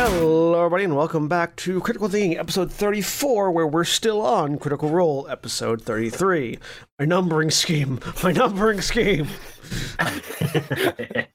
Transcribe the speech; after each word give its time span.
Hello, 0.00 0.54
everybody, 0.64 0.84
and 0.84 0.94
welcome 0.94 1.26
back 1.26 1.56
to 1.56 1.80
Critical 1.80 2.08
Thinking, 2.08 2.38
episode 2.38 2.70
34, 2.70 3.50
where 3.50 3.66
we're 3.66 3.82
still 3.82 4.20
on 4.20 4.56
Critical 4.56 4.90
Role, 4.90 5.26
episode 5.28 5.82
33. 5.82 6.56
My 7.00 7.04
numbering 7.04 7.50
scheme, 7.50 7.98
my 8.22 8.30
numbering 8.30 8.80
scheme. 8.80 9.26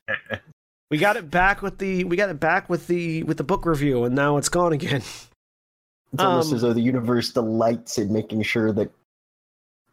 we 0.90 0.98
got 0.98 1.18
it 1.18 1.30
back 1.30 1.62
with 1.62 1.78
the 1.80 2.06
we 2.06 2.16
got 2.16 2.30
it 2.30 2.40
back 2.40 2.70
with 2.70 2.88
the 2.88 3.24
with 3.24 3.36
the 3.36 3.44
book 3.44 3.66
review, 3.66 4.06
and 4.06 4.16
now 4.16 4.38
it's 4.38 4.48
gone 4.48 4.72
again. 4.72 5.04
It's 6.14 6.24
almost 6.24 6.52
Um, 6.52 6.56
as 6.56 6.62
though 6.62 6.72
the 6.72 6.80
universe 6.80 7.32
delights 7.32 7.98
in 7.98 8.14
making 8.14 8.44
sure 8.44 8.72
that 8.72 8.90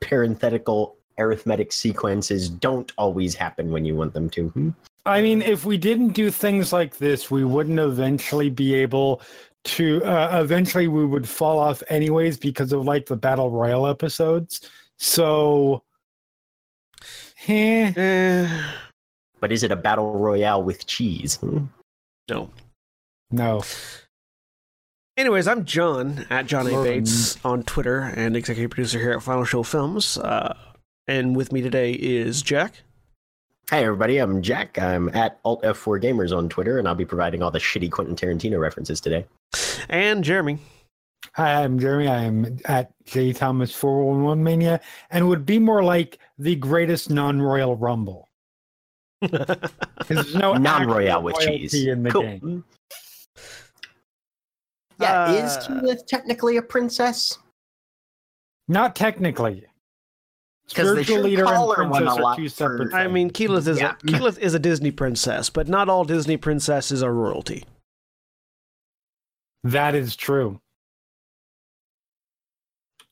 parenthetical 0.01 0.97
arithmetic 1.19 1.73
sequences 1.73 2.49
don't 2.49 2.93
always 2.97 3.35
happen 3.35 3.73
when 3.73 3.85
you 3.85 3.97
want 3.97 4.15
them 4.15 4.31
to. 4.31 4.73
I 5.07 5.23
mean, 5.23 5.43
if 5.43 5.65
we 5.65 5.79
didn't 5.79 6.11
do 6.11 6.31
things 6.31 6.73
like 6.73 6.99
this, 6.99 7.31
we 7.31 7.45
wouldn't 7.45 7.79
eventually 7.79 8.51
be 8.51 8.75
able 8.75 9.23
to. 9.65 10.05
Uh, 10.05 10.41
eventually, 10.43 10.89
we 10.89 11.07
would 11.07 11.29
fall 11.29 11.59
off 11.59 11.83
anyways 11.89 12.37
because 12.39 12.73
of 12.73 12.85
like 12.85 13.07
the 13.07 13.17
battle 13.17 13.51
royale 13.51 13.87
episodes. 13.87 14.71
So, 14.99 15.83
eh, 17.49 17.93
Eh, 17.97 18.63
But 19.41 19.53
is 19.53 19.63
it 19.63 19.73
a 19.73 19.77
battle 19.77 20.13
royale 20.19 20.63
with 20.63 20.87
cheese? 20.87 21.37
Hmm? 21.37 21.65
no. 22.29 22.51
no. 23.31 23.63
Anyways, 25.17 25.49
I'm 25.49 25.65
John 25.65 26.27
at 26.31 26.47
John 26.47 26.67
A. 26.67 26.71
Lauren. 26.71 26.85
Bates 27.01 27.43
on 27.45 27.63
Twitter 27.65 28.01
and 28.17 28.37
executive 28.37 28.71
producer 28.71 28.99
here 28.99 29.13
at 29.13 29.23
Final 29.23 29.45
Show 29.45 29.63
Films. 29.63 30.17
Uh, 30.19 30.57
and 31.07 31.35
with 31.37 31.53
me 31.53 31.61
today 31.61 31.93
is 31.93 32.41
Jack. 32.43 32.83
Hi, 33.71 33.85
everybody. 33.85 34.19
I'm 34.19 34.43
Jack. 34.43 34.79
I'm 34.81 35.09
at 35.11 35.39
Alt 35.45 35.63
F4 35.63 36.03
Gamers 36.03 36.37
on 36.37 36.49
Twitter, 36.49 36.79
and 36.79 36.89
I'll 36.89 36.95
be 36.97 37.05
providing 37.05 37.43
all 37.43 37.53
the 37.53 37.61
shitty 37.61 37.91
Quentin 37.91 38.17
Tarantino 38.17 38.59
references 38.59 39.01
today. 39.01 39.25
And 39.89 40.25
Jeremy. 40.25 40.59
Hi, 41.35 41.63
I'm 41.63 41.79
Jeremy. 41.79 42.09
I 42.09 42.23
am 42.25 42.59
at 42.65 42.91
J 43.05 43.33
Thomas 43.33 43.73
411 43.75 44.43
Mania, 44.43 44.81
and 45.11 45.29
would 45.29 45.47
be 45.47 45.61
more 45.61 45.85
like 45.85 46.19
the 46.39 46.57
greatest 46.57 47.11
non-royal 47.11 47.77
rumble. 47.77 48.27
'Cause 49.23 49.69
There's 50.09 50.35
no 50.35 50.55
non-royal 50.55 51.23
with 51.23 51.39
cheese. 51.39 51.75
in 51.75 52.03
the 52.03 52.11
Cool. 52.11 52.23
game. 52.23 52.65
Yeah, 54.99 55.31
is 55.31 55.57
Uh, 55.57 55.69
Keyleth 55.69 56.07
technically 56.07 56.57
a 56.57 56.63
princess? 56.63 57.39
Not 58.67 58.97
technically. 58.97 59.67
'Cause 60.75 60.95
they 60.95 61.03
Spiritual 61.03 61.17
sure 61.17 61.25
leader 61.25 61.45
and 61.45 61.51
call 61.55 61.73
her 61.75 61.89
one 61.89 62.03
princess 62.05 62.25
are 62.25 62.37
two 62.37 62.49
for- 62.49 62.55
separate. 62.55 62.95
I 62.95 63.09
mean, 63.09 63.31
Keyleth 63.31 63.67
is 63.67 63.79
Yeah. 63.79 63.93
a 63.93 64.07
Keyleth 64.07 64.39
is 64.39 64.55
a 64.55 64.59
Disney 64.59 64.91
princess, 64.91 65.51
but 65.51 65.69
not 65.69 65.89
all 65.89 66.05
Disney 66.05 66.37
princesses 66.37 67.03
are 67.03 67.13
royalty. 67.13 67.65
That 69.65 69.95
is 69.95 70.17
true. 70.17 70.61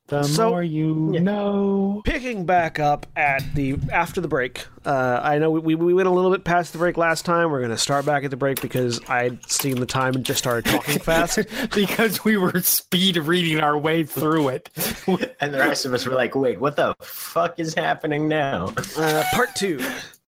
The 0.08 0.22
So- 0.24 0.48
more 0.50 0.62
you 0.62 1.10
Yeah. 1.12 1.20
know. 1.20 2.00
Picking 2.06 2.46
back 2.46 2.80
up 2.80 3.06
at 3.14 3.42
the 3.54 3.76
after 3.92 4.22
the 4.22 4.28
break, 4.28 4.64
uh, 4.86 5.20
I 5.22 5.36
know 5.38 5.50
we, 5.50 5.74
we 5.74 5.92
went 5.92 6.08
a 6.08 6.10
little 6.10 6.30
bit 6.30 6.44
past 6.44 6.72
the 6.72 6.78
break 6.78 6.96
last 6.96 7.26
time. 7.26 7.50
We're 7.50 7.58
going 7.58 7.70
to 7.72 7.76
start 7.76 8.06
back 8.06 8.24
at 8.24 8.30
the 8.30 8.36
break 8.38 8.62
because 8.62 9.00
I'd 9.06 9.44
seen 9.50 9.78
the 9.80 9.84
time 9.86 10.14
and 10.14 10.24
just 10.24 10.38
started 10.38 10.64
talking 10.70 10.98
fast. 10.98 11.38
because 11.74 12.24
we 12.24 12.38
were 12.38 12.58
speed 12.62 13.19
reading 13.19 13.60
our 13.60 13.76
way 13.76 14.02
through 14.04 14.48
it. 14.48 14.70
And 15.41 15.54
the 15.54 15.58
rest 15.58 15.84
of 15.84 15.92
us 15.94 16.04
were 16.06 16.14
like, 16.14 16.34
wait, 16.34 16.58
what 16.60 16.75
the 16.76 16.94
fuck 17.00 17.60
is 17.60 17.75
happening 17.75 18.28
now? 18.28 18.72
Uh, 18.96 19.22
part 19.32 19.54
two. 19.54 19.78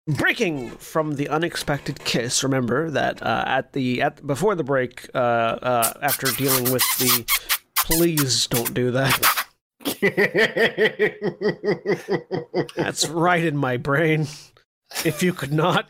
Breaking 0.07 0.69
from 0.71 1.15
the 1.15 1.27
unexpected 1.29 2.03
kiss. 2.05 2.43
Remember 2.43 2.89
that 2.91 3.21
uh, 3.23 3.43
at 3.47 3.73
the 3.73 4.01
at 4.01 4.25
before 4.25 4.55
the 4.55 4.63
break, 4.63 5.09
uh, 5.13 5.17
uh, 5.17 5.93
after 6.01 6.27
dealing 6.31 6.71
with 6.71 6.83
the, 6.99 7.25
please 7.75 8.47
don't 8.47 8.73
do 8.73 8.91
that. 8.91 9.42
That's 12.75 13.07
right 13.07 13.43
in 13.43 13.57
my 13.57 13.77
brain. 13.77 14.27
If 15.05 15.23
you 15.23 15.33
could 15.33 15.53
not. 15.53 15.87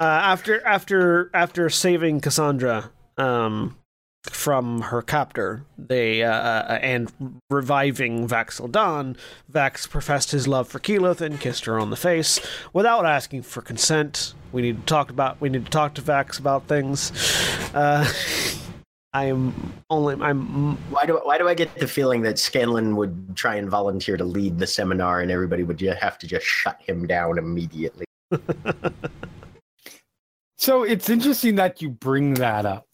Uh, 0.00 0.04
after 0.04 0.64
after 0.66 1.30
after 1.32 1.70
saving 1.70 2.20
Cassandra 2.20 2.90
um, 3.16 3.76
from 4.24 4.82
her 4.82 5.02
captor, 5.02 5.64
they 5.78 6.22
uh, 6.22 6.32
uh, 6.32 6.78
and 6.82 7.12
reviving 7.48 8.26
Vax'ildan, 8.26 9.16
Vax 9.50 9.88
professed 9.88 10.32
his 10.32 10.48
love 10.48 10.66
for 10.68 10.80
Keyleth 10.80 11.20
and 11.20 11.38
kissed 11.40 11.66
her 11.66 11.78
on 11.78 11.90
the 11.90 11.96
face 11.96 12.40
without 12.72 13.06
asking 13.06 13.42
for 13.42 13.62
consent. 13.62 14.34
We 14.50 14.62
need 14.62 14.80
to 14.80 14.86
talk 14.86 15.10
about 15.10 15.40
we 15.40 15.48
need 15.48 15.64
to 15.64 15.70
talk 15.70 15.94
to 15.94 16.02
Vax 16.02 16.38
about 16.38 16.66
things. 16.66 17.12
Uh, 17.72 18.10
I 19.14 19.26
am 19.26 19.54
only 19.90 20.16
I'm 20.20 20.76
Why 20.90 21.06
do 21.06 21.20
why 21.22 21.38
do 21.38 21.48
I 21.48 21.54
get 21.54 21.72
the 21.78 21.86
feeling 21.86 22.22
that 22.22 22.36
Scanlan 22.36 22.96
would 22.96 23.36
try 23.36 23.54
and 23.54 23.70
volunteer 23.70 24.16
to 24.16 24.24
lead 24.24 24.58
the 24.58 24.66
seminar, 24.66 25.20
and 25.20 25.30
everybody 25.30 25.62
would 25.62 25.80
have 25.80 26.18
to 26.18 26.26
just 26.26 26.44
shut 26.44 26.80
him 26.82 27.06
down 27.06 27.38
immediately? 27.38 28.04
So 30.56 30.82
it's 30.82 31.10
interesting 31.10 31.56
that 31.56 31.82
you 31.82 31.90
bring 31.90 32.34
that 32.34 32.64
up. 32.64 32.86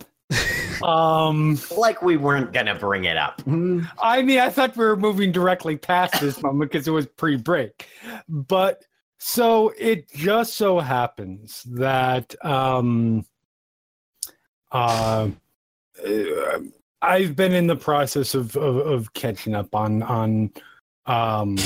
um, 0.82 1.56
Like 1.76 2.02
we 2.02 2.16
weren't 2.16 2.52
gonna 2.52 2.74
bring 2.74 3.04
it 3.04 3.16
up. 3.16 3.40
I 4.02 4.22
mean, 4.22 4.40
I 4.40 4.50
thought 4.50 4.76
we 4.76 4.84
were 4.84 4.96
moving 4.96 5.30
directly 5.30 5.76
past 5.76 6.20
this 6.20 6.42
moment 6.42 6.72
because 6.72 6.88
it 6.88 6.90
was 6.90 7.06
pre-break, 7.06 7.86
but 8.28 8.84
so 9.18 9.72
it 9.78 10.10
just 10.12 10.54
so 10.54 10.80
happens 10.80 11.62
that 11.62 12.34
um, 12.44 13.24
uh, 14.72 15.28
I've 17.02 17.34
been 17.34 17.52
in 17.52 17.66
the 17.66 17.76
process 17.76 18.34
of, 18.34 18.56
of, 18.56 18.76
of 18.76 19.12
catching 19.14 19.54
up 19.54 19.74
on 19.74 20.02
on 20.02 20.50
um, 21.06 21.56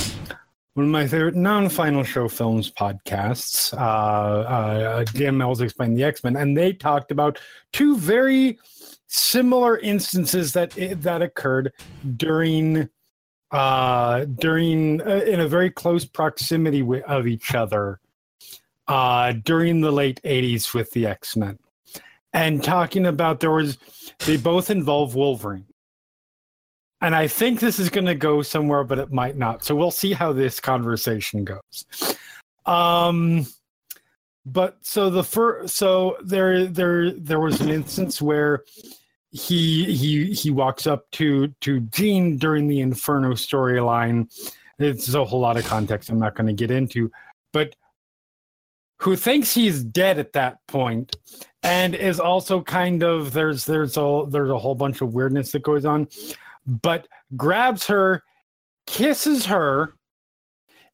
one 0.75 0.87
of 0.87 0.93
my 0.93 1.07
favorite 1.07 1.37
non-final 1.37 2.05
show 2.05 2.29
films 2.29 2.71
podcasts. 2.71 3.73
Uh, 3.73 4.41
uh, 4.41 5.05
Jay 5.05 5.27
and 5.27 5.39
Miles 5.39 5.63
X-Plain 5.63 5.95
the 5.95 6.05
X-Men, 6.05 6.37
and 6.37 6.57
they 6.57 6.73
talked 6.73 7.11
about 7.11 7.39
two 7.73 7.97
very 7.97 8.59
similar 9.07 9.79
instances 9.79 10.53
that 10.53 10.73
that 11.03 11.23
occurred 11.23 11.73
during 12.17 12.89
uh, 13.51 14.25
during 14.25 15.01
uh, 15.03 15.23
in 15.27 15.41
a 15.41 15.49
very 15.49 15.71
close 15.71 16.05
proximity 16.05 16.85
of 17.07 17.27
each 17.27 17.55
other 17.55 18.01
uh, 18.89 19.33
during 19.45 19.81
the 19.81 19.93
late 19.93 20.21
80s 20.25 20.75
with 20.75 20.91
the 20.91 21.07
X-Men 21.07 21.59
and 22.35 22.63
talking 22.63 23.07
about 23.07 23.41
there 23.41 23.51
was 23.51 23.79
they 24.27 24.37
both 24.37 24.69
involve 24.69 25.15
Wolverine 25.15 25.65
and 27.05 27.15
I 27.15 27.27
think 27.27 27.61
this 27.61 27.79
is 27.79 27.91
going 27.91 28.07
to 28.07 28.15
go 28.15 28.41
somewhere, 28.41 28.83
but 28.83 28.99
it 28.99 29.13
might 29.13 29.37
not. 29.37 29.63
So 29.63 29.75
we'll 29.75 29.91
see 29.91 30.15
how 30.15 30.33
this 30.33 30.59
conversation 30.59 31.45
goes. 31.45 32.17
Um, 32.65 33.47
but 34.47 34.79
so 34.81 35.11
the 35.11 35.23
first, 35.23 35.77
so 35.77 36.17
there, 36.25 36.67
there, 36.67 37.11
there 37.11 37.41
was 37.41 37.61
an 37.61 37.69
instance 37.69 38.23
where 38.23 38.65
he 39.33 39.95
he 39.95 40.33
he 40.33 40.51
walks 40.51 40.87
up 40.87 41.11
to 41.11 41.49
to 41.61 41.81
Jean 41.81 42.39
during 42.39 42.69
the 42.69 42.81
Inferno 42.81 43.33
storyline. 43.33 44.31
It's 44.79 45.13
a 45.13 45.25
whole 45.27 45.41
lot 45.41 45.59
of 45.59 45.67
context 45.67 46.09
I'm 46.09 46.19
not 46.19 46.35
going 46.35 46.47
to 46.47 46.55
get 46.55 46.71
into, 46.71 47.13
but 47.53 47.77
who 48.99 49.17
thinks 49.17 49.53
he's 49.53 49.83
dead 49.83 50.19
at 50.19 50.33
that 50.33 50.59
point 50.67 51.17
and 51.63 51.95
is 51.95 52.21
also 52.21 52.63
kind 52.63 53.03
of 53.03 53.33
there's 53.33 53.65
there's 53.65 53.97
a 53.97 54.25
there's 54.29 54.51
a 54.51 54.59
whole 54.59 54.75
bunch 54.75 55.01
of 55.01 55.15
weirdness 55.15 55.53
that 55.53 55.63
goes 55.63 55.85
on 55.85 56.07
but 56.67 57.09
grabs 57.37 57.87
her 57.87 58.23
kisses 58.87 59.47
her 59.47 59.95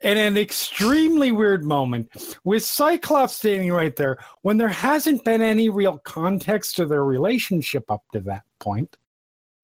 in 0.03 0.17
an 0.17 0.37
extremely 0.37 1.31
weird 1.31 1.65
moment 1.65 2.11
with 2.45 2.65
Cyclops 2.65 3.37
standing 3.37 3.73
right 3.73 3.95
there 3.97 4.19
when 4.43 4.57
there 4.57 4.69
hasn't 4.69 5.25
been 5.25 5.43
any 5.43 5.69
real 5.69 5.99
context 5.99 6.77
to 6.77 6.87
their 6.87 7.05
relationship 7.05 7.91
up 7.91 8.03
to 8.13 8.21
that 8.21 8.45
point. 8.59 8.97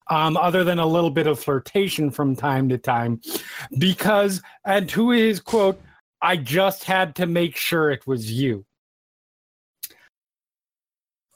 Um, 0.08 0.36
other 0.36 0.62
than 0.62 0.78
a 0.78 0.86
little 0.86 1.10
bit 1.10 1.26
of 1.26 1.40
flirtation 1.40 2.12
from 2.12 2.36
time 2.36 2.68
to 2.68 2.78
time, 2.78 3.20
because, 3.78 4.40
and 4.64 4.88
to 4.90 5.10
his 5.10 5.40
quote, 5.40 5.80
I 6.26 6.36
just 6.36 6.82
had 6.82 7.14
to 7.16 7.26
make 7.26 7.56
sure 7.56 7.88
it 7.88 8.04
was 8.04 8.32
you. 8.32 8.66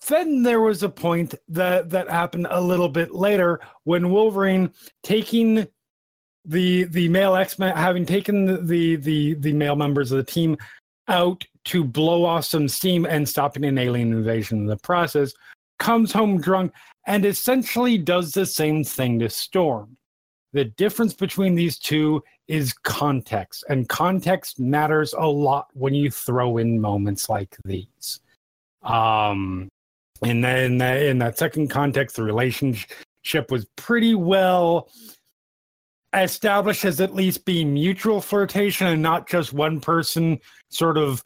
Then 0.09 0.43
there 0.43 0.61
was 0.61 0.83
a 0.83 0.89
point 0.89 1.37
that 1.47 1.91
that 1.91 2.11
happened 2.11 2.49
a 2.51 2.61
little 2.61 2.89
bit 2.89 3.15
later 3.15 3.61
when 3.85 4.11
Wolverine 4.11 4.73
taking 5.05 5.69
the 6.45 6.85
the 6.85 7.09
male 7.09 7.37
X-Men 7.37 7.77
having 7.77 8.05
taken 8.05 8.67
the, 8.67 8.97
the 8.97 9.35
the 9.35 9.53
male 9.53 9.77
members 9.77 10.11
of 10.11 10.17
the 10.19 10.33
team 10.33 10.57
out 11.07 11.45
to 11.67 11.85
blow 11.85 12.25
off 12.25 12.47
some 12.47 12.67
steam 12.67 13.07
and 13.07 13.29
stopping 13.29 13.65
an 13.65 13.79
alien 13.79 14.13
invasion 14.13 14.59
in 14.59 14.67
the 14.67 14.77
process, 14.79 15.33
comes 15.79 16.13
home 16.13 16.41
drunk 16.41 16.73
and 17.07 17.25
essentially 17.25 17.97
does 17.97 18.33
the 18.33 18.45
same 18.45 18.83
thing 18.83 19.21
to 19.21 19.31
Storm. 19.31 19.97
The 20.53 20.65
difference 20.65 21.15
between 21.15 21.55
these 21.55 21.79
two 21.79 22.25
is 22.51 22.73
context, 22.73 23.65
and 23.69 23.89
context 23.89 24.59
matters 24.59 25.15
a 25.15 25.27
lot 25.27 25.69
when 25.75 25.95
you 25.95 26.11
throw 26.11 26.59
in 26.59 26.81
moments 26.81 27.29
like 27.29 27.57
these. 27.65 28.21
Um, 28.83 29.69
and 30.23 30.43
then 30.43 30.81
in 30.83 31.19
that 31.19 31.39
second 31.39 31.69
context, 31.69 32.17
the 32.17 32.25
relationship 32.25 33.51
was 33.51 33.67
pretty 33.77 34.17
well 34.17 34.91
established 36.13 36.85
as 36.85 37.01
at 37.01 37.15
least 37.15 37.45
being 37.45 37.73
mutual 37.73 38.21
flirtation 38.21 38.89
and 38.89 39.01
not 39.01 39.29
just 39.29 39.53
one 39.53 39.81
person 39.81 40.41
sort 40.69 40.99
of 40.99 41.23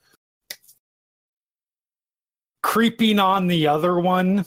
creeping 2.62 3.19
on 3.19 3.47
the 3.47 3.67
other 3.67 3.99
one. 3.99 4.44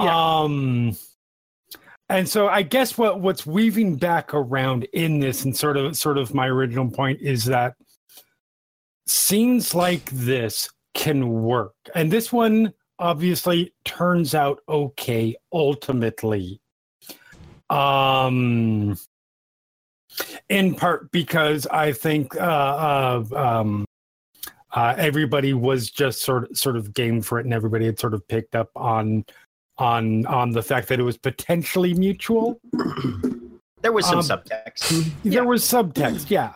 Yeah. 0.00 0.40
Um 0.40 0.96
and 2.12 2.28
so 2.28 2.46
I 2.48 2.62
guess 2.62 2.98
what 2.98 3.20
what's 3.20 3.46
weaving 3.46 3.96
back 3.96 4.34
around 4.34 4.84
in 4.92 5.18
this 5.18 5.44
and 5.44 5.56
sort 5.56 5.76
of 5.78 5.96
sort 5.96 6.18
of 6.18 6.34
my 6.34 6.46
original 6.46 6.90
point 6.90 7.20
is 7.20 7.46
that 7.46 7.74
scenes 9.06 9.74
like 9.74 10.04
this 10.10 10.68
can 10.94 11.42
work. 11.42 11.74
And 11.94 12.10
this 12.10 12.30
one 12.30 12.74
obviously 12.98 13.72
turns 13.84 14.34
out 14.34 14.60
okay 14.68 15.34
ultimately. 15.52 16.60
Um 17.70 18.98
in 20.50 20.74
part 20.74 21.10
because 21.12 21.66
I 21.68 21.92
think 21.92 22.36
uh, 22.36 22.40
uh, 22.40 23.24
um, 23.34 23.86
uh, 24.72 24.94
everybody 24.98 25.54
was 25.54 25.90
just 25.90 26.20
sort 26.22 26.50
of 26.50 26.58
sort 26.58 26.76
of 26.76 26.92
game 26.92 27.22
for 27.22 27.38
it, 27.38 27.44
and 27.46 27.54
everybody 27.54 27.86
had 27.86 27.98
sort 27.98 28.12
of 28.14 28.26
picked 28.28 28.54
up 28.54 28.70
on 28.76 29.24
on 29.82 30.24
on 30.26 30.52
the 30.52 30.62
fact 30.62 30.88
that 30.88 31.00
it 31.00 31.02
was 31.02 31.18
potentially 31.18 31.92
mutual. 31.94 32.60
There 33.82 33.92
was 33.92 34.06
some 34.06 34.18
um, 34.18 34.24
subtext. 34.24 35.10
There 35.24 35.32
yeah. 35.32 35.40
was 35.40 35.62
subtext, 35.64 36.30
yeah. 36.30 36.54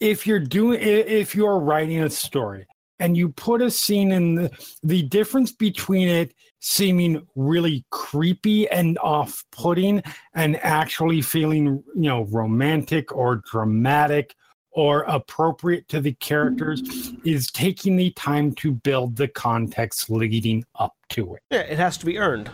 If 0.00 0.26
you're 0.26 0.38
doing, 0.38 0.78
if 0.80 1.34
you're 1.34 1.58
writing 1.58 2.00
a 2.02 2.08
story 2.08 2.66
and 3.00 3.16
you 3.16 3.30
put 3.30 3.60
a 3.62 3.70
scene 3.70 4.12
in 4.12 4.36
the, 4.36 4.50
the 4.84 5.02
difference 5.02 5.50
between 5.50 6.08
it 6.08 6.34
seeming 6.60 7.26
really 7.36 7.84
creepy 7.90 8.68
and 8.70 8.98
off-putting 8.98 10.02
and 10.34 10.56
actually 10.62 11.22
feeling 11.22 11.82
you 11.94 12.08
know 12.08 12.24
romantic 12.30 13.14
or 13.14 13.42
dramatic 13.50 14.34
or 14.72 15.02
appropriate 15.02 15.88
to 15.88 16.00
the 16.00 16.12
characters 16.14 17.12
is 17.24 17.50
taking 17.50 17.96
the 17.96 18.10
time 18.12 18.52
to 18.52 18.72
build 18.72 19.16
the 19.16 19.28
context 19.28 20.10
leading 20.10 20.64
up 20.76 20.94
to 21.08 21.34
it 21.34 21.42
yeah 21.50 21.60
it 21.60 21.78
has 21.78 21.96
to 21.96 22.06
be 22.06 22.18
earned 22.18 22.50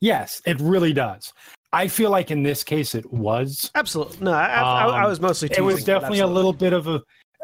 yes 0.00 0.42
it 0.46 0.60
really 0.60 0.92
does 0.92 1.32
I 1.72 1.88
feel 1.88 2.10
like 2.10 2.30
in 2.30 2.44
this 2.44 2.62
case 2.62 2.94
it 2.94 3.12
was 3.12 3.72
absolutely 3.74 4.18
no. 4.20 4.30
I, 4.30 4.44
um, 4.58 4.94
I, 4.94 5.02
I 5.02 5.06
was 5.08 5.20
mostly. 5.20 5.50
It 5.56 5.60
was 5.60 5.82
definitely 5.82 6.20
a 6.20 6.26
little 6.26 6.52
bit 6.52 6.72
of 6.72 6.86
a 6.86 7.02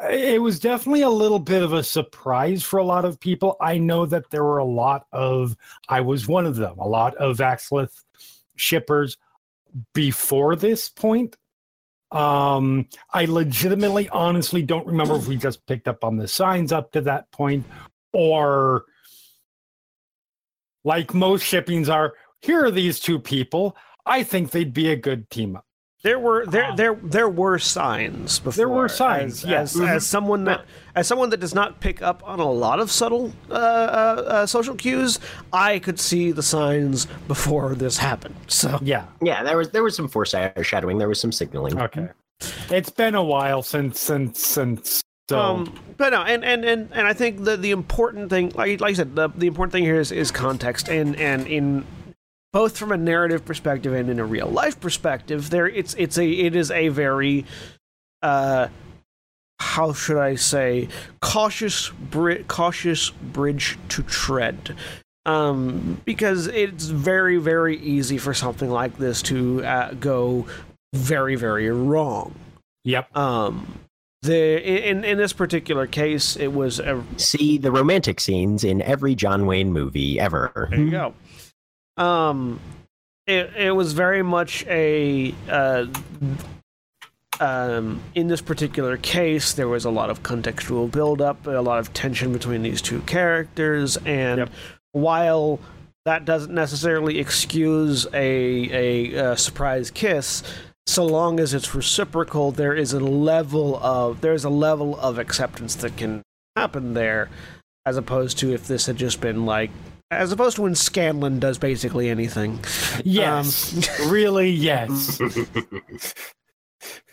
it 0.09 0.41
was 0.41 0.59
definitely 0.59 1.03
a 1.03 1.11
little 1.11 1.39
bit 1.39 1.62
of 1.62 1.73
a 1.73 1.83
surprise 1.83 2.62
for 2.62 2.79
a 2.79 2.85
lot 2.85 3.05
of 3.05 3.21
people. 3.21 3.57
I 3.61 3.79
know 3.79 4.07
that 4.07 4.31
there 4.31 4.45
were 4.45 4.59
a 4.59 4.65
lot 4.65 5.07
of, 5.12 5.57
I 5.89 6.01
was 6.01 6.27
one 6.27 6.47
of 6.47 6.57
them, 6.57 6.79
a 6.79 6.89
lot 6.89 7.15
of 7.17 7.39
Axlith 7.39 8.03
shippers 8.57 9.19
before 9.93 10.57
this 10.57 10.89
point. 10.89 11.37
Um, 12.12 12.89
I 13.12 13.25
legitimately, 13.27 14.09
honestly 14.09 14.62
don't 14.62 14.87
remember 14.87 15.17
if 15.17 15.29
we 15.29 15.37
just 15.37 15.65
picked 15.67 15.87
up 15.87 16.03
on 16.03 16.17
the 16.17 16.27
signs 16.27 16.73
up 16.73 16.91
to 16.93 17.01
that 17.03 17.31
point 17.31 17.65
or 18.12 18.85
like 20.85 21.15
most 21.15 21.43
shippings 21.45 21.89
are, 21.89 22.15
here 22.41 22.65
are 22.65 22.71
these 22.71 22.99
two 22.99 23.19
people. 23.19 23.77
I 24.07 24.23
think 24.25 24.51
they'd 24.51 24.75
be 24.75 24.91
a 24.91 24.97
good 24.97 25.31
team 25.31 25.57
up. 25.57 25.67
There 26.02 26.19
were 26.19 26.47
there 26.47 26.75
there 26.76 26.94
there 26.94 27.29
were 27.29 27.58
signs 27.58 28.38
before. 28.38 28.56
There 28.56 28.69
were 28.70 28.88
signs, 28.88 29.44
as, 29.44 29.50
yes. 29.50 29.76
As, 29.76 29.82
as, 29.82 30.06
someone 30.06 30.44
that 30.44 30.64
as 30.94 31.06
someone 31.06 31.29
that 31.29 31.41
does 31.41 31.55
not 31.55 31.81
pick 31.81 32.00
up 32.00 32.23
on 32.26 32.41
a 32.41 32.50
lot 32.50 32.81
of 32.81 32.91
subtle 32.91 33.35
uh, 33.50 33.55
uh, 33.55 33.56
uh, 33.56 34.47
social 34.47 34.75
cues, 34.75 35.19
I 35.52 35.79
could 35.79 36.00
see 36.00 36.32
the 36.32 36.43
signs 36.43 37.06
before 37.29 37.75
this 37.75 37.99
happened. 37.99 38.37
So 38.47 38.79
yeah, 38.81 39.05
yeah, 39.20 39.43
there 39.43 39.58
was 39.58 39.70
there 39.70 39.82
was 39.82 39.94
some 39.94 40.08
foreshadowing. 40.08 40.97
There 40.97 41.08
was 41.08 41.20
some 41.20 41.32
signaling. 41.32 41.79
Okay, 41.79 42.08
it's 42.70 42.91
been 42.91 43.14
a 43.14 43.23
while 43.23 43.62
since 43.62 44.00
since 44.00 44.43
since. 44.43 45.02
So. 45.28 45.38
Um, 45.38 45.78
but 45.97 46.11
no, 46.11 46.23
and, 46.23 46.45
and, 46.45 46.64
and, 46.64 46.88
and 46.92 47.07
I 47.07 47.12
think 47.12 47.45
the, 47.45 47.57
the 47.57 47.71
important 47.71 48.30
thing, 48.30 48.50
like, 48.57 48.80
like 48.80 48.90
I 48.90 48.95
said, 48.95 49.14
the, 49.14 49.28
the 49.28 49.47
important 49.47 49.71
thing 49.71 49.85
here 49.85 50.00
is, 50.00 50.11
is 50.11 50.33
context, 50.33 50.88
and, 50.88 51.14
and 51.14 51.47
in 51.47 51.87
both 52.52 52.76
from 52.76 52.92
a 52.92 52.97
narrative 52.97 53.45
perspective 53.45 53.92
and 53.92 54.11
in 54.11 54.19
a 54.19 54.25
real 54.25 54.49
life 54.49 54.80
perspective 54.80 55.50
there 55.50 55.69
it's 55.69 55.95
it's 55.95 56.19
a 56.19 56.28
it 56.28 56.57
is 56.57 56.71
a 56.71 56.88
very 56.88 57.45
uh 58.23 58.69
how 59.61 59.92
should 59.92 60.19
i 60.19 60.35
say 60.35 60.88
cautious 61.21 61.90
bri- 61.90 62.45
cautious 62.49 63.11
bridge 63.11 63.78
to 63.88 64.02
tread. 64.02 64.75
Um 65.26 66.00
because 66.04 66.47
it's 66.49 66.87
very 66.87 67.37
very 67.37 67.76
easy 67.78 68.19
for 68.19 68.35
something 68.35 68.71
like 68.71 68.97
this 68.97 69.23
to 69.23 69.64
uh, 69.64 69.92
go 69.95 70.47
very 70.95 71.37
very 71.37 71.71
wrong. 71.71 72.35
Yep. 72.85 73.14
Um 73.16 73.80
the 74.23 74.88
in 74.88 75.04
in 75.04 75.19
this 75.19 75.33
particular 75.33 75.87
case 75.87 76.37
it 76.37 76.49
was 76.49 76.78
a 76.80 77.04
see 77.16 77.59
the 77.59 77.71
romantic 77.71 78.21
scenes 78.21 78.64
in 78.64 78.83
every 78.83 79.14
john 79.14 79.47
wayne 79.47 79.73
movie 79.73 80.19
ever. 80.19 80.69
There 80.71 80.80
you 80.80 80.90
go 80.90 81.14
um, 82.00 82.59
it 83.26 83.52
it 83.57 83.71
was 83.73 83.92
very 83.92 84.23
much 84.23 84.64
a 84.66 85.35
uh, 85.49 85.87
um, 87.40 88.02
in 88.14 88.28
this 88.28 88.40
particular 88.40 88.97
case, 88.99 89.54
there 89.54 89.69
was 89.69 89.85
a 89.85 89.90
lot 89.90 90.11
of 90.11 90.23
contextual 90.23 90.90
buildup, 90.90 91.47
a 91.47 91.61
lot 91.61 91.78
of 91.78 91.92
tension 91.95 92.33
between 92.33 92.62
these 92.62 92.83
two 92.83 93.00
characters, 93.02 93.97
and 93.99 94.38
yep. 94.38 94.50
while 94.92 95.59
that 96.04 96.25
doesn't 96.25 96.54
necessarily 96.54 97.19
excuse 97.19 98.07
a, 98.12 99.14
a, 99.14 99.33
a 99.33 99.37
surprise 99.37 99.90
kiss, 99.90 100.42
so 100.87 101.07
long 101.07 101.40
as 101.40 101.54
it's 101.54 101.75
reciprocal, 101.75 102.52
there 102.52 102.75
is 102.75 102.92
a 102.92 103.00
level 103.00 103.78
of 103.83 104.21
there's 104.21 104.45
a 104.45 104.50
level 104.50 104.99
of 105.00 105.19
acceptance 105.19 105.75
that 105.76 105.97
can 105.97 106.23
happen 106.57 106.95
there, 106.95 107.30
as 107.87 107.97
opposed 107.97 108.38
to 108.38 108.52
if 108.52 108.66
this 108.66 108.87
had 108.87 108.97
just 108.97 109.21
been 109.21 109.47
like 109.47 109.71
as 110.11 110.33
opposed 110.33 110.57
to 110.57 110.62
when 110.62 110.75
Scanlan 110.75 111.38
does 111.38 111.59
basically 111.59 112.09
anything. 112.09 112.59
Yes, 113.05 114.00
um, 114.00 114.09
really, 114.11 114.50
yes. 114.50 115.21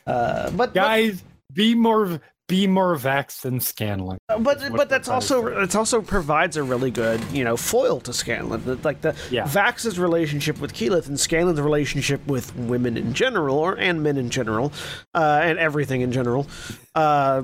uh, 0.08 0.52
but 0.52 0.74
guys, 0.74 1.22
but, 1.22 1.56
be 1.56 1.76
more 1.76 2.20
be 2.48 2.66
more 2.66 2.96
vax 2.96 3.42
than 3.42 3.60
Scanlan. 3.60 4.18
but 4.28 4.46
what 4.46 4.72
but 4.72 4.90
that's 4.90 5.10
we're 5.10 5.20
trying 5.20 5.28
to 5.28 5.36
also 5.36 5.62
it's 5.64 5.76
also 5.76 6.02
provides 6.02 6.56
a 6.56 6.64
really 6.64 6.90
good 6.92 7.22
you 7.32 7.44
know 7.44 7.58
foil 7.58 8.00
to 8.02 8.14
Scanlan. 8.14 8.80
Like 8.84 9.02
the 9.02 9.16
Yeah. 9.30 9.46
Vax's 9.46 10.00
relationship 10.00 10.60
with 10.60 10.74
Keyleth 10.74 11.08
and 11.08 11.18
Scanlan's 11.20 11.60
relationship 11.60 12.26
with 12.26 12.56
women 12.56 12.98
in 12.98 13.14
general, 13.14 13.58
or 13.58 13.78
and 13.78 14.02
men 14.02 14.18
in 14.18 14.30
general, 14.30 14.72
uh, 15.14 15.42
and 15.44 15.60
everything 15.60 16.02
in 16.02 16.12
general, 16.12 16.48
uh, 16.96 17.44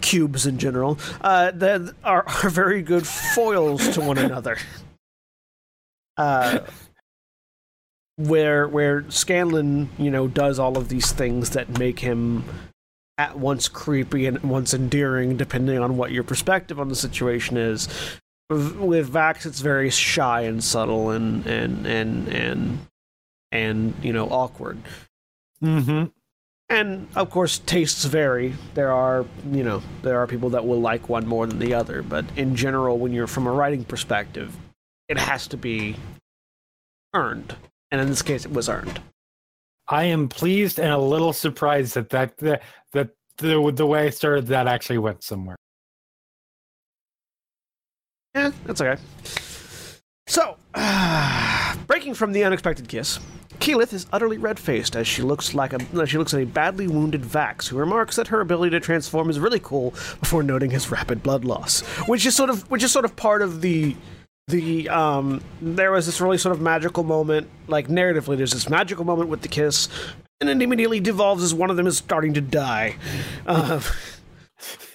cubes 0.00 0.46
in 0.46 0.58
general, 0.58 0.98
uh, 1.20 1.50
that 1.52 1.94
are 2.04 2.24
are 2.26 2.50
very 2.50 2.82
good 2.82 3.06
foils 3.06 3.88
to 3.90 4.00
one 4.00 4.18
another. 4.18 4.58
Uh, 6.16 6.60
where 8.16 8.66
where 8.66 9.08
Scanlan, 9.10 9.90
you 9.98 10.10
know, 10.10 10.26
does 10.28 10.58
all 10.58 10.78
of 10.78 10.88
these 10.88 11.12
things 11.12 11.50
that 11.50 11.78
make 11.78 11.98
him 11.98 12.44
at 13.18 13.38
once 13.38 13.68
creepy 13.68 14.26
and 14.26 14.42
once 14.42 14.74
endearing, 14.74 15.36
depending 15.36 15.78
on 15.78 15.96
what 15.96 16.12
your 16.12 16.22
perspective 16.22 16.78
on 16.78 16.88
the 16.88 16.96
situation 16.96 17.56
is. 17.56 17.88
With 18.48 19.12
Vax, 19.12 19.44
it's 19.44 19.60
very 19.60 19.90
shy 19.90 20.42
and 20.42 20.62
subtle 20.62 21.10
and 21.10 21.46
and 21.46 21.86
and 21.86 22.28
and 22.28 22.78
and 23.50 23.94
you 24.02 24.12
know 24.12 24.28
awkward. 24.28 24.78
Mm-hmm. 25.62 26.04
And 26.68 27.06
of 27.14 27.30
course, 27.30 27.60
tastes 27.60 28.04
vary. 28.04 28.54
There 28.74 28.90
are, 28.90 29.24
you 29.52 29.62
know, 29.62 29.82
there 30.02 30.18
are 30.18 30.26
people 30.26 30.50
that 30.50 30.66
will 30.66 30.80
like 30.80 31.08
one 31.08 31.26
more 31.26 31.46
than 31.46 31.58
the 31.58 31.74
other. 31.74 32.02
But 32.02 32.24
in 32.36 32.56
general, 32.56 32.98
when 32.98 33.12
you're 33.12 33.28
from 33.28 33.46
a 33.46 33.52
writing 33.52 33.84
perspective, 33.84 34.56
it 35.08 35.18
has 35.18 35.46
to 35.48 35.56
be 35.56 35.96
earned. 37.14 37.54
And 37.90 38.00
in 38.00 38.08
this 38.08 38.22
case, 38.22 38.44
it 38.44 38.52
was 38.52 38.68
earned. 38.68 39.00
I 39.88 40.04
am 40.04 40.28
pleased 40.28 40.80
and 40.80 40.90
a 40.90 40.98
little 40.98 41.32
surprised 41.32 41.94
that 41.94 42.10
that 42.10 42.36
that, 42.38 42.62
that 42.92 43.10
the 43.36 43.72
the 43.72 43.86
way 43.86 44.06
I 44.06 44.10
started 44.10 44.48
that 44.48 44.66
actually 44.66 44.98
went 44.98 45.22
somewhere. 45.22 45.56
Yeah, 48.34 48.50
that's 48.64 48.80
okay. 48.80 49.00
So, 50.26 50.56
breaking 51.86 52.14
from 52.14 52.32
the 52.32 52.44
unexpected 52.44 52.88
kiss, 52.88 53.18
Keyleth 53.58 53.92
is 53.92 54.06
utterly 54.12 54.38
red-faced 54.38 54.96
as 54.96 55.06
she 55.06 55.22
looks 55.22 55.54
like 55.54 55.72
a 55.72 56.06
she 56.06 56.18
looks 56.18 56.34
at 56.34 56.40
a 56.40 56.46
badly 56.46 56.86
wounded 56.86 57.22
Vax, 57.22 57.68
who 57.68 57.76
remarks 57.76 58.16
that 58.16 58.28
her 58.28 58.40
ability 58.40 58.70
to 58.70 58.80
transform 58.80 59.30
is 59.30 59.40
really 59.40 59.60
cool 59.60 59.92
before 60.20 60.42
noting 60.42 60.70
his 60.70 60.90
rapid 60.90 61.22
blood 61.22 61.44
loss, 61.44 61.80
which 62.06 62.26
is 62.26 62.34
sort 62.34 62.50
of 62.50 62.70
which 62.70 62.82
is 62.82 62.92
sort 62.92 63.04
of 63.04 63.16
part 63.16 63.42
of 63.42 63.60
the 63.62 63.96
the 64.48 64.88
um 64.88 65.40
there 65.60 65.90
was 65.90 66.06
this 66.06 66.20
really 66.20 66.38
sort 66.38 66.54
of 66.54 66.60
magical 66.60 67.02
moment 67.02 67.48
like 67.66 67.88
narratively 67.88 68.36
there's 68.36 68.52
this 68.52 68.70
magical 68.70 69.04
moment 69.04 69.28
with 69.28 69.42
the 69.42 69.48
kiss 69.48 69.88
and 70.40 70.50
it 70.50 70.62
immediately 70.62 71.00
devolves 71.00 71.42
as 71.42 71.54
one 71.54 71.70
of 71.70 71.76
them 71.76 71.86
is 71.86 71.96
starting 71.96 72.34
to 72.34 72.40
die. 72.40 72.96
Uh, 73.46 73.80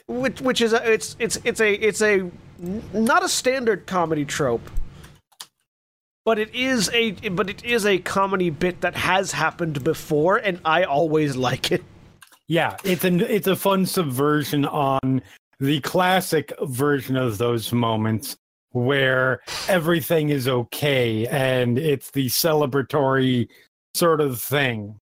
which 0.08 0.42
which 0.42 0.62
is 0.62 0.74
a, 0.74 0.92
it's 0.92 1.16
it's 1.20 1.38
it's 1.44 1.62
a 1.62 1.74
it's 1.74 2.02
a 2.02 2.30
not 2.94 3.24
a 3.24 3.30
standard 3.30 3.88
comedy 3.88 4.26
trope 4.26 4.70
but 6.26 6.40
it 6.40 6.54
is 6.54 6.90
a 6.94 7.12
but 7.30 7.50
it 7.50 7.64
is 7.64 7.86
a 7.86 7.98
comedy 8.00 8.50
bit 8.50 8.82
that 8.82 8.96
has 8.96 9.32
happened 9.32 9.84
before 9.84 10.38
and 10.38 10.60
I 10.66 10.84
always 10.84 11.36
like 11.36 11.72
it 11.72 11.84
Yeah, 12.48 12.76
it's 12.84 13.04
an 13.04 13.22
it's 13.22 13.48
a 13.48 13.56
fun 13.56 13.86
subversion 13.86 14.66
on 14.66 15.22
the 15.60 15.80
classic 15.82 16.52
version 16.64 17.16
of 17.16 17.38
those 17.38 17.72
moments 17.72 18.36
where 18.72 19.42
everything 19.68 20.30
is 20.30 20.48
okay 20.48 21.28
and 21.28 21.78
it's 21.78 22.12
the 22.12 22.28
celebratory 22.28 23.48
sort 23.94 24.22
of 24.22 24.42
thing. 24.42 25.00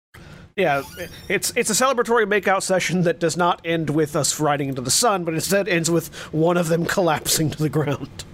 Yeah, 0.55 0.83
it's 1.29 1.53
it's 1.55 1.69
a 1.69 1.73
celebratory 1.73 2.25
makeout 2.25 2.63
session 2.63 3.03
that 3.03 3.19
does 3.19 3.38
not 3.38 3.61
end 3.63 3.89
with 3.89 4.15
us 4.15 4.39
riding 4.39 4.69
into 4.69 4.81
the 4.81 4.91
sun, 4.91 5.23
but 5.23 5.33
instead 5.33 5.67
ends 5.67 5.89
with 5.89 6.13
one 6.33 6.57
of 6.57 6.67
them 6.67 6.85
collapsing 6.85 7.49
to 7.51 7.57
the 7.57 7.69
ground, 7.69 8.25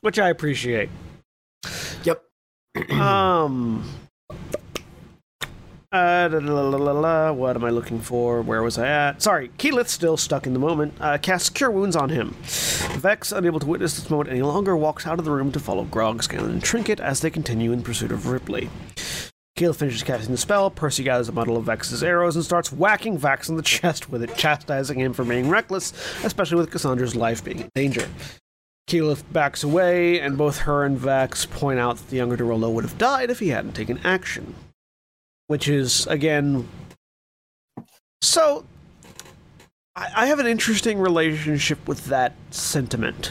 which 0.00 0.18
I 0.18 0.28
appreciate. 0.28 0.88
Yep. 2.04 2.22
Um. 2.90 3.84
Uh, 5.92 6.28
da, 6.28 6.38
la, 6.38 6.92
la, 6.92 7.32
what 7.32 7.56
am 7.56 7.64
I 7.64 7.70
looking 7.70 7.98
for? 7.98 8.42
Where 8.42 8.62
was 8.62 8.78
I 8.78 8.86
at? 8.86 9.20
Sorry, 9.20 9.50
Keyleth's 9.58 9.90
still 9.90 10.16
stuck 10.16 10.46
in 10.46 10.52
the 10.52 10.60
moment. 10.60 10.94
Uh, 11.00 11.18
casts 11.18 11.48
Cure 11.50 11.72
Wounds 11.72 11.96
on 11.96 12.10
him. 12.10 12.36
Vex, 13.00 13.32
unable 13.32 13.58
to 13.58 13.66
witness 13.66 13.96
this 13.96 14.08
moment 14.08 14.30
any 14.30 14.42
longer, 14.42 14.76
walks 14.76 15.04
out 15.04 15.18
of 15.18 15.24
the 15.24 15.32
room 15.32 15.50
to 15.50 15.58
follow 15.58 15.82
Grog, 15.82 16.22
Scanlan, 16.22 16.52
and 16.52 16.62
Trinket 16.62 17.00
as 17.00 17.22
they 17.22 17.30
continue 17.30 17.72
in 17.72 17.82
pursuit 17.82 18.12
of 18.12 18.28
Ripley. 18.28 18.70
Keyleth 19.58 19.76
finishes 19.76 20.04
casting 20.04 20.30
the 20.30 20.38
spell. 20.38 20.70
Percy 20.70 21.02
gathers 21.02 21.28
a 21.28 21.32
bundle 21.32 21.56
of 21.56 21.64
Vex's 21.64 22.04
arrows 22.04 22.36
and 22.36 22.44
starts 22.44 22.72
whacking 22.72 23.18
Vex 23.18 23.48
in 23.48 23.56
the 23.56 23.62
chest 23.64 24.08
with 24.08 24.22
it, 24.22 24.36
chastising 24.36 25.00
him 25.00 25.12
for 25.12 25.24
being 25.24 25.48
reckless, 25.48 25.92
especially 26.22 26.56
with 26.58 26.70
Cassandra's 26.70 27.16
life 27.16 27.44
being 27.44 27.58
in 27.58 27.70
danger. 27.74 28.08
Keyleth 28.90 29.22
backs 29.32 29.62
away, 29.62 30.20
and 30.20 30.36
both 30.36 30.58
her 30.58 30.84
and 30.84 30.98
Vax 30.98 31.48
point 31.48 31.78
out 31.78 31.96
that 31.96 32.10
the 32.10 32.16
younger 32.16 32.36
de 32.36 32.42
Rolo 32.42 32.68
would 32.70 32.82
have 32.82 32.98
died 32.98 33.30
if 33.30 33.38
he 33.38 33.48
hadn't 33.48 33.74
taken 33.74 33.98
action. 34.04 34.54
Which 35.46 35.68
is, 35.68 36.06
again. 36.08 36.68
So. 38.20 38.64
I, 39.94 40.10
I 40.16 40.26
have 40.26 40.38
an 40.40 40.46
interesting 40.46 40.98
relationship 40.98 41.86
with 41.86 42.06
that 42.06 42.32
sentiment. 42.50 43.30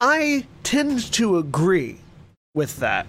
I 0.00 0.46
tend 0.62 1.12
to 1.12 1.38
agree 1.38 1.98
with 2.54 2.78
that. 2.78 3.06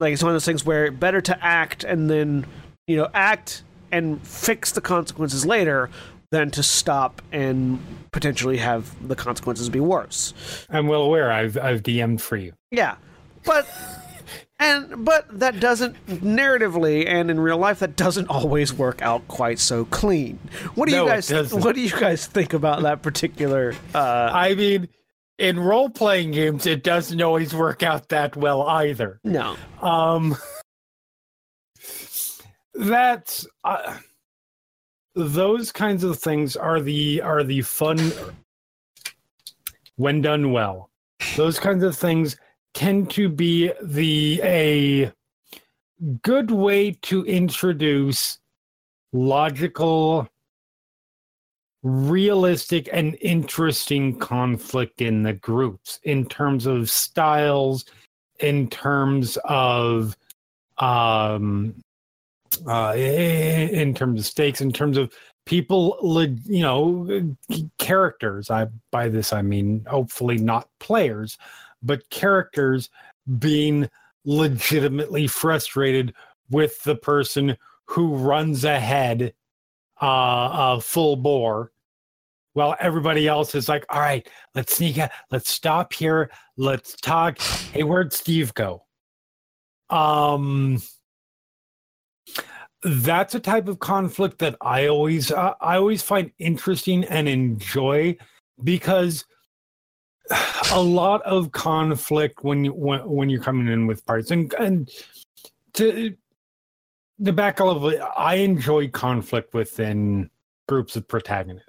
Like, 0.00 0.12
it's 0.12 0.22
one 0.22 0.30
of 0.30 0.34
those 0.34 0.44
things 0.44 0.64
where 0.64 0.90
better 0.90 1.20
to 1.20 1.44
act 1.44 1.82
and 1.84 2.08
then, 2.10 2.46
you 2.86 2.96
know, 2.96 3.08
act 3.14 3.64
and 3.90 4.26
fix 4.26 4.72
the 4.72 4.80
consequences 4.80 5.44
later 5.44 5.90
than 6.32 6.50
to 6.50 6.62
stop 6.62 7.20
and 7.30 7.78
potentially 8.10 8.56
have 8.56 8.90
the 9.06 9.14
consequences 9.14 9.68
be 9.68 9.80
worse. 9.80 10.32
I'm 10.70 10.88
well 10.88 11.02
aware 11.02 11.30
I've 11.30 11.56
I've 11.56 11.82
DM'd 11.82 12.20
for 12.20 12.36
you. 12.36 12.54
Yeah, 12.70 12.96
but 13.44 13.68
and 14.58 15.04
but 15.04 15.26
that 15.38 15.60
doesn't 15.60 15.94
narratively 16.06 17.06
and 17.06 17.30
in 17.30 17.38
real 17.38 17.58
life 17.58 17.80
that 17.80 17.96
doesn't 17.96 18.28
always 18.28 18.72
work 18.72 19.02
out 19.02 19.28
quite 19.28 19.58
so 19.58 19.84
clean. 19.84 20.38
What 20.74 20.88
do 20.88 20.94
No, 20.96 21.04
you 21.04 21.10
guys? 21.10 21.52
What 21.54 21.74
do 21.74 21.82
you 21.82 21.90
guys 21.90 22.26
think 22.26 22.54
about 22.54 22.82
that 22.82 23.02
particular? 23.02 23.74
Uh, 23.94 24.30
I 24.32 24.54
mean, 24.54 24.88
in 25.38 25.60
role 25.60 25.90
playing 25.90 26.30
games, 26.30 26.64
it 26.64 26.82
doesn't 26.82 27.20
always 27.20 27.54
work 27.54 27.82
out 27.82 28.08
that 28.08 28.36
well 28.36 28.62
either. 28.62 29.20
no, 29.22 29.56
Um, 29.82 30.34
that's 32.74 33.46
uh, 33.64 33.98
those 35.14 35.72
kinds 35.72 36.04
of 36.04 36.18
things 36.18 36.56
are 36.56 36.80
the 36.80 37.20
are 37.20 37.44
the 37.44 37.62
fun 37.62 37.98
when 39.96 40.22
done 40.22 40.52
well. 40.52 40.90
Those 41.36 41.58
kinds 41.58 41.84
of 41.84 41.96
things 41.96 42.36
tend 42.74 43.10
to 43.12 43.28
be 43.28 43.72
the 43.82 44.40
a 44.42 45.12
good 46.22 46.50
way 46.50 46.92
to 47.02 47.24
introduce 47.24 48.38
logical 49.12 50.28
realistic 51.82 52.88
and 52.92 53.16
interesting 53.20 54.16
conflict 54.18 55.02
in 55.02 55.22
the 55.22 55.32
groups 55.32 55.98
in 56.04 56.24
terms 56.26 56.64
of 56.64 56.88
styles 56.88 57.84
in 58.38 58.68
terms 58.68 59.36
of 59.44 60.16
um 60.78 61.74
uh 62.68 62.94
in 62.96 63.94
terms 63.94 64.20
of 64.20 64.26
stakes 64.26 64.60
in 64.60 64.72
terms 64.72 64.96
of 64.96 65.12
people 65.46 65.98
you 66.46 66.62
know 66.62 67.34
characters. 67.78 68.50
I 68.50 68.66
by 68.90 69.08
this 69.08 69.32
i 69.32 69.42
mean 69.42 69.84
hopefully 69.88 70.38
not 70.38 70.68
players 70.78 71.38
but 71.82 72.08
characters 72.10 72.90
being 73.38 73.88
legitimately 74.24 75.26
frustrated 75.26 76.14
with 76.50 76.82
the 76.84 76.94
person 76.96 77.56
who 77.86 78.14
runs 78.14 78.64
ahead 78.64 79.34
uh, 80.00 80.04
uh 80.06 80.80
full 80.80 81.16
bore 81.16 81.72
while 82.54 82.76
everybody 82.80 83.26
else 83.26 83.54
is 83.54 83.68
like 83.68 83.84
all 83.90 84.00
right 84.00 84.28
let's 84.54 84.76
sneak 84.76 84.98
out 84.98 85.10
let's 85.30 85.50
stop 85.50 85.92
here 85.92 86.30
let's 86.56 86.94
talk. 86.96 87.40
Hey 87.40 87.82
where'd 87.82 88.12
steve 88.12 88.54
go? 88.54 88.84
Um 89.90 90.80
that's 92.82 93.34
a 93.34 93.40
type 93.40 93.68
of 93.68 93.78
conflict 93.78 94.38
that 94.38 94.56
i 94.60 94.88
always 94.88 95.30
uh, 95.30 95.54
i 95.60 95.76
always 95.76 96.02
find 96.02 96.30
interesting 96.38 97.04
and 97.04 97.28
enjoy 97.28 98.16
because 98.64 99.24
a 100.72 100.80
lot 100.80 101.22
of 101.22 101.52
conflict 101.52 102.44
when 102.44 102.64
you 102.64 102.72
when, 102.72 103.00
when 103.08 103.30
you're 103.30 103.42
coming 103.42 103.68
in 103.68 103.86
with 103.86 104.04
parts. 104.06 104.30
And 104.30 104.52
and 104.54 104.90
to 105.74 106.14
the 107.18 107.32
back 107.32 107.60
of 107.60 107.84
it 107.84 108.00
i 108.16 108.36
enjoy 108.36 108.88
conflict 108.88 109.54
within 109.54 110.30
groups 110.68 110.96
of 110.96 111.06
protagonists. 111.06 111.68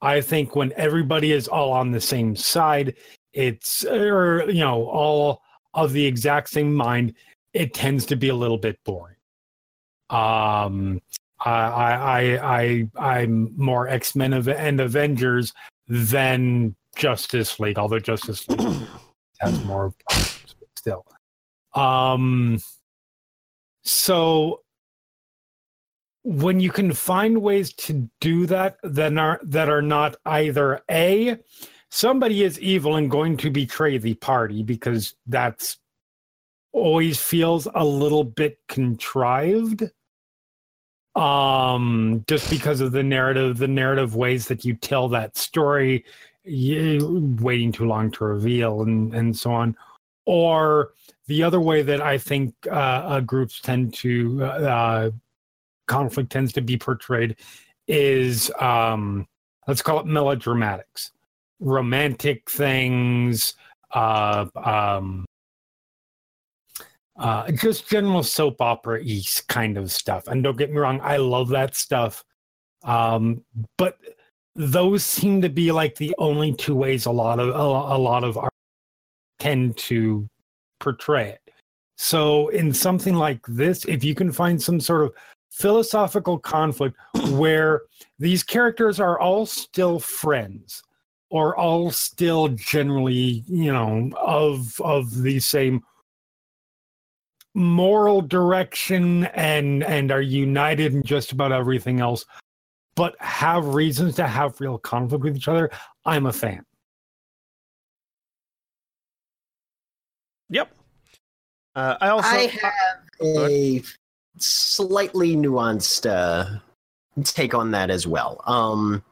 I 0.00 0.20
think 0.20 0.56
when 0.56 0.72
everybody 0.76 1.32
is 1.32 1.48
all 1.48 1.72
on 1.72 1.90
the 1.90 2.00
same 2.00 2.36
side 2.36 2.94
it's 3.32 3.84
or 3.84 4.44
you 4.48 4.60
know 4.60 4.86
all 4.86 5.42
of 5.74 5.92
the 5.92 6.04
exact 6.04 6.50
same 6.50 6.74
mind 6.74 7.14
it 7.54 7.72
tends 7.74 8.04
to 8.06 8.16
be 8.16 8.28
a 8.28 8.34
little 8.34 8.58
bit 8.58 8.78
boring 8.84 9.16
um 10.12 11.00
I 11.44 11.50
I 11.50 12.38
I 12.42 12.88
I'm 13.16 13.52
more 13.56 13.88
X 13.88 14.14
Men 14.14 14.32
and 14.32 14.80
Avengers 14.80 15.52
than 15.88 16.76
Justice 16.96 17.58
League, 17.58 17.78
although 17.78 17.98
Justice 17.98 18.48
League 18.48 18.60
has 19.40 19.64
more 19.64 19.92
problems, 20.08 20.54
still. 20.76 21.04
Um, 21.74 22.60
so 23.82 24.60
when 26.24 26.60
you 26.60 26.70
can 26.70 26.92
find 26.92 27.42
ways 27.42 27.72
to 27.72 28.08
do 28.20 28.46
that 28.46 28.76
that 28.84 29.16
are 29.18 29.40
that 29.42 29.68
are 29.68 29.82
not 29.82 30.16
either 30.26 30.80
a 30.90 31.36
somebody 31.90 32.44
is 32.44 32.60
evil 32.60 32.96
and 32.96 33.10
going 33.10 33.36
to 33.36 33.50
betray 33.50 33.98
the 33.98 34.14
party 34.14 34.62
because 34.62 35.14
that's 35.26 35.78
always 36.72 37.20
feels 37.20 37.66
a 37.74 37.84
little 37.84 38.24
bit 38.24 38.58
contrived 38.68 39.90
um 41.14 42.24
just 42.26 42.48
because 42.48 42.80
of 42.80 42.92
the 42.92 43.02
narrative 43.02 43.58
the 43.58 43.68
narrative 43.68 44.16
ways 44.16 44.48
that 44.48 44.64
you 44.64 44.74
tell 44.74 45.08
that 45.08 45.36
story 45.36 46.04
you, 46.44 47.36
waiting 47.40 47.70
too 47.70 47.84
long 47.86 48.10
to 48.10 48.24
reveal 48.24 48.82
and 48.82 49.14
and 49.14 49.36
so 49.36 49.52
on. 49.52 49.76
Or 50.24 50.92
the 51.26 51.42
other 51.42 51.60
way 51.60 51.82
that 51.82 52.00
i 52.00 52.18
think 52.18 52.54
uh, 52.66 52.70
uh 52.70 53.20
groups 53.20 53.60
tend 53.60 53.94
to 53.94 54.42
uh, 54.44 55.10
conflict 55.86 56.30
tends 56.30 56.52
to 56.52 56.60
be 56.60 56.76
portrayed 56.76 57.36
is 57.88 58.50
um 58.60 59.26
let's 59.66 59.82
call 59.82 60.00
it 60.00 60.06
melodramatics. 60.06 61.10
Romantic 61.60 62.48
things 62.50 63.54
uh 63.92 64.46
um 64.56 65.26
uh, 67.16 67.50
just 67.52 67.88
general 67.88 68.22
soap 68.22 68.60
opera 68.60 69.00
east 69.02 69.48
kind 69.48 69.76
of 69.76 69.92
stuff. 69.92 70.26
And 70.28 70.42
don't 70.42 70.56
get 70.56 70.70
me 70.70 70.78
wrong, 70.78 71.00
I 71.02 71.18
love 71.18 71.48
that 71.50 71.76
stuff. 71.76 72.24
Um, 72.84 73.44
but 73.78 73.98
those 74.54 75.04
seem 75.04 75.42
to 75.42 75.48
be 75.48 75.72
like 75.72 75.96
the 75.96 76.14
only 76.18 76.52
two 76.52 76.74
ways 76.74 77.06
a 77.06 77.10
lot 77.10 77.38
of 77.38 77.48
a, 77.48 77.96
a 77.96 77.98
lot 77.98 78.24
of 78.24 78.36
art 78.36 78.52
tend 79.38 79.76
to 79.76 80.28
portray 80.80 81.30
it. 81.30 81.40
So 81.96 82.48
in 82.48 82.74
something 82.74 83.14
like 83.14 83.40
this, 83.46 83.84
if 83.84 84.02
you 84.02 84.14
can 84.14 84.32
find 84.32 84.60
some 84.60 84.80
sort 84.80 85.04
of 85.04 85.12
philosophical 85.50 86.38
conflict 86.38 86.96
where 87.30 87.82
these 88.18 88.42
characters 88.42 88.98
are 88.98 89.20
all 89.20 89.46
still 89.46 89.98
friends 89.98 90.82
or 91.30 91.56
all 91.56 91.90
still 91.90 92.48
generally, 92.48 93.44
you 93.46 93.72
know, 93.72 94.10
of 94.20 94.78
of 94.80 95.22
the 95.22 95.40
same 95.40 95.82
moral 97.54 98.22
direction 98.22 99.24
and 99.26 99.84
and 99.84 100.10
are 100.10 100.22
united 100.22 100.94
in 100.94 101.02
just 101.02 101.32
about 101.32 101.52
everything 101.52 102.00
else 102.00 102.24
but 102.94 103.14
have 103.20 103.74
reasons 103.74 104.14
to 104.14 104.26
have 104.26 104.58
real 104.60 104.78
conflict 104.78 105.22
with 105.24 105.36
each 105.36 105.48
other 105.48 105.70
i'm 106.06 106.26
a 106.26 106.32
fan. 106.32 106.64
Yep. 110.48 110.70
Uh, 111.74 111.96
i 112.00 112.08
also 112.08 112.28
I 112.28 112.46
have 112.46 113.00
a 113.22 113.82
slightly 114.38 115.36
nuanced 115.36 116.08
uh, 116.10 116.58
take 117.24 117.54
on 117.54 117.70
that 117.72 117.90
as 117.90 118.06
well. 118.06 118.40
Um 118.46 119.04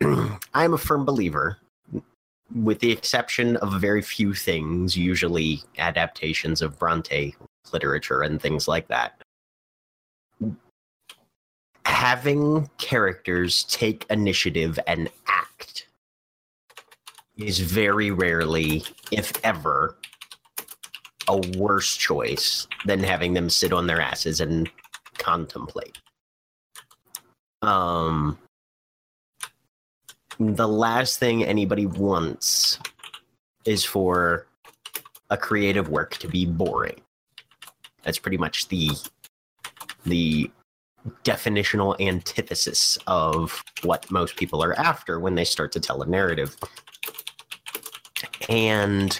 i'm 0.54 0.72
a 0.72 0.78
firm 0.78 1.04
believer 1.04 1.58
with 2.54 2.80
the 2.80 2.90
exception 2.90 3.56
of 3.58 3.80
very 3.80 4.02
few 4.02 4.34
things, 4.34 4.96
usually 4.96 5.62
adaptations 5.78 6.62
of 6.62 6.78
Bronte 6.78 7.34
literature 7.72 8.22
and 8.22 8.40
things 8.40 8.66
like 8.66 8.88
that. 8.88 9.20
Having 11.84 12.68
characters 12.78 13.64
take 13.64 14.06
initiative 14.10 14.78
and 14.86 15.08
act 15.26 15.86
is 17.36 17.58
very 17.58 18.10
rarely, 18.10 18.82
if 19.10 19.32
ever, 19.44 19.96
a 21.28 21.38
worse 21.58 21.96
choice 21.96 22.66
than 22.84 23.00
having 23.02 23.34
them 23.34 23.48
sit 23.48 23.72
on 23.72 23.86
their 23.86 24.00
asses 24.00 24.40
and 24.40 24.68
contemplate. 25.18 25.98
Um, 27.62 28.38
the 30.40 30.66
last 30.66 31.18
thing 31.18 31.44
anybody 31.44 31.84
wants 31.84 32.78
is 33.66 33.84
for 33.84 34.46
a 35.28 35.36
creative 35.36 35.90
work 35.90 36.16
to 36.16 36.28
be 36.28 36.46
boring. 36.46 37.00
That's 38.02 38.18
pretty 38.18 38.38
much 38.38 38.68
the 38.68 38.90
the 40.06 40.50
definitional 41.24 41.98
antithesis 42.00 42.98
of 43.06 43.62
what 43.82 44.10
most 44.10 44.36
people 44.36 44.62
are 44.62 44.74
after 44.74 45.20
when 45.20 45.34
they 45.34 45.44
start 45.44 45.72
to 45.72 45.80
tell 45.80 46.02
a 46.02 46.06
narrative. 46.06 46.56
And 48.48 49.18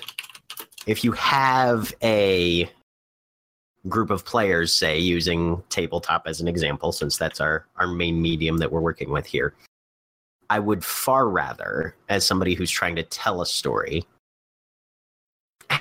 if 0.87 1.04
you 1.04 1.12
have 1.12 1.94
a 2.02 2.70
group 3.88 4.11
of 4.11 4.24
players, 4.24 4.72
say, 4.72 4.98
using 4.98 5.62
tabletop 5.68 6.24
as 6.26 6.40
an 6.40 6.48
example, 6.48 6.92
since 6.92 7.16
that's 7.16 7.40
our, 7.40 7.66
our 7.76 7.87
main 7.87 8.20
medium 8.20 8.59
that 8.59 8.72
we're 8.72 8.80
working 8.80 9.11
with 9.11 9.26
here, 9.26 9.54
I 10.50 10.58
would 10.58 10.84
far 10.84 11.28
rather, 11.28 11.94
as 12.08 12.26
somebody 12.26 12.54
who's 12.54 12.70
trying 12.70 12.96
to 12.96 13.04
tell 13.04 13.40
a 13.40 13.46
story, 13.46 14.04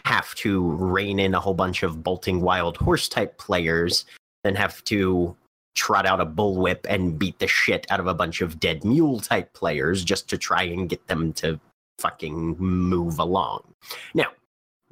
have 0.05 0.33
to 0.35 0.71
rein 0.71 1.19
in 1.19 1.33
a 1.33 1.39
whole 1.39 1.55
bunch 1.55 1.81
of 1.81 2.03
bolting 2.03 2.41
wild 2.41 2.77
horse 2.77 3.09
type 3.09 3.37
players 3.39 4.05
than 4.43 4.55
have 4.55 4.83
to 4.85 5.35
trot 5.75 6.05
out 6.05 6.21
a 6.21 6.25
bullwhip 6.25 6.85
and 6.87 7.17
beat 7.17 7.39
the 7.39 7.47
shit 7.47 7.87
out 7.89 7.99
of 7.99 8.07
a 8.07 8.13
bunch 8.13 8.41
of 8.41 8.59
dead 8.59 8.83
mule 8.83 9.19
type 9.19 9.51
players 9.53 10.03
just 10.03 10.29
to 10.29 10.37
try 10.37 10.63
and 10.63 10.89
get 10.89 11.05
them 11.07 11.33
to 11.33 11.59
fucking 11.97 12.55
move 12.59 13.17
along. 13.17 13.63
Now, 14.13 14.27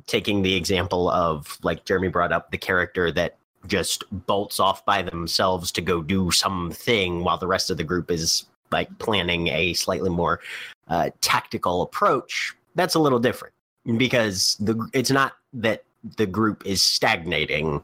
taking 0.07 0.41
the 0.41 0.55
example 0.55 1.09
of, 1.09 1.57
like 1.61 1.85
Jeremy 1.85 2.07
brought 2.07 2.31
up, 2.31 2.49
the 2.49 2.57
character 2.57 3.11
that 3.11 3.37
just 3.67 4.03
bolts 4.25 4.59
off 4.59 4.85
by 4.85 5.01
themselves 5.01 5.71
to 5.73 5.81
go 5.81 6.01
do 6.01 6.31
something 6.31 7.23
while 7.23 7.37
the 7.37 7.47
rest 7.47 7.69
of 7.69 7.77
the 7.77 7.83
group 7.83 8.09
is 8.09 8.45
like 8.71 8.97
planning 8.99 9.47
a 9.47 9.73
slightly 9.73 10.09
more 10.09 10.39
uh, 10.87 11.09
tactical 11.21 11.81
approach, 11.81 12.55
that's 12.75 12.95
a 12.95 12.99
little 12.99 13.19
different 13.19 13.53
because 13.97 14.57
the 14.59 14.87
it's 14.93 15.11
not 15.11 15.33
that 15.53 15.83
the 16.17 16.25
group 16.25 16.65
is 16.65 16.81
stagnating 16.81 17.81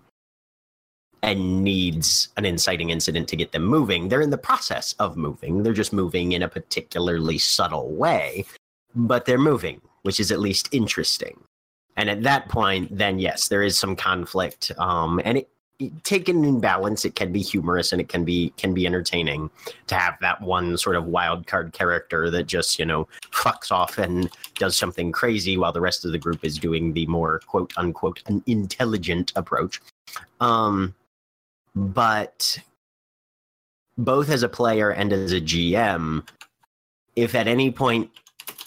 and 1.22 1.64
needs 1.64 2.28
an 2.36 2.44
inciting 2.44 2.90
incident 2.90 3.30
to 3.30 3.38
get 3.38 3.54
them 3.54 3.64
moving. 3.64 4.10
They're 4.10 4.22
in 4.22 4.30
the 4.30 4.38
process 4.38 4.94
of 5.00 5.16
moving. 5.16 5.64
They're 5.64 5.72
just 5.72 5.94
moving 5.94 6.34
in 6.34 6.44
a 6.44 6.50
particularly 6.50 7.38
subtle 7.38 7.94
way, 7.94 8.46
but 8.94 9.26
they're 9.26 9.38
moving, 9.38 9.82
which 10.02 10.20
is 10.20 10.32
at 10.32 10.42
least 10.42 10.68
interesting. 10.74 11.42
And 11.96 12.10
at 12.10 12.24
that 12.24 12.50
point, 12.50 12.96
then 12.96 13.20
yes, 13.20 13.48
there 13.48 13.64
is 13.64 13.78
some 13.78 13.96
conflict, 13.96 14.72
um, 14.78 15.22
and 15.24 15.38
it 15.38 15.50
taken 16.04 16.46
in 16.46 16.60
balance 16.60 17.04
it 17.04 17.16
can 17.16 17.32
be 17.32 17.42
humorous 17.42 17.92
and 17.92 18.00
it 18.00 18.08
can 18.08 18.24
be 18.24 18.54
can 18.58 18.74
be 18.74 18.86
entertaining 18.86 19.50
to 19.88 19.96
have 19.96 20.16
that 20.22 20.40
one 20.42 20.78
sort 20.78 20.96
of 20.96 21.06
wild 21.06 21.48
card 21.48 21.74
character 21.74 22.30
that 22.30 22.44
just 22.44 22.78
you 22.78 22.86
know 22.86 23.08
fucks 23.32 23.72
off 23.72 23.98
and 23.98 24.30
does 24.56 24.78
something 24.78 25.12
crazy 25.12 25.58
while 25.58 25.72
the 25.72 25.82
rest 25.82 26.06
of 26.06 26.12
the 26.12 26.18
group 26.18 26.44
is 26.46 26.60
doing 26.60 26.94
the 26.94 27.06
more 27.08 27.40
quote 27.48 27.74
unquote 27.78 28.22
an 28.28 28.44
intelligent 28.46 29.32
approach. 29.36 29.82
Um 30.40 30.94
but 31.76 32.60
both 33.98 34.30
as 34.30 34.44
a 34.44 34.50
player 34.50 34.92
and 34.92 35.12
as 35.12 35.32
a 35.32 35.42
gm 35.42 36.26
if 37.16 37.36
at 37.36 37.48
any 37.48 37.72
point 37.72 38.10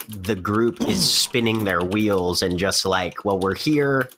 the 0.09 0.35
group 0.35 0.81
is 0.83 1.09
spinning 1.23 1.65
their 1.65 1.83
wheels 1.83 2.43
and 2.43 2.59
just 2.59 2.85
like 2.85 3.25
well 3.25 3.39
we're 3.39 3.55
here 3.55 4.09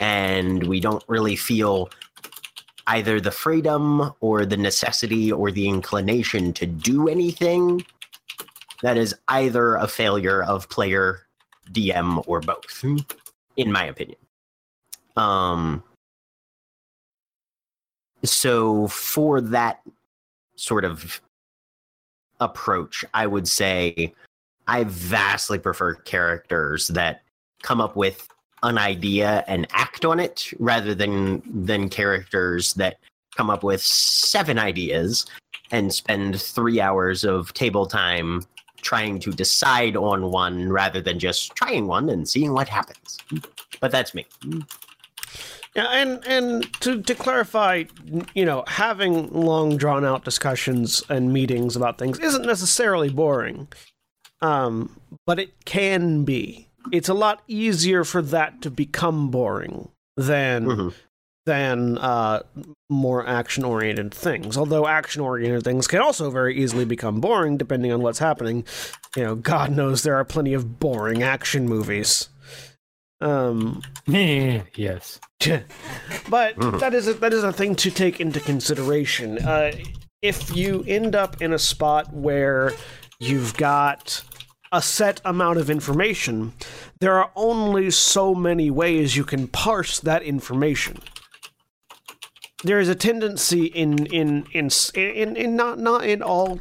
and 0.00 0.66
we 0.66 0.80
don't 0.80 1.04
really 1.08 1.36
feel 1.36 1.88
either 2.86 3.20
the 3.20 3.30
freedom 3.30 4.12
or 4.20 4.44
the 4.44 4.56
necessity 4.56 5.32
or 5.32 5.50
the 5.50 5.68
inclination 5.68 6.52
to 6.54 6.66
do 6.66 7.08
anything, 7.08 7.84
that 8.82 8.96
is 8.96 9.14
either 9.28 9.76
a 9.76 9.88
failure 9.88 10.42
of 10.42 10.68
player, 10.68 11.20
DM, 11.72 12.22
or 12.26 12.40
both, 12.40 12.84
in 13.56 13.72
my 13.72 13.84
opinion. 13.84 14.18
Um, 15.16 15.82
so 18.24 18.88
for 18.88 19.40
that 19.40 19.80
sort 20.56 20.84
of 20.84 21.20
approach, 22.40 23.04
I 23.14 23.26
would 23.26 23.48
say 23.48 24.12
I 24.66 24.84
vastly 24.84 25.58
prefer 25.58 25.94
characters 25.94 26.88
that 26.88 27.22
come 27.62 27.80
up 27.80 27.96
with 27.96 28.28
an 28.64 28.78
idea 28.78 29.44
and 29.46 29.66
act 29.70 30.04
on 30.04 30.18
it 30.18 30.52
rather 30.58 30.94
than 30.94 31.42
than 31.46 31.88
characters 31.88 32.74
that 32.74 32.98
come 33.36 33.50
up 33.50 33.62
with 33.62 33.80
seven 33.80 34.58
ideas 34.58 35.26
and 35.70 35.92
spend 35.92 36.40
three 36.40 36.80
hours 36.80 37.24
of 37.24 37.52
table 37.54 37.86
time 37.86 38.42
trying 38.82 39.18
to 39.18 39.30
decide 39.30 39.96
on 39.96 40.30
one 40.30 40.70
rather 40.70 41.00
than 41.00 41.18
just 41.18 41.54
trying 41.54 41.86
one 41.86 42.10
and 42.10 42.28
seeing 42.28 42.52
what 42.52 42.68
happens. 42.68 43.18
But 43.80 43.90
that's 43.90 44.14
me. 44.14 44.26
Yeah, 45.74 45.88
and 45.88 46.24
and 46.26 46.72
to 46.80 47.02
to 47.02 47.14
clarify, 47.14 47.84
you 48.34 48.44
know, 48.44 48.64
having 48.66 49.32
long 49.32 49.76
drawn 49.76 50.04
out 50.04 50.24
discussions 50.24 51.02
and 51.08 51.32
meetings 51.32 51.76
about 51.76 51.98
things 51.98 52.18
isn't 52.20 52.46
necessarily 52.46 53.10
boring. 53.10 53.68
Um, 54.40 55.00
but 55.26 55.38
it 55.38 55.64
can 55.64 56.24
be. 56.24 56.68
It's 56.92 57.08
a 57.08 57.14
lot 57.14 57.42
easier 57.48 58.04
for 58.04 58.22
that 58.22 58.60
to 58.62 58.70
become 58.70 59.30
boring 59.30 59.88
than 60.16 60.66
Mhm. 60.66 60.94
than 61.46 61.98
uh, 61.98 62.40
more 62.88 63.26
action 63.26 63.64
oriented 63.64 64.14
things. 64.14 64.56
Although 64.56 64.86
action 64.86 65.20
oriented 65.20 65.62
things 65.64 65.86
can 65.86 66.00
also 66.00 66.30
very 66.30 66.56
easily 66.56 66.84
become 66.86 67.20
boring 67.20 67.56
depending 67.58 67.92
on 67.92 68.00
what's 68.00 68.18
happening. 68.18 68.64
You 69.16 69.24
know, 69.24 69.34
God 69.34 69.70
knows 69.70 70.02
there 70.02 70.14
are 70.16 70.24
plenty 70.24 70.54
of 70.54 70.78
boring 70.80 71.22
action 71.22 71.68
movies. 71.68 72.28
Um, 73.20 73.82
yes. 74.06 75.20
but 76.30 76.56
Mhm. 76.56 76.80
that 76.80 76.94
is 76.94 77.08
a, 77.08 77.14
that 77.14 77.32
is 77.34 77.44
a 77.44 77.52
thing 77.52 77.74
to 77.76 77.90
take 77.90 78.20
into 78.20 78.40
consideration. 78.40 79.38
Uh, 79.38 79.72
if 80.22 80.54
you 80.56 80.82
end 80.88 81.14
up 81.14 81.42
in 81.42 81.52
a 81.52 81.58
spot 81.58 82.12
where 82.14 82.72
you've 83.18 83.54
got 83.56 84.22
a 84.74 84.82
set 84.82 85.20
amount 85.24 85.58
of 85.58 85.70
information, 85.70 86.52
there 87.00 87.14
are 87.14 87.30
only 87.36 87.90
so 87.90 88.34
many 88.34 88.70
ways 88.70 89.16
you 89.16 89.24
can 89.24 89.46
parse 89.48 90.00
that 90.00 90.22
information. 90.22 90.98
There 92.64 92.80
is 92.80 92.88
a 92.88 92.94
tendency 92.94 93.66
in 93.66 94.06
in 94.06 94.46
in 94.52 94.66
s- 94.66 94.90
in, 94.94 95.36
in 95.36 95.54
not 95.56 95.78
not 95.78 96.04
in 96.04 96.22
all 96.22 96.58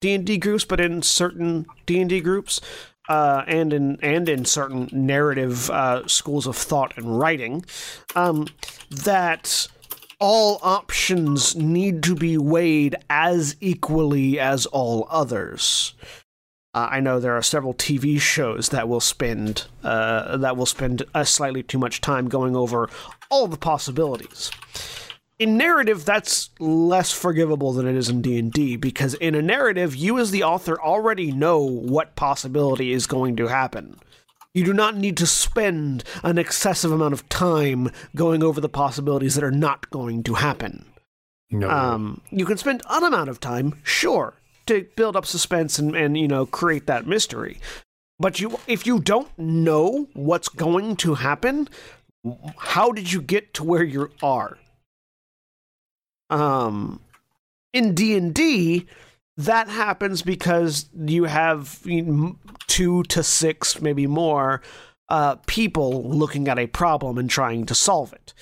D 0.00 0.14
and 0.14 0.24
D 0.26 0.38
groups, 0.38 0.64
but 0.64 0.80
in 0.80 1.02
certain 1.02 1.66
D 1.86 2.00
and 2.00 2.10
D 2.10 2.20
groups, 2.20 2.60
uh, 3.08 3.42
and 3.46 3.72
in 3.72 3.98
and 4.02 4.28
in 4.28 4.44
certain 4.44 4.88
narrative 4.92 5.70
uh, 5.70 6.06
schools 6.06 6.46
of 6.46 6.56
thought 6.56 6.92
and 6.98 7.18
writing, 7.18 7.64
um, 8.14 8.46
that 8.90 9.66
all 10.20 10.58
options 10.62 11.56
need 11.56 12.02
to 12.02 12.14
be 12.14 12.36
weighed 12.38 12.94
as 13.10 13.56
equally 13.60 14.38
as 14.38 14.66
all 14.66 15.06
others. 15.10 15.94
Uh, 16.76 16.88
I 16.90 17.00
know 17.00 17.18
there 17.18 17.34
are 17.34 17.42
several 17.42 17.72
TV 17.72 18.20
shows 18.20 18.68
that 18.68 18.86
will 18.86 19.00
spend 19.00 19.66
uh, 19.82 20.36
that 20.36 20.58
will 20.58 20.66
spend 20.66 21.04
uh, 21.14 21.24
slightly 21.24 21.62
too 21.62 21.78
much 21.78 22.02
time 22.02 22.28
going 22.28 22.54
over 22.54 22.90
all 23.30 23.46
the 23.46 23.56
possibilities. 23.56 24.50
In 25.38 25.56
narrative, 25.56 26.04
that's 26.04 26.50
less 26.60 27.12
forgivable 27.12 27.72
than 27.72 27.88
it 27.88 27.96
is 27.96 28.10
in 28.10 28.20
D 28.20 28.38
and 28.38 28.52
D 28.52 28.76
because 28.76 29.14
in 29.14 29.34
a 29.34 29.40
narrative, 29.40 29.96
you 29.96 30.18
as 30.18 30.32
the 30.32 30.42
author 30.42 30.78
already 30.78 31.32
know 31.32 31.60
what 31.60 32.14
possibility 32.14 32.92
is 32.92 33.06
going 33.06 33.36
to 33.36 33.46
happen. 33.46 33.98
You 34.52 34.62
do 34.62 34.74
not 34.74 34.98
need 34.98 35.16
to 35.16 35.26
spend 35.26 36.04
an 36.22 36.36
excessive 36.36 36.92
amount 36.92 37.14
of 37.14 37.26
time 37.30 37.90
going 38.14 38.42
over 38.42 38.60
the 38.60 38.68
possibilities 38.68 39.34
that 39.34 39.44
are 39.44 39.50
not 39.50 39.88
going 39.88 40.22
to 40.24 40.34
happen. 40.34 40.84
No. 41.50 41.70
Um, 41.70 42.20
you 42.30 42.44
can 42.44 42.58
spend 42.58 42.82
an 42.90 43.02
amount 43.02 43.30
of 43.30 43.40
time, 43.40 43.80
sure, 43.82 44.34
to 44.66 44.86
build 44.96 45.16
up 45.16 45.26
suspense 45.26 45.78
and, 45.78 45.94
and 45.94 46.16
you 46.16 46.28
know 46.28 46.46
create 46.46 46.86
that 46.86 47.06
mystery. 47.06 47.58
But 48.18 48.40
you, 48.40 48.58
if 48.66 48.86
you 48.86 48.98
don't 48.98 49.36
know 49.38 50.08
what's 50.14 50.48
going 50.48 50.96
to 50.96 51.14
happen, 51.14 51.68
how 52.56 52.92
did 52.92 53.12
you 53.12 53.20
get 53.20 53.52
to 53.54 53.64
where 53.64 53.82
you 53.82 54.10
are? 54.22 54.56
Um, 56.30 57.00
in 57.72 57.94
D 57.94 58.16
and 58.16 58.34
D, 58.34 58.86
that 59.36 59.68
happens 59.68 60.22
because 60.22 60.88
you 60.94 61.24
have 61.24 61.82
two 62.66 63.02
to 63.04 63.22
six, 63.22 63.80
maybe 63.82 64.06
more, 64.06 64.62
uh, 65.08 65.36
people 65.46 66.08
looking 66.08 66.48
at 66.48 66.58
a 66.58 66.66
problem 66.66 67.18
and 67.18 67.28
trying 67.28 67.66
to 67.66 67.74
solve 67.74 68.12
it 68.12 68.32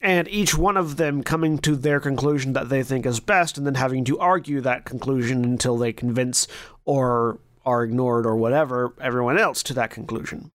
and 0.00 0.28
each 0.28 0.56
one 0.56 0.76
of 0.76 0.96
them 0.96 1.22
coming 1.22 1.58
to 1.58 1.74
their 1.74 2.00
conclusion 2.00 2.52
that 2.52 2.68
they 2.68 2.82
think 2.82 3.04
is 3.04 3.20
best 3.20 3.58
and 3.58 3.66
then 3.66 3.74
having 3.74 4.04
to 4.04 4.18
argue 4.18 4.60
that 4.60 4.84
conclusion 4.84 5.44
until 5.44 5.76
they 5.76 5.92
convince 5.92 6.46
or 6.84 7.38
are 7.66 7.82
ignored 7.82 8.24
or 8.24 8.36
whatever 8.36 8.94
everyone 9.00 9.38
else 9.38 9.62
to 9.62 9.74
that 9.74 9.90
conclusion. 9.90 10.50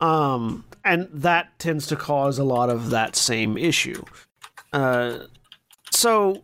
Um 0.00 0.64
and 0.82 1.08
that 1.12 1.58
tends 1.58 1.86
to 1.88 1.96
cause 1.96 2.38
a 2.38 2.44
lot 2.44 2.70
of 2.70 2.90
that 2.90 3.16
same 3.16 3.58
issue. 3.58 4.02
Uh 4.72 5.20
so 5.90 6.42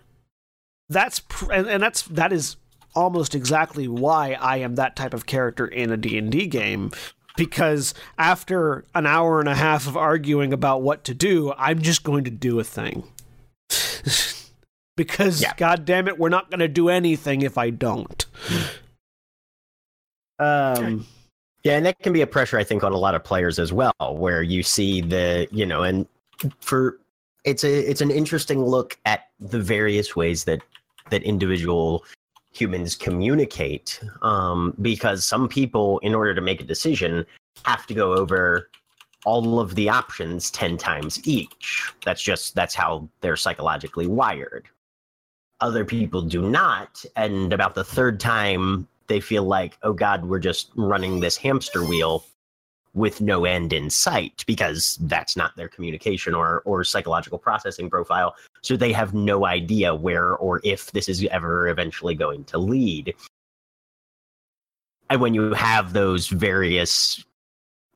that's 0.89 1.23
and, 1.51 1.67
and 1.67 1.83
that's 1.83 2.03
that 2.03 2.33
is 2.33 2.57
almost 2.95 3.35
exactly 3.35 3.89
why 3.89 4.33
I 4.33 4.59
am 4.59 4.75
that 4.77 4.97
type 4.97 5.13
of 5.13 5.27
character 5.27 5.67
in 5.67 5.91
a 5.93 5.97
D&D 5.97 6.47
game 6.47 6.91
because 7.37 7.95
after 8.19 8.85
an 8.95 9.07
hour 9.07 9.41
and 9.41 9.49
a 9.49 9.55
half 9.55 9.87
of 9.87 9.97
arguing 9.97 10.53
about 10.53 10.83
what 10.83 11.05
to 11.05 11.15
do, 11.15 11.53
I'm 11.57 11.81
just 11.83 12.03
going 12.03 12.25
to 12.25 12.31
do 12.31 12.59
a 12.61 12.65
thing. 12.65 13.05
because 14.97 15.43
Yeah. 15.43 15.53
god 15.57 15.85
damn 15.85 16.09
it, 16.09 16.19
we're 16.19 16.29
not 16.29 16.51
going 16.51 16.61
to 16.61 16.69
do 16.69 16.89
anything 16.89 17.43
if 17.43 17.59
I 17.59 17.71
don't. 17.71 18.25
um 20.39 21.07
Yeah, 21.65 21.77
and 21.77 21.87
that 21.87 21.99
can 22.01 22.13
be 22.13 22.21
a 22.23 22.27
pressure 22.27 22.59
I 22.59 22.65
think 22.65 22.85
on 22.85 22.93
a 22.93 22.99
lot 22.99 23.15
of 23.15 23.25
players 23.25 23.59
as 23.59 23.73
well, 23.73 23.93
where 23.99 24.43
you 24.43 24.63
see 24.63 25.01
the 25.01 25.49
you 25.51 25.67
know, 25.67 25.83
and 25.83 26.07
for 26.61 26.99
it's 27.45 27.65
a 27.65 27.91
it's 27.91 28.01
an 28.01 28.11
interesting 28.11 28.63
look 28.65 28.99
at 29.05 29.29
the 29.41 29.61
various 29.61 30.15
ways 30.17 30.45
that 30.45 30.61
that 31.11 31.23
individual 31.23 32.05
humans 32.59 32.95
communicate, 32.95 34.01
um, 34.23 34.75
because 34.81 35.25
some 35.25 35.49
people, 35.49 35.99
in 36.01 36.15
order 36.15 36.35
to 36.35 36.41
make 36.41 36.61
a 36.61 36.65
decision, 36.65 37.27
have 37.65 37.87
to 37.87 37.95
go 37.95 38.15
over 38.15 38.71
all 39.25 39.59
of 39.61 39.75
the 39.75 39.89
options 39.89 40.51
ten 40.51 40.77
times 40.77 41.21
each. 41.27 41.93
That's 42.05 42.23
just 42.23 42.55
that's 42.55 42.75
how 42.75 43.09
they're 43.21 43.37
psychologically 43.37 44.07
wired. 44.07 44.69
Other 45.61 45.85
people 45.85 46.23
do 46.23 46.43
not, 46.43 47.05
and 47.17 47.53
about 47.53 47.75
the 47.75 47.85
third 47.85 48.21
time 48.21 48.87
they 49.09 49.21
feel 49.21 49.45
like, 49.45 49.79
oh 49.83 49.93
God, 49.93 50.25
we're 50.25 50.39
just 50.39 50.71
running 50.75 51.21
this 51.21 51.37
hamster 51.37 51.85
wheel 51.85 52.25
with 52.97 53.21
no 53.21 53.45
end 53.45 53.75
in 53.75 53.91
sight 53.91 54.43
because 54.47 54.99
that's 55.03 55.37
not 55.37 55.55
their 55.55 55.69
communication 55.69 56.35
or 56.35 56.63
or 56.65 56.83
psychological 56.83 57.39
processing 57.39 57.91
profile. 57.91 58.35
So 58.63 58.77
they 58.77 58.93
have 58.93 59.15
no 59.15 59.47
idea 59.47 59.95
where 59.95 60.35
or 60.37 60.61
if 60.65 60.91
this 60.93 61.09
is 61.09 61.25
ever 61.27 61.69
eventually 61.69 62.15
going 62.15 62.45
to 62.45 62.59
lead. 62.59 63.15
And 65.11 65.21
when 65.21 65.35
you 65.35 65.53
have 65.53 65.93
those 65.93 66.29
various 66.29 67.23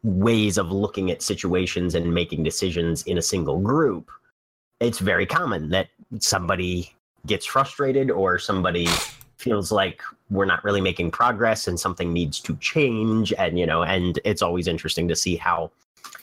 ways 0.02 0.58
of 0.58 0.70
looking 0.70 1.10
at 1.10 1.22
situations 1.22 1.94
and 1.94 2.14
making 2.14 2.44
decisions 2.44 3.02
in 3.04 3.18
a 3.18 3.22
single 3.22 3.58
group, 3.58 4.10
it's 4.80 4.98
very 4.98 5.26
common 5.26 5.70
that 5.70 5.88
somebody 6.18 6.94
gets 7.26 7.46
frustrated 7.46 8.10
or 8.10 8.38
somebody 8.38 8.86
feels 9.40 9.72
like 9.72 10.02
we're 10.30 10.44
not 10.44 10.62
really 10.62 10.80
making 10.80 11.10
progress 11.10 11.66
and 11.66 11.80
something 11.80 12.12
needs 12.12 12.38
to 12.40 12.56
change 12.56 13.32
and 13.38 13.58
you 13.58 13.66
know 13.66 13.82
and 13.82 14.20
it's 14.24 14.42
always 14.42 14.68
interesting 14.68 15.08
to 15.08 15.16
see 15.16 15.36
how 15.36 15.70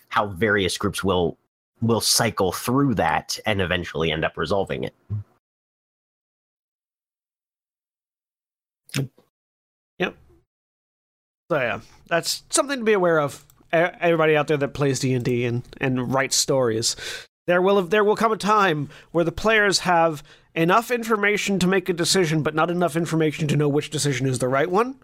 how 0.09 0.27
various 0.27 0.77
groups 0.77 1.03
will 1.03 1.37
will 1.81 2.01
cycle 2.01 2.51
through 2.51 2.93
that 2.93 3.37
and 3.45 3.61
eventually 3.61 4.11
end 4.11 4.23
up 4.23 4.37
resolving 4.37 4.83
it 4.83 4.93
Yep. 9.99 10.15
So 11.51 11.57
yeah, 11.59 11.79
that's 12.07 12.43
something 12.49 12.79
to 12.79 12.85
be 12.85 12.93
aware 12.93 13.19
of. 13.19 13.45
Everybody 13.71 14.37
out 14.37 14.47
there 14.47 14.57
that 14.57 14.73
plays 14.73 14.99
D 14.99 15.13
and 15.13 15.25
D 15.25 15.45
and 15.45 15.61
and 15.81 16.13
writes 16.13 16.37
stories, 16.37 16.95
there 17.47 17.61
will 17.61 17.77
have, 17.77 17.89
there 17.89 18.03
will 18.03 18.15
come 18.15 18.31
a 18.31 18.37
time 18.37 18.89
where 19.11 19.25
the 19.25 19.31
players 19.31 19.79
have 19.79 20.23
enough 20.57 20.91
information 20.91 21.59
to 21.59 21.67
make 21.67 21.87
a 21.87 21.93
decision, 21.93 22.43
but 22.43 22.55
not 22.55 22.69
enough 22.69 22.95
information 22.97 23.47
to 23.47 23.55
know 23.55 23.69
which 23.69 23.89
decision 23.89 24.27
is 24.27 24.39
the 24.39 24.47
right 24.47 24.69
one, 24.69 24.95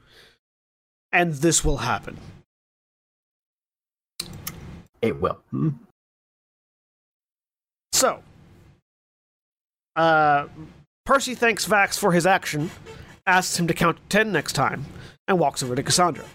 and 1.12 1.36
this 1.36 1.63
will 1.63 1.78
happen. 1.78 2.18
it 5.04 5.20
will 5.22 5.38
So, 7.92 8.24
uh, 9.96 10.48
Percy 11.06 11.36
thanks 11.36 11.68
Vax 11.68 12.00
for 12.00 12.13
his 12.13 12.26
action, 12.26 12.72
asks 13.28 13.60
him 13.60 13.68
to 13.68 13.74
count 13.74 13.98
to 13.98 14.04
ten 14.10 14.32
next 14.32 14.54
time, 14.54 14.86
and 15.28 15.38
walks 15.38 15.62
over 15.62 15.76
to 15.76 15.84
Cassandra. 15.84 16.26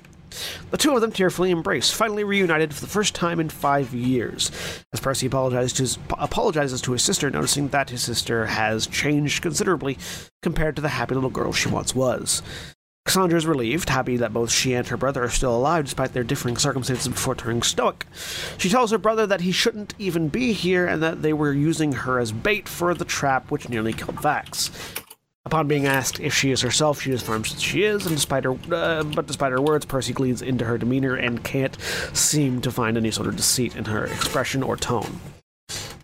The 0.71 0.77
two 0.77 0.95
of 0.95 1.01
them 1.01 1.13
tearfully 1.13 1.51
embrace, 1.51 1.91
finally 1.91 2.25
reunited 2.25 2.75
for 2.75 2.81
the 2.81 2.91
first 2.91 3.15
time 3.15 3.41
in 3.41 3.49
five 3.49 3.95
years. 3.95 4.51
As 4.93 5.01
Percy 5.01 5.27
apologizes 5.27 5.73
to 5.75 5.83
his, 5.83 5.99
apologizes 6.19 6.81
to 6.83 6.93
his 6.93 7.03
sister, 7.03 7.31
noticing 7.31 7.69
that 7.69 7.91
his 7.91 8.03
sister 8.03 8.47
has 8.47 8.87
changed 8.87 9.43
considerably 9.43 9.99
compared 10.43 10.77
to 10.77 10.83
the 10.83 10.89
happy 10.89 11.15
little 11.15 11.31
girl 11.31 11.53
she 11.53 11.69
once 11.69 11.95
was. 11.95 12.43
Cassandra 13.09 13.39
is 13.39 13.47
relieved, 13.47 13.89
happy 13.89 14.19
that 14.19 14.35
both 14.35 14.51
she 14.51 14.75
and 14.75 14.87
her 14.89 14.99
brother 14.99 15.25
are 15.25 15.31
still 15.31 15.57
alive 15.57 15.87
despite 15.87 16.13
their 16.13 16.23
differing 16.23 16.59
circumstances 16.59 17.09
before 17.09 17.35
turning 17.35 17.63
stoic. 17.63 18.05
She 18.59 18.69
tells 18.69 18.91
her 18.91 18.99
brother 18.99 19.27
that 19.27 19.41
he 19.41 19.51
shouldn't 19.51 19.95
even 19.99 20.29
be 20.29 20.53
here 20.53 20.87
and 20.87 21.03
that 21.03 21.23
they 21.23 21.33
were 21.33 21.55
using 21.55 21.93
her 21.93 22.19
as 22.19 22.33
bait 22.33 22.69
for 22.69 22.93
the 22.93 23.07
trap 23.07 23.51
which 23.51 23.71
nearly 23.71 23.95
killed 23.95 24.17
Vax. 24.17 24.71
Upon 25.45 25.67
being 25.67 25.87
asked 25.87 26.21
if 26.21 26.35
she 26.35 26.51
is 26.51 26.61
herself, 26.61 27.01
she 27.01 27.13
affirms 27.13 27.55
that 27.55 27.61
she 27.61 27.83
is, 27.83 28.05
and 28.05 28.15
despite 28.15 28.45
her, 28.45 28.53
uh, 28.71 29.03
but 29.03 29.27
despite 29.27 29.53
her 29.53 29.63
words, 29.63 29.87
Percy 29.87 30.13
gleans 30.13 30.43
into 30.43 30.67
her 30.67 30.77
demeanor 30.77 31.15
and 31.15 31.43
can't 31.43 31.77
seem 32.13 32.61
to 32.61 32.71
find 32.71 32.99
any 32.99 33.11
sort 33.11 33.29
of 33.29 33.37
deceit 33.37 33.75
in 33.75 33.87
her 33.87 34.05
expression 34.05 34.63
or 34.63 34.77
tone. 34.77 35.21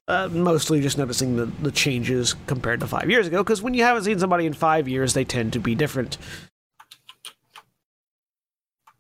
Uh, 0.09 0.29
mostly 0.33 0.81
just 0.81 0.97
noticing 0.97 1.37
the, 1.37 1.47
the 1.63 1.71
changes 1.71 2.35
compared 2.47 2.81
to 2.81 2.87
five 2.87 3.11
years 3.11 3.27
ago, 3.27 3.43
because 3.43 3.61
when 3.61 3.75
you 3.75 3.83
haven't 3.83 4.05
seen 4.05 4.19
somebody 4.19 4.47
in 4.47 4.55
five 4.55 4.89
years, 4.89 5.13
they 5.13 5.25
tend 5.25 5.53
to 5.53 5.61
be 5.61 5.75
different. 5.75 6.17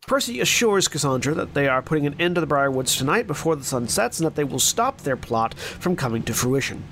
Percy 0.06 0.40
assures 0.40 0.88
Cassandra 0.88 1.32
that 1.34 1.54
they 1.54 1.68
are 1.68 1.80
putting 1.80 2.06
an 2.06 2.20
end 2.20 2.34
to 2.34 2.40
the 2.42 2.46
Briarwoods 2.46 2.98
tonight 2.98 3.26
before 3.26 3.56
the 3.56 3.64
sun 3.64 3.88
sets 3.88 4.18
and 4.18 4.26
that 4.26 4.34
they 4.34 4.44
will 4.44 4.58
stop 4.58 4.98
their 4.98 5.16
plot 5.16 5.54
from 5.54 5.96
coming 5.96 6.22
to 6.24 6.34
fruition. 6.34 6.84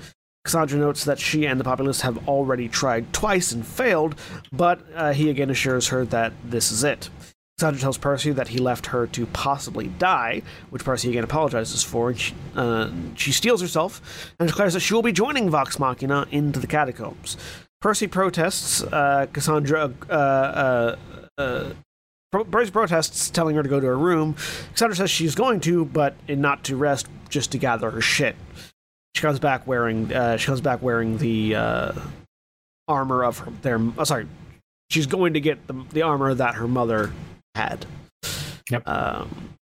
Cassandra 0.43 0.77
notes 0.77 1.05
that 1.05 1.19
she 1.19 1.45
and 1.45 1.59
the 1.59 1.63
populace 1.63 2.01
have 2.01 2.27
already 2.27 2.67
tried 2.67 3.13
twice 3.13 3.51
and 3.51 3.65
failed, 3.65 4.15
but 4.51 4.81
uh, 4.93 5.13
he 5.13 5.29
again 5.29 5.49
assures 5.49 5.87
her 5.87 6.03
that 6.05 6.33
this 6.43 6.71
is 6.71 6.83
it. 6.83 7.09
Cassandra 7.57 7.79
tells 7.79 7.97
Percy 7.97 8.31
that 8.31 8.49
he 8.49 8.57
left 8.57 8.87
her 8.87 9.07
to 9.07 9.25
possibly 9.27 9.87
die, 9.87 10.41
which 10.69 10.83
Percy 10.83 11.09
again 11.09 11.23
apologizes 11.23 11.83
for. 11.83 12.09
And 12.09 12.19
she, 12.19 12.33
uh, 12.55 12.89
she 13.15 13.31
steals 13.31 13.61
herself 13.61 14.33
and 14.39 14.49
declares 14.49 14.73
that 14.73 14.81
she 14.81 14.93
will 14.93 15.01
be 15.01 15.13
joining 15.13 15.49
Vox 15.49 15.79
Machina 15.79 16.27
into 16.31 16.59
the 16.59 16.67
catacombs. 16.67 17.37
Percy 17.79 18.07
protests. 18.07 18.81
Uh, 18.81 19.27
Cassandra 19.31 19.93
uh, 20.09 20.13
uh, 20.13 20.95
uh, 21.37 21.69
Percy 22.31 22.71
protests, 22.71 23.29
telling 23.29 23.55
her 23.55 23.63
to 23.63 23.69
go 23.69 23.79
to 23.79 23.85
her 23.85 23.97
room. 23.97 24.33
Cassandra 24.71 24.95
says 24.95 25.11
she's 25.11 25.35
going 25.35 25.59
to, 25.61 25.85
but 25.85 26.15
not 26.27 26.63
to 26.63 26.75
rest, 26.75 27.07
just 27.29 27.51
to 27.51 27.57
gather 27.59 27.91
her 27.91 28.01
shit. 28.01 28.35
She 29.15 29.21
comes 29.21 29.39
back 29.39 29.67
wearing. 29.67 30.13
Uh, 30.13 30.37
she 30.37 30.47
comes 30.47 30.61
back 30.61 30.81
wearing 30.81 31.17
the 31.17 31.55
uh, 31.55 31.91
armor 32.87 33.23
of 33.23 33.39
her, 33.39 33.51
their. 33.61 33.79
Oh, 33.97 34.03
sorry, 34.03 34.27
she's 34.89 35.05
going 35.05 35.33
to 35.33 35.39
get 35.39 35.67
the, 35.67 35.73
the 35.91 36.01
armor 36.01 36.33
that 36.33 36.55
her 36.55 36.67
mother 36.67 37.11
had. 37.55 37.85
Yep. 38.71 38.87
Um, 38.87 39.55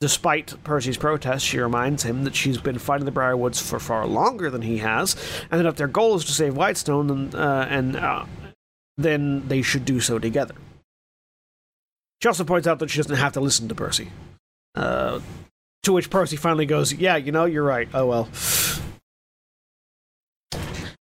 despite 0.00 0.62
Percy's 0.64 0.96
protest, 0.96 1.44
she 1.44 1.58
reminds 1.58 2.02
him 2.02 2.24
that 2.24 2.34
she's 2.34 2.58
been 2.58 2.78
fighting 2.78 3.04
the 3.04 3.12
Briarwoods 3.12 3.62
for 3.62 3.78
far 3.78 4.06
longer 4.06 4.50
than 4.50 4.62
he 4.62 4.78
has, 4.78 5.16
and 5.50 5.60
that 5.60 5.66
if 5.68 5.76
their 5.76 5.88
goal 5.88 6.16
is 6.16 6.24
to 6.24 6.32
save 6.32 6.56
Whitestone, 6.56 7.06
then, 7.06 7.40
uh, 7.40 7.66
and 7.70 7.96
uh, 7.96 8.24
then 8.96 9.46
they 9.48 9.62
should 9.62 9.84
do 9.84 10.00
so 10.00 10.18
together. 10.18 10.54
She 12.22 12.28
also 12.28 12.44
points 12.44 12.66
out 12.66 12.78
that 12.78 12.90
she 12.90 12.98
doesn't 12.98 13.16
have 13.16 13.34
to 13.34 13.40
listen 13.40 13.68
to 13.68 13.74
Percy. 13.74 14.10
Uh, 14.74 15.20
to 15.86 15.92
which 15.92 16.10
Percy 16.10 16.36
finally 16.36 16.66
goes, 16.66 16.92
Yeah, 16.92 17.16
you 17.16 17.32
know, 17.32 17.46
you're 17.46 17.64
right. 17.64 17.88
Oh 17.94 18.06
well. 18.06 18.28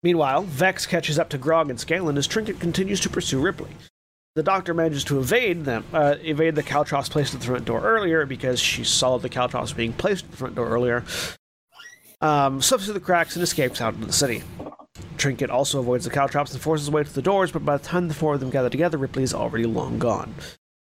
Meanwhile, 0.02 0.42
Vex 0.42 0.86
catches 0.86 1.18
up 1.18 1.30
to 1.30 1.38
Grog 1.38 1.70
and 1.70 1.80
Scanlan 1.80 2.18
as 2.18 2.26
Trinket 2.26 2.60
continues 2.60 3.00
to 3.00 3.08
pursue 3.08 3.40
Ripley. 3.40 3.70
The 4.34 4.42
doctor 4.42 4.74
manages 4.74 5.04
to 5.04 5.18
evade 5.18 5.64
them, 5.64 5.84
uh, 5.94 6.16
evade 6.20 6.54
the 6.56 6.62
Caltrops 6.62 7.08
placed 7.08 7.34
at 7.34 7.40
the 7.40 7.46
front 7.46 7.64
door 7.64 7.80
earlier 7.80 8.26
because 8.26 8.60
she 8.60 8.84
saw 8.84 9.16
the 9.16 9.30
Caltrops 9.30 9.72
being 9.72 9.94
placed 9.94 10.26
at 10.26 10.30
the 10.32 10.36
front 10.36 10.54
door 10.56 10.68
earlier. 10.68 11.04
Um, 12.20 12.60
slips 12.60 12.84
through 12.84 12.94
the 12.94 13.00
cracks 13.00 13.36
and 13.36 13.42
escapes 13.42 13.80
out 13.80 13.94
into 13.94 14.06
the 14.06 14.12
city. 14.12 14.42
Trinket 15.16 15.48
also 15.48 15.78
avoids 15.78 16.04
the 16.04 16.10
Caltrops 16.10 16.52
and 16.52 16.60
forces 16.60 16.86
his 16.86 16.92
way 16.92 17.04
to 17.04 17.12
the 17.12 17.22
doors, 17.22 17.50
but 17.50 17.64
by 17.64 17.78
the 17.78 17.84
time 17.84 18.08
the 18.08 18.14
four 18.14 18.34
of 18.34 18.40
them 18.40 18.50
gather 18.50 18.68
together, 18.68 18.98
Ripley 18.98 19.22
is 19.22 19.32
already 19.32 19.64
long 19.64 19.98
gone. 19.98 20.34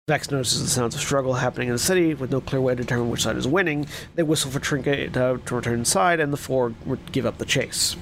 Vex 0.08 0.30
notices 0.30 0.62
the 0.62 0.68
sounds 0.68 0.94
of 0.94 1.00
struggle 1.00 1.34
happening 1.34 1.66
in 1.66 1.74
the 1.74 1.80
city 1.80 2.14
with 2.14 2.30
no 2.30 2.40
clear 2.40 2.60
way 2.60 2.76
to 2.76 2.82
determine 2.82 3.10
which 3.10 3.22
side 3.22 3.36
is 3.36 3.48
winning. 3.48 3.88
They 4.14 4.22
whistle 4.22 4.52
for 4.52 4.60
Trinket 4.60 5.12
to, 5.14 5.40
to 5.44 5.54
return 5.56 5.80
inside, 5.80 6.20
and 6.20 6.32
the 6.32 6.36
four 6.36 6.74
give 7.10 7.26
up 7.26 7.38
the 7.38 7.44
chase. 7.44 7.96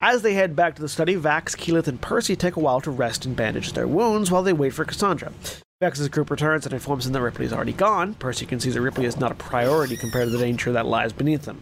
As 0.00 0.22
they 0.22 0.34
head 0.34 0.54
back 0.54 0.76
to 0.76 0.82
the 0.82 0.88
study, 0.88 1.16
Vax, 1.16 1.56
Keyleth, 1.56 1.88
and 1.88 2.00
Percy 2.00 2.36
take 2.36 2.54
a 2.54 2.60
while 2.60 2.80
to 2.82 2.90
rest 2.92 3.26
and 3.26 3.34
bandage 3.34 3.72
their 3.72 3.88
wounds 3.88 4.30
while 4.30 4.44
they 4.44 4.52
wait 4.52 4.74
for 4.74 4.84
Cassandra. 4.84 5.32
Vex's 5.80 6.08
group 6.08 6.30
returns 6.30 6.66
and 6.66 6.72
informs 6.72 7.04
them 7.04 7.14
that 7.14 7.20
Ripley 7.20 7.46
is 7.46 7.52
already 7.52 7.72
gone. 7.72 8.14
Percy 8.14 8.46
can 8.46 8.60
see 8.60 8.70
that 8.70 8.80
Ripley 8.80 9.06
is 9.06 9.18
not 9.18 9.32
a 9.32 9.36
priority 9.36 9.96
compared 9.96 10.26
to 10.26 10.30
the 10.30 10.38
danger 10.38 10.70
that 10.70 10.86
lies 10.86 11.12
beneath 11.12 11.46
them. 11.46 11.60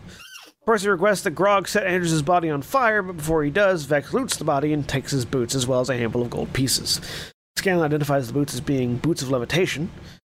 Percy 0.67 0.91
requests 0.91 1.23
that 1.23 1.31
Grog 1.31 1.67
set 1.67 1.87
Anders' 1.87 2.21
body 2.21 2.51
on 2.51 2.61
fire, 2.61 3.03
but 3.03 3.17
before 3.17 3.43
he 3.43 3.51
does, 3.51 3.87
Vex 3.87 4.13
loots 4.13 4.37
the 4.37 4.45
body 4.45 4.75
and 4.75 4.87
takes 4.87 5.13
his 5.13 5.25
boots 5.25 5.55
as 5.55 5.67
well 5.67 5.81
as 5.81 5.89
a 5.89 5.97
handful 5.97 6.21
of 6.21 6.29
gold 6.29 6.53
pieces. 6.53 7.01
Scanlan 7.61 7.85
identifies 7.85 8.27
the 8.27 8.33
boots 8.33 8.55
as 8.55 8.63
being 8.63 8.97
boots 8.97 9.21
of 9.21 9.31
levitation, 9.31 9.91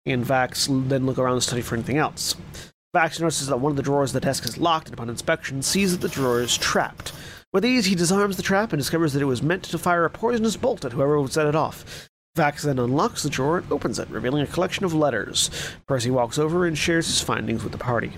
and 0.04 0.26
Vax 0.26 0.66
then 0.90 1.06
look 1.06 1.16
around 1.16 1.36
the 1.36 1.40
study 1.40 1.62
for 1.62 1.74
anything 1.74 1.96
else. 1.96 2.36
Vax 2.94 3.18
notices 3.18 3.46
that 3.46 3.60
one 3.60 3.70
of 3.70 3.76
the 3.76 3.82
drawers 3.82 4.10
of 4.10 4.20
the 4.20 4.26
desk 4.26 4.44
is 4.44 4.58
locked, 4.58 4.88
and 4.88 4.94
upon 4.94 5.08
inspection, 5.08 5.62
sees 5.62 5.92
that 5.92 6.02
the 6.02 6.14
drawer 6.14 6.42
is 6.42 6.58
trapped. 6.58 7.14
With 7.50 7.64
ease, 7.64 7.86
he 7.86 7.94
disarms 7.94 8.36
the 8.36 8.42
trap 8.42 8.74
and 8.74 8.78
discovers 8.78 9.14
that 9.14 9.22
it 9.22 9.24
was 9.24 9.42
meant 9.42 9.62
to 9.62 9.78
fire 9.78 10.04
a 10.04 10.10
poisonous 10.10 10.58
bolt 10.58 10.84
at 10.84 10.92
whoever 10.92 11.18
would 11.18 11.32
set 11.32 11.46
it 11.46 11.54
off. 11.54 12.10
Vax 12.36 12.60
then 12.60 12.78
unlocks 12.78 13.22
the 13.22 13.30
drawer 13.30 13.56
and 13.56 13.72
opens 13.72 13.98
it, 13.98 14.10
revealing 14.10 14.42
a 14.42 14.46
collection 14.46 14.84
of 14.84 14.92
letters. 14.92 15.48
Percy 15.88 16.10
walks 16.10 16.38
over 16.38 16.66
and 16.66 16.76
shares 16.76 17.06
his 17.06 17.22
findings 17.22 17.62
with 17.62 17.72
the 17.72 17.78
party. 17.78 18.12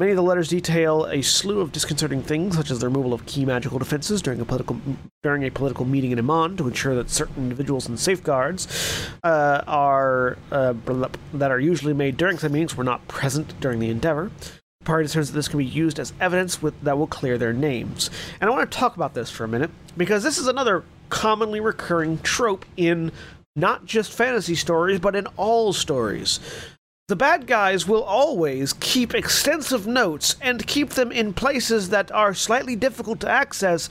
Many 0.00 0.12
of 0.12 0.16
the 0.16 0.22
letters 0.22 0.48
detail 0.48 1.04
a 1.04 1.20
slew 1.20 1.60
of 1.60 1.72
disconcerting 1.72 2.22
things, 2.22 2.56
such 2.56 2.70
as 2.70 2.78
the 2.78 2.86
removal 2.86 3.12
of 3.12 3.26
key 3.26 3.44
magical 3.44 3.78
defenses 3.78 4.22
during 4.22 4.40
a 4.40 4.46
political 4.46 4.80
during 5.22 5.44
a 5.44 5.50
political 5.50 5.84
meeting 5.84 6.10
in 6.10 6.18
Emon 6.18 6.56
to 6.56 6.66
ensure 6.66 6.94
that 6.94 7.10
certain 7.10 7.36
individuals 7.42 7.86
and 7.86 8.00
safeguards 8.00 8.66
uh, 9.22 9.62
are 9.66 10.38
uh, 10.52 10.72
that 11.34 11.50
are 11.50 11.60
usually 11.60 11.92
made 11.92 12.16
during 12.16 12.38
such 12.38 12.50
meetings 12.50 12.78
were 12.78 12.82
not 12.82 13.06
present 13.08 13.60
during 13.60 13.78
the 13.78 13.90
endeavor. 13.90 14.30
The 14.78 14.86
party 14.86 15.06
determines 15.06 15.32
that 15.32 15.36
this 15.36 15.48
can 15.48 15.58
be 15.58 15.66
used 15.66 16.00
as 16.00 16.14
evidence 16.18 16.62
with, 16.62 16.80
that 16.80 16.96
will 16.96 17.06
clear 17.06 17.36
their 17.36 17.52
names. 17.52 18.08
And 18.40 18.48
I 18.48 18.54
want 18.54 18.70
to 18.70 18.78
talk 18.78 18.96
about 18.96 19.12
this 19.12 19.30
for 19.30 19.44
a 19.44 19.48
minute 19.48 19.70
because 19.98 20.22
this 20.22 20.38
is 20.38 20.46
another 20.46 20.82
commonly 21.10 21.60
recurring 21.60 22.20
trope 22.20 22.64
in 22.78 23.12
not 23.54 23.84
just 23.84 24.14
fantasy 24.14 24.54
stories, 24.54 24.98
but 24.98 25.14
in 25.14 25.26
all 25.36 25.74
stories. 25.74 26.40
The 27.10 27.16
bad 27.16 27.48
guys 27.48 27.88
will 27.88 28.04
always 28.04 28.72
keep 28.72 29.16
extensive 29.16 29.84
notes 29.84 30.36
and 30.40 30.64
keep 30.64 30.90
them 30.90 31.10
in 31.10 31.32
places 31.32 31.88
that 31.88 32.12
are 32.12 32.34
slightly 32.34 32.76
difficult 32.76 33.18
to 33.22 33.28
access, 33.28 33.88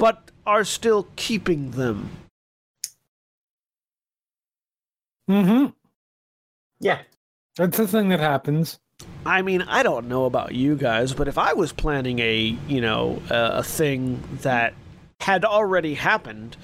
but 0.00 0.32
are 0.44 0.64
still 0.64 1.06
keeping 1.14 1.70
them. 1.70 2.10
Mm-hmm. 5.30 5.66
Yeah. 6.80 7.02
That's 7.56 7.76
the 7.76 7.86
thing 7.86 8.08
that 8.08 8.18
happens. 8.18 8.80
I 9.24 9.42
mean, 9.42 9.62
I 9.62 9.84
don't 9.84 10.08
know 10.08 10.24
about 10.24 10.56
you 10.56 10.74
guys, 10.74 11.14
but 11.14 11.28
if 11.28 11.38
I 11.38 11.52
was 11.52 11.70
planning 11.70 12.18
a, 12.18 12.58
you 12.66 12.80
know, 12.80 13.22
a, 13.30 13.58
a 13.58 13.62
thing 13.62 14.20
that 14.42 14.74
had 15.20 15.44
already 15.44 15.94
happened, 15.94 16.56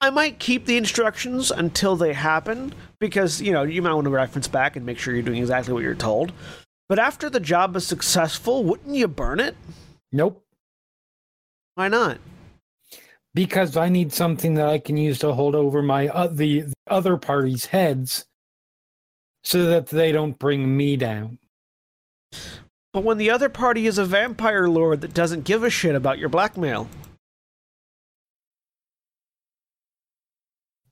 I 0.00 0.10
might 0.10 0.38
keep 0.38 0.66
the 0.66 0.76
instructions 0.76 1.50
until 1.50 1.96
they 1.96 2.12
happen 2.12 2.74
because, 3.00 3.40
you 3.40 3.52
know, 3.52 3.62
you 3.62 3.80
might 3.82 3.94
want 3.94 4.04
to 4.04 4.10
reference 4.10 4.46
back 4.46 4.76
and 4.76 4.84
make 4.84 4.98
sure 4.98 5.14
you're 5.14 5.22
doing 5.22 5.38
exactly 5.38 5.72
what 5.72 5.82
you're 5.82 5.94
told. 5.94 6.32
But 6.88 6.98
after 6.98 7.30
the 7.30 7.40
job 7.40 7.74
is 7.76 7.86
successful, 7.86 8.62
wouldn't 8.62 8.94
you 8.94 9.08
burn 9.08 9.40
it? 9.40 9.56
Nope. 10.12 10.44
Why 11.74 11.88
not? 11.88 12.18
Because 13.34 13.76
I 13.76 13.88
need 13.88 14.12
something 14.12 14.54
that 14.54 14.68
I 14.68 14.78
can 14.78 14.96
use 14.96 15.18
to 15.20 15.32
hold 15.32 15.54
over 15.54 15.82
my 15.82 16.08
uh, 16.08 16.28
the, 16.28 16.62
the 16.62 16.74
other 16.88 17.16
party's 17.16 17.66
heads 17.66 18.26
so 19.44 19.66
that 19.66 19.88
they 19.88 20.12
don't 20.12 20.38
bring 20.38 20.76
me 20.76 20.96
down. 20.96 21.38
But 22.92 23.04
when 23.04 23.18
the 23.18 23.30
other 23.30 23.50
party 23.50 23.86
is 23.86 23.98
a 23.98 24.06
vampire 24.06 24.68
lord 24.68 25.02
that 25.02 25.12
doesn't 25.12 25.44
give 25.44 25.62
a 25.64 25.70
shit 25.70 25.94
about 25.94 26.18
your 26.18 26.30
blackmail, 26.30 26.88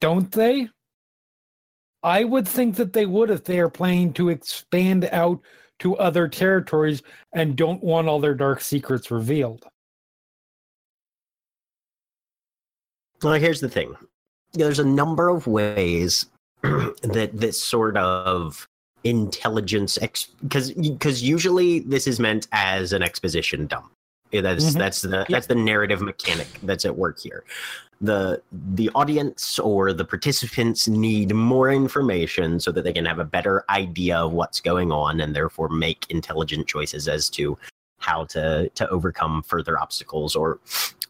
don't 0.05 0.33
they? 0.33 0.69
I 2.03 2.25
would 2.25 2.47
think 2.47 2.77
that 2.77 2.93
they 2.93 3.07
would 3.07 3.31
if 3.31 3.45
they 3.45 3.59
are 3.59 3.71
planning 3.71 4.13
to 4.13 4.29
expand 4.29 5.09
out 5.11 5.41
to 5.79 5.97
other 5.97 6.29
territories 6.29 7.03
and 7.33 7.57
don't 7.57 7.83
want 7.83 8.07
all 8.07 8.21
their 8.21 8.35
dark 8.35 8.61
secrets 8.61 9.11
revealed. 9.11 9.65
Well, 13.23 13.33
here's 13.33 13.63
the 13.63 13.71
thing. 13.71 13.95
There's 14.53 14.79
a 14.79 14.85
number 14.85 15.31
of 15.31 15.47
ways 15.47 16.27
that 16.63 17.31
this 17.33 17.63
sort 17.63 17.97
of 17.97 18.69
intelligence 19.05 19.97
because 20.43 20.73
because 20.73 21.23
usually 21.23 21.81
this 21.81 22.07
is 22.07 22.21
meant 22.21 22.47
as 22.53 22.93
an 22.93 23.03
exposition 23.03 23.67
dump. 23.67 23.91
That's 24.33 24.65
mm-hmm. 24.65 24.79
that's 24.79 25.03
the 25.03 25.27
that's 25.29 25.47
the 25.47 25.55
narrative 25.55 26.01
mechanic 26.01 26.49
that's 26.63 26.85
at 26.85 26.97
work 26.97 27.21
here 27.21 27.45
the 28.01 28.43
the 28.75 28.91
audience 28.95 29.59
or 29.59 29.93
the 29.93 30.05
participants 30.05 30.89
need 30.89 31.35
more 31.35 31.71
information 31.71 32.61
so 32.61 32.71
that 32.73 32.85
they 32.85 32.93
can 32.93 33.05
have 33.05 33.19
a 33.19 33.25
better 33.25 33.65
idea 33.71 34.19
of 34.19 34.33
what's 34.33 34.61
going 34.61 34.93
on 34.93 35.21
and 35.21 35.35
therefore 35.35 35.69
make 35.69 36.07
intelligent 36.11 36.67
choices 36.67 37.09
as 37.09 37.29
to 37.31 37.57
how 37.99 38.25
to 38.25 38.69
to 38.71 38.89
overcome 38.91 39.43
further 39.43 39.79
obstacles 39.79 40.37
or 40.37 40.61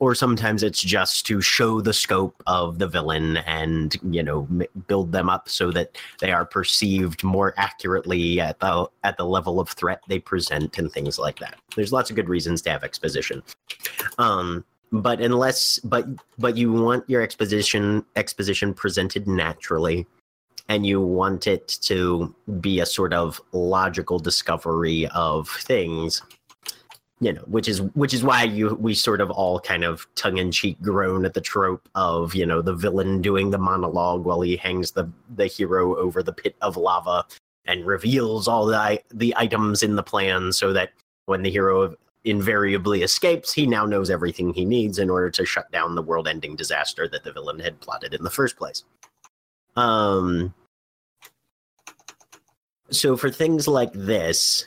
or 0.01 0.15
sometimes 0.15 0.63
it's 0.63 0.83
just 0.83 1.27
to 1.27 1.41
show 1.41 1.81
the 1.81 1.93
scope 1.93 2.43
of 2.47 2.79
the 2.79 2.87
villain 2.87 3.39
and 3.39 3.97
you 4.11 4.23
know 4.23 4.49
build 4.87 5.13
them 5.13 5.29
up 5.29 5.49
so 5.49 5.71
that 5.71 5.97
they 6.21 6.31
are 6.31 6.45
perceived 6.45 7.25
more 7.25 7.55
accurately 7.57 8.41
at 8.41 8.59
the 8.61 8.89
at 9.03 9.17
the 9.17 9.25
level 9.25 9.61
of 9.61 9.69
threat 9.69 10.01
they 10.09 10.19
present 10.19 10.79
and 10.79 10.93
things 10.93 11.19
like 11.19 11.39
that. 11.39 11.57
There's 11.75 11.93
lots 11.93 12.11
of 12.11 12.17
good 12.17 12.29
reasons 12.29 12.63
to 12.63 12.71
have 12.71 12.85
exposition. 12.85 13.43
Um 14.19 14.65
but 14.93 15.21
unless 15.21 15.79
but 15.81 16.07
but 16.39 16.57
you 16.57 16.73
want 16.73 17.09
your 17.09 17.23
exposition 17.23 18.05
exposition 18.15 18.73
presented 18.73 19.27
naturally 19.27 20.07
and 20.69 20.87
you 20.87 21.01
want 21.01 21.47
it 21.47 21.69
to 21.83 22.35
be 22.61 22.81
a 22.81 22.87
sort 22.87 23.13
of 23.13 23.41
logical 23.53 24.19
discovery 24.19 25.07
of 25.09 25.49
things 25.49 26.23
you 27.21 27.33
know 27.33 27.43
which 27.43 27.69
is 27.69 27.81
which 27.95 28.13
is 28.13 28.25
why 28.25 28.43
you 28.43 28.75
we 28.75 28.93
sort 28.95 29.21
of 29.21 29.31
all 29.31 29.61
kind 29.61 29.85
of 29.85 30.07
tongue-in-cheek 30.17 30.81
groan 30.83 31.25
at 31.25 31.35
the 31.35 31.41
trope 31.41 31.89
of 31.95 32.35
you 32.35 32.45
know 32.45 32.61
the 32.61 32.75
villain 32.75 33.23
doing 33.23 33.51
the 33.51 33.59
monologue 33.59 34.25
while 34.25 34.41
he 34.41 34.57
hangs 34.57 34.93
the 34.93 35.09
the 35.37 35.47
hero 35.47 35.97
over 35.97 36.23
the 36.23 36.33
pit 36.33 36.57
of 36.61 36.77
lava 36.77 37.25
and 37.67 37.87
reveals 37.87 38.49
all 38.49 38.67
the 38.67 39.01
the 39.13 39.33
items 39.37 39.83
in 39.83 39.97
the 39.97 40.03
plan 40.03 40.53
so 40.53 40.73
that 40.73 40.91
when 41.27 41.43
the 41.43 41.51
hero 41.51 41.95
invariably 42.25 43.03
escapes 43.03 43.53
he 43.53 43.67
now 43.67 43.87
knows 43.87 44.11
everything 44.11 44.53
he 44.53 44.65
needs 44.65 44.99
in 44.99 45.09
order 45.09 45.31
to 45.31 45.45
shut 45.45 45.71
down 45.71 45.95
the 45.95 46.03
world-ending 46.03 46.57
disaster 46.57 47.07
that 47.07 47.23
the 47.23 47.33
villain 47.33 47.61
had 47.61 47.79
plotted 47.81 48.13
in 48.13 48.25
the 48.25 48.31
first 48.31 48.57
place. 48.57 48.83
Um 49.77 50.53
so 52.91 53.17
for 53.17 53.31
things 53.31 53.69
like 53.69 53.93
this 53.93 54.67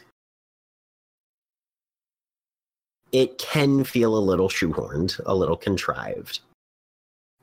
it 3.12 3.38
can 3.38 3.84
feel 3.84 4.18
a 4.18 4.20
little 4.20 4.50
shoehorned, 4.50 5.20
a 5.26 5.36
little 5.36 5.58
contrived. 5.58 6.40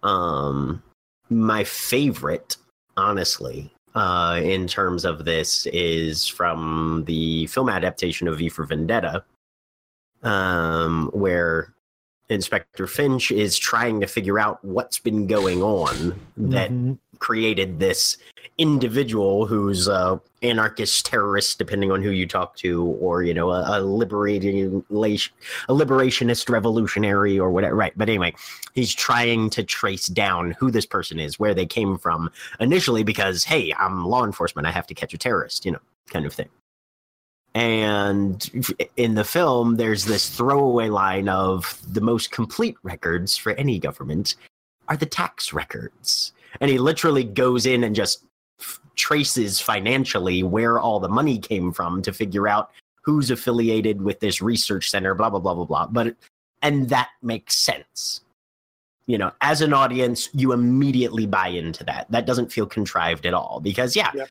Um, 0.03 0.83
my 1.31 1.64
favorite, 1.64 2.57
honestly, 2.96 3.72
uh, 3.94 4.40
in 4.42 4.66
terms 4.66 5.05
of 5.05 5.24
this, 5.24 5.66
is 5.66 6.27
from 6.27 7.05
the 7.07 7.46
film 7.46 7.68
adaptation 7.68 8.29
of 8.29 8.38
V 8.38 8.48
for 8.48 8.64
Vendetta, 8.64 9.24
um, 10.22 11.11
where 11.12 11.72
Inspector 12.29 12.87
Finch 12.87 13.31
is 13.31 13.59
trying 13.59 14.00
to 14.00 14.07
figure 14.07 14.38
out 14.38 14.64
what's 14.64 14.98
been 14.98 15.27
going 15.27 15.62
on 15.62 16.18
that 16.37 16.70
Mhm. 16.70 16.98
created 17.18 17.79
this 17.79 18.16
individual 18.59 19.46
who's 19.46 19.88
a 19.88 20.20
anarchist 20.45 21.07
terrorist 21.07 21.59
depending 21.59 21.91
on 21.91 22.03
who 22.03 22.11
you 22.11 22.27
talk 22.27 22.57
to 22.57 22.85
or 23.01 23.23
you 23.23 23.35
know 23.35 23.51
a, 23.51 23.79
a 23.79 23.83
liberating 23.83 24.85
a 24.91 25.73
liberationist 25.73 26.49
revolutionary 26.49 27.39
or 27.39 27.51
whatever 27.51 27.75
right. 27.75 27.93
But 27.97 28.09
anyway 28.09 28.35
he's 28.75 28.95
trying 28.95 29.51
to 29.51 29.65
trace 29.65 30.07
down 30.07 30.53
who 30.53 30.71
this 30.71 30.87
person 30.87 31.19
is 31.19 31.39
where 31.39 31.55
they 31.55 31.67
came 31.67 31.99
from 31.99 32.31
initially 32.61 33.03
because 33.03 33.45
hey 33.45 33.73
i'm 33.79 34.05
law 34.05 34.25
enforcement 34.25 34.67
i 34.67 34.71
have 34.71 34.87
to 34.87 34.95
catch 34.95 35.15
a 35.15 35.19
terrorist 35.19 35.65
you 35.65 35.73
know 35.73 35.81
kind 36.11 36.27
of 36.27 36.33
thing. 36.33 36.49
And 37.55 38.69
in 38.97 39.15
the 39.15 39.25
film 39.25 39.77
there's 39.77 40.05
this 40.05 40.29
throwaway 40.29 40.89
line 40.89 41.29
of 41.29 41.81
the 41.89 42.01
most 42.01 42.31
complete 42.31 42.77
records 42.83 43.37
for 43.37 43.53
any 43.53 43.79
government 43.79 44.35
are 44.89 44.97
the 44.97 45.07
tax 45.07 45.53
records. 45.53 46.33
And 46.61 46.71
he 46.71 46.79
literally 46.79 47.25
goes 47.25 47.67
in 47.67 47.85
and 47.85 47.95
just 47.95 48.25
traces 48.97 49.61
financially 49.61 50.43
where 50.43 50.79
all 50.79 51.01
the 51.01 51.09
money 51.09 51.39
came 51.39 51.73
from 51.73 52.03
to 52.03 52.13
figure 52.13 52.49
out 52.49 52.71
who's 53.03 53.31
affiliated 53.31 54.01
with 54.01 54.21
this 54.21 54.41
research 54.41 54.91
center 54.91 55.15
blah 55.15 55.31
blah 55.31 55.41
blah 55.41 55.55
blah 55.55 55.65
blah. 55.65 55.87
But 55.87 56.17
and 56.63 56.89
that 56.89 57.11
makes 57.23 57.57
sense. 57.57 58.23
You 59.07 59.19
know 59.19 59.33
as 59.41 59.61
an 59.61 59.73
audience 59.75 60.29
you 60.33 60.53
immediately 60.53 61.27
buy 61.27 61.49
into 61.49 61.85
that. 61.85 62.07
That 62.11 62.27
doesn't 62.27 62.53
feel 62.53 62.67
contrived 62.67 63.27
at 63.27 63.35
all 63.35 63.61
because 63.63 63.95
yeah 63.95 64.11
Yep. 64.15 64.29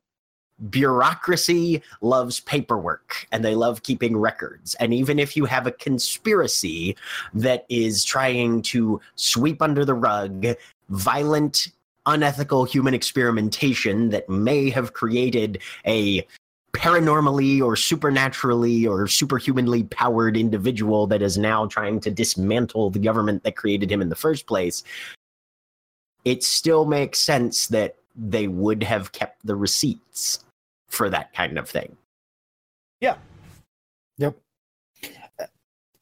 bureaucracy 0.69 1.81
loves 2.01 2.39
paperwork 2.39 3.27
and 3.31 3.43
they 3.43 3.55
love 3.55 3.83
keeping 3.83 4.17
records. 4.17 4.75
And 4.75 4.93
even 4.93 5.19
if 5.19 5.35
you 5.35 5.45
have 5.45 5.67
a 5.67 5.71
conspiracy 5.71 6.95
that 7.33 7.65
is 7.69 8.03
trying 8.03 8.61
to 8.63 8.99
sweep 9.15 9.61
under 9.61 9.85
the 9.85 9.93
rug 9.95 10.45
violent 10.89 11.69
unethical 12.05 12.65
human 12.65 12.93
experimentation 12.93 14.09
that 14.09 14.29
may 14.29 14.69
have 14.69 14.93
created 14.93 15.61
a 15.85 16.25
paranormally 16.73 17.61
or 17.61 17.75
supernaturally 17.75 18.85
or 18.87 19.07
superhumanly 19.07 19.83
powered 19.83 20.35
individual 20.35 21.05
that 21.07 21.21
is 21.21 21.37
now 21.37 21.67
trying 21.67 21.99
to 21.99 22.11
dismantle 22.11 22.89
the 22.89 22.99
government 22.99 23.43
that 23.43 23.55
created 23.55 23.91
him 23.91 24.01
in 24.01 24.09
the 24.09 24.15
first 24.15 24.47
place, 24.47 24.83
it 26.25 26.43
still 26.43 26.85
makes 26.85 27.19
sense 27.19 27.67
that 27.67 27.97
they 28.15 28.47
would 28.47 28.83
have 28.83 29.11
kept 29.11 29.45
the 29.45 29.55
receipts 29.55 30.43
for 30.89 31.09
that 31.09 31.33
kind 31.33 31.57
of 31.57 31.69
thing. 31.69 31.95
Yeah. 33.01 33.17
Yep. 34.17 34.37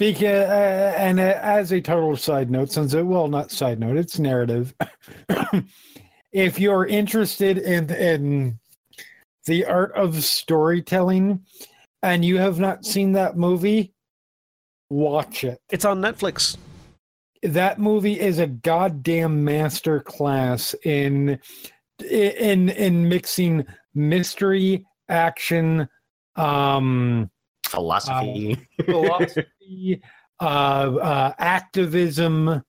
Speaking, 0.01 0.29
uh, 0.29 0.95
and 0.97 1.19
uh, 1.19 1.37
as 1.43 1.71
a 1.71 1.79
total 1.79 2.17
side 2.17 2.49
note, 2.49 2.71
since 2.71 2.95
it 2.95 3.05
well, 3.05 3.27
not 3.27 3.51
side 3.51 3.79
note, 3.79 3.97
it's 3.97 4.17
narrative. 4.17 4.73
if 6.31 6.59
you're 6.59 6.87
interested 6.87 7.59
in 7.59 7.87
in 7.91 8.59
the 9.45 9.63
art 9.63 9.91
of 9.93 10.23
storytelling, 10.23 11.45
and 12.01 12.25
you 12.25 12.39
have 12.39 12.59
not 12.59 12.83
seen 12.83 13.11
that 13.11 13.37
movie, 13.37 13.93
watch 14.89 15.43
it. 15.43 15.61
It's 15.69 15.85
on 15.85 16.01
Netflix. 16.01 16.57
That 17.43 17.77
movie 17.77 18.19
is 18.19 18.39
a 18.39 18.47
goddamn 18.47 19.45
master 19.45 19.99
class 19.99 20.73
in 20.83 21.39
in 22.09 22.69
in 22.69 23.07
mixing 23.07 23.67
mystery, 23.93 24.83
action, 25.09 25.87
um 26.37 27.29
Philosophy. 27.71 28.57
philosophy, 28.85 30.01
uh, 30.39 30.43
uh, 30.43 31.33
activism, 31.39 32.63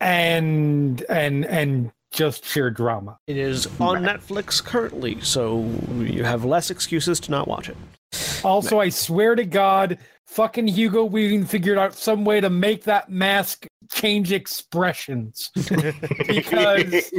and 0.00 1.02
and 1.08 1.44
and 1.46 1.92
just 2.12 2.44
sheer 2.44 2.70
drama. 2.70 3.18
It 3.26 3.36
is 3.36 3.66
on 3.80 4.02
Right. 4.04 4.20
Netflix 4.20 4.62
currently, 4.62 5.20
so 5.20 5.64
you 5.98 6.24
have 6.24 6.44
less 6.44 6.70
excuses 6.70 7.20
to 7.20 7.30
not 7.30 7.48
watch 7.48 7.68
it. 7.68 7.76
Also, 8.44 8.78
I 8.78 8.88
swear 8.90 9.34
to 9.34 9.44
God, 9.44 9.98
fucking 10.36 10.68
Hugo 10.68 11.02
Weaving 11.02 11.46
figured 11.46 11.78
out 11.78 11.94
some 11.94 12.22
way 12.26 12.42
to 12.42 12.50
make 12.50 12.84
that 12.84 13.08
mask 13.08 13.66
change 13.90 14.32
expressions 14.32 15.50
because 16.26 17.10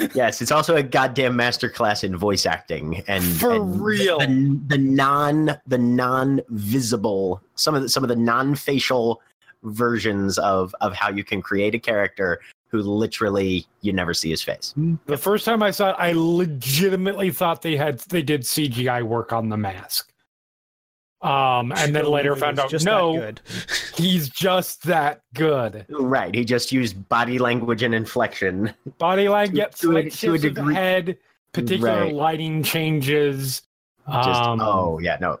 yes, 0.14 0.40
it's 0.40 0.50
also 0.50 0.76
a 0.76 0.82
goddamn 0.82 1.36
masterclass 1.36 2.02
in 2.02 2.16
voice 2.16 2.46
acting 2.46 3.02
and 3.08 3.22
For 3.22 3.56
and 3.56 3.78
real. 3.78 4.20
the, 4.20 4.58
the 4.68 4.78
non 4.78 5.60
the 5.66 5.76
non 5.76 6.40
visible 6.48 7.42
some 7.56 7.74
of 7.74 7.82
the 7.82 7.90
some 7.90 8.04
of 8.04 8.08
the 8.08 8.16
non 8.16 8.54
facial 8.54 9.20
versions 9.64 10.38
of 10.38 10.74
of 10.80 10.94
how 10.94 11.10
you 11.10 11.24
can 11.24 11.42
create 11.42 11.74
a 11.74 11.78
character 11.78 12.40
who 12.68 12.80
literally 12.80 13.66
you 13.82 13.92
never 13.92 14.14
see 14.14 14.30
his 14.30 14.42
face. 14.42 14.72
the 15.04 15.18
first 15.18 15.44
time 15.44 15.62
I 15.62 15.72
saw 15.72 15.90
it, 15.90 15.96
I 15.98 16.12
legitimately 16.12 17.32
thought 17.32 17.60
they 17.60 17.76
had 17.76 17.98
they 17.98 18.22
did 18.22 18.42
CGI 18.42 19.02
work 19.02 19.34
on 19.34 19.50
the 19.50 19.58
mask. 19.58 20.10
Um, 21.24 21.72
and 21.72 21.94
then 21.96 22.04
later 22.06 22.36
found 22.36 22.58
out 22.58 22.70
no, 22.84 23.14
good. 23.18 23.40
he's 23.96 24.28
just 24.28 24.82
that 24.82 25.22
good. 25.34 25.86
Right, 25.88 26.34
he 26.34 26.44
just 26.44 26.70
used 26.70 27.08
body 27.08 27.38
language 27.38 27.82
and 27.82 27.94
inflection. 27.94 28.72
Body 28.98 29.28
language, 29.28 29.56
yep, 29.58 29.74
To 29.76 29.96
a- 29.96 30.02
to 30.02 30.08
a 30.08 30.10
shifts 30.10 30.24
of 30.24 30.32
the 30.42 30.50
degree- 30.50 30.74
head, 30.74 31.16
particular 31.52 32.00
Right. 32.02 32.14
lighting 32.14 32.62
changes. 32.62 33.62
Just 34.06 34.42
um, 34.42 34.60
oh 34.60 34.98
yeah, 34.98 35.16
no. 35.20 35.40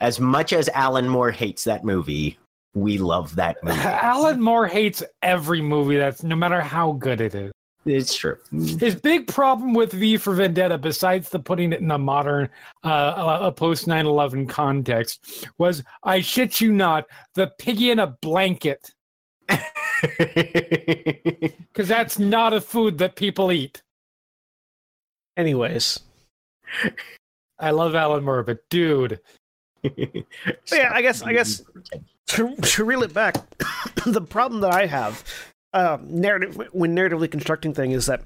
As 0.00 0.20
much 0.20 0.52
as 0.52 0.68
Alan 0.68 1.08
Moore 1.08 1.32
hates 1.32 1.64
that 1.64 1.84
movie, 1.84 2.38
we 2.74 2.98
love 2.98 3.34
that 3.36 3.56
movie. 3.64 3.78
Alan 3.82 4.40
Moore 4.40 4.68
hates 4.68 5.02
every 5.22 5.60
movie 5.62 5.96
that's 5.96 6.22
no 6.22 6.36
matter 6.36 6.60
how 6.60 6.92
good 6.92 7.20
it 7.20 7.34
is. 7.34 7.52
It's 7.86 8.14
true. 8.14 8.38
His 8.50 8.94
big 8.94 9.26
problem 9.26 9.74
with 9.74 9.92
V 9.92 10.16
for 10.16 10.32
Vendetta, 10.34 10.78
besides 10.78 11.28
the 11.28 11.38
putting 11.38 11.72
it 11.72 11.80
in 11.80 11.90
a 11.90 11.98
modern, 11.98 12.48
uh, 12.82 13.38
a 13.42 13.52
post 13.52 13.86
9 13.86 14.06
11 14.06 14.46
context, 14.46 15.46
was 15.58 15.82
I 16.02 16.20
shit 16.20 16.60
you 16.60 16.72
not, 16.72 17.04
the 17.34 17.52
piggy 17.58 17.90
in 17.90 17.98
a 17.98 18.06
blanket. 18.22 18.90
Because 21.72 21.88
that's 21.88 22.18
not 22.18 22.52
a 22.52 22.60
food 22.60 22.98
that 22.98 23.16
people 23.16 23.50
eat. 23.50 23.82
Anyways, 25.36 25.98
I 27.58 27.70
love 27.70 27.94
Alan 27.94 28.22
Moore, 28.24 28.42
but 28.42 28.58
dude, 28.70 29.18
So 29.84 30.76
yeah, 30.76 30.90
I 30.92 31.02
guess- 31.02 31.22
I 31.22 31.32
guess- 31.32 31.62
to, 32.28 32.54
to 32.54 32.84
reel 32.84 33.02
it 33.02 33.12
back, 33.12 33.34
the 34.06 34.20
problem 34.20 34.60
that 34.60 34.72
I 34.74 34.86
have, 34.86 35.24
uh, 35.74 35.98
narrative 36.02 36.56
when 36.72 36.96
narratively 36.96 37.30
constructing 37.30 37.74
thing 37.74 37.90
is 37.90 38.06
that 38.06 38.22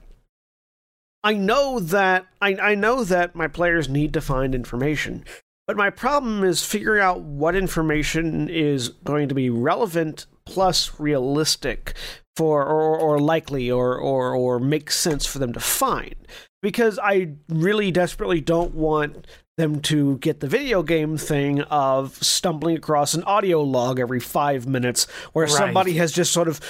I 1.24 1.34
know 1.34 1.80
that 1.80 2.26
I, 2.40 2.54
I 2.54 2.74
know 2.76 3.02
that 3.02 3.34
my 3.34 3.48
players 3.48 3.88
need 3.88 4.12
to 4.12 4.20
find 4.20 4.54
information, 4.54 5.24
but 5.66 5.76
my 5.76 5.90
problem 5.90 6.44
is 6.44 6.64
figuring 6.64 7.02
out 7.02 7.20
what 7.20 7.56
information 7.56 8.48
is 8.48 8.90
going 8.90 9.28
to 9.28 9.34
be 9.34 9.50
relevant 9.50 10.26
plus 10.44 11.00
realistic 11.00 11.94
for 12.36 12.64
or, 12.64 12.96
or 12.96 13.18
likely 13.18 13.70
or, 13.70 13.98
or 13.98 14.34
or 14.34 14.60
makes 14.60 14.96
sense 14.96 15.26
for 15.26 15.38
them 15.40 15.52
to 15.54 15.60
find. 15.60 16.14
Because 16.62 16.98
I 17.02 17.34
really 17.48 17.90
desperately 17.90 18.40
don't 18.40 18.74
want 18.74 19.26
them 19.58 19.80
to 19.82 20.16
get 20.18 20.40
the 20.40 20.46
video 20.48 20.82
game 20.82 21.18
thing 21.18 21.60
of 21.62 22.14
stumbling 22.24 22.76
across 22.76 23.12
an 23.12 23.22
audio 23.24 23.60
log 23.60 24.00
every 24.00 24.20
five 24.20 24.66
minutes 24.66 25.04
where 25.34 25.44
Right. 25.46 25.54
somebody 25.54 25.94
has 25.94 26.12
just 26.12 26.32
sort 26.32 26.48
of 26.48 26.60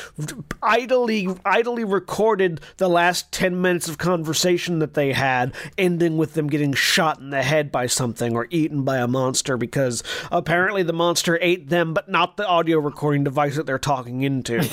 idly 0.62 1.28
idly 1.45 1.84
recorded 1.84 2.61
the 2.78 2.89
last 2.89 3.30
10 3.30 3.61
minutes 3.61 3.89
of 3.89 3.99
conversation 3.99 4.78
that 4.80 4.95
they 4.95 5.12
had 5.12 5.55
ending 5.76 6.16
with 6.16 6.34
them 6.34 6.49
getting 6.49 6.72
shot 6.72 7.18
in 7.20 7.30
the 7.30 7.43
head 7.43 7.70
by 7.70 7.86
something 7.86 8.34
or 8.34 8.47
eaten 8.51 8.82
by 8.82 8.97
a 8.99 9.07
monster 9.07 9.57
because 9.57 10.03
apparently 10.32 10.82
the 10.82 10.93
monster 10.93 11.39
ate 11.41 11.68
them 11.68 11.93
but 11.95 12.09
not 12.09 12.36
the 12.36 12.47
audio 12.47 12.78
recording 12.78 13.22
device 13.22 13.55
that 13.57 13.66
they're 13.66 13.78
talking 13.78 14.22
into 14.22 14.59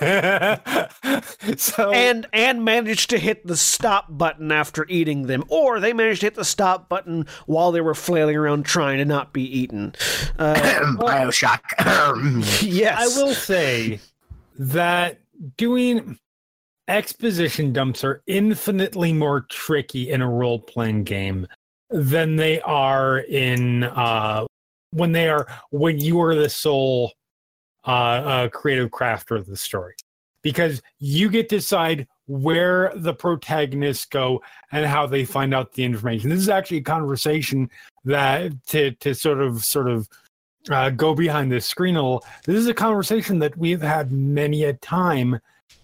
so 1.56 1.92
and 1.92 2.26
and 2.32 2.64
managed 2.64 3.10
to 3.10 3.18
hit 3.18 3.46
the 3.46 3.56
stop 3.56 4.06
button 4.08 4.50
after 4.50 4.86
eating 4.88 5.26
them. 5.26 5.44
Or 5.48 5.78
they 5.78 5.92
managed 5.92 6.20
to 6.20 6.26
hit 6.26 6.36
the 6.36 6.44
stop 6.44 6.88
button 6.88 7.26
while 7.44 7.70
they 7.70 7.82
were 7.82 7.94
flailing 7.94 8.36
around 8.36 8.64
trying 8.64 8.96
to 8.98 9.04
not 9.04 9.34
be 9.34 9.42
eaten. 9.42 9.94
Uh, 10.38 10.54
Bioshock. 10.98 11.60
yes. 12.62 12.98
I 12.98 13.22
will 13.22 13.34
say 13.34 14.00
that 14.58 15.20
doing 15.58 16.18
exposition 16.88 17.72
dumps 17.72 18.02
are 18.02 18.22
infinitely 18.26 19.12
more 19.12 19.42
tricky 19.50 20.10
in 20.10 20.22
a 20.22 20.28
role 20.28 20.58
playing 20.58 21.04
game 21.04 21.46
than 21.90 22.36
they 22.36 22.60
are 22.62 23.18
in 23.18 23.84
uh, 23.84 24.46
when 24.92 25.12
they 25.12 25.28
are 25.28 25.46
when 25.70 25.98
you 26.00 26.20
are 26.20 26.34
the 26.34 26.48
sole 26.48 27.12
uh, 27.86 27.90
uh, 27.90 28.48
creative 28.48 28.90
crafter 28.90 29.38
of 29.38 29.46
the 29.46 29.56
story 29.56 29.94
because 30.42 30.82
you 30.98 31.28
get 31.28 31.48
to 31.48 31.56
decide 31.56 32.06
where 32.26 32.92
the 32.94 33.12
protagonists 33.12 34.04
go 34.04 34.42
and 34.72 34.86
how 34.86 35.06
they 35.06 35.24
find 35.24 35.52
out 35.52 35.72
the 35.72 35.84
information. 35.84 36.30
This 36.30 36.38
is 36.38 36.48
actually 36.48 36.78
a 36.78 36.82
conversation 36.82 37.70
that 38.04 38.52
to 38.68 38.92
to 38.92 39.14
sort 39.14 39.40
of 39.40 39.64
sort 39.64 39.88
of 39.88 40.08
uh, 40.70 40.90
go 40.90 41.14
behind 41.14 41.50
the 41.50 41.60
screen 41.60 41.96
a 41.96 42.02
little. 42.02 42.24
This 42.44 42.56
is 42.56 42.68
a 42.68 42.74
conversation 42.74 43.38
that 43.40 43.56
we've 43.56 43.82
had 43.82 44.12
many 44.12 44.64
a 44.64 44.74
time 44.74 45.40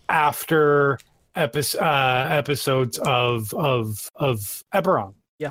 after 0.09 0.99
epi- 1.35 1.79
uh, 1.79 2.29
episodes 2.29 2.99
of 2.99 3.53
of 3.55 4.11
of 4.17 4.65
Eberron. 4.75 5.15
Yeah. 5.39 5.51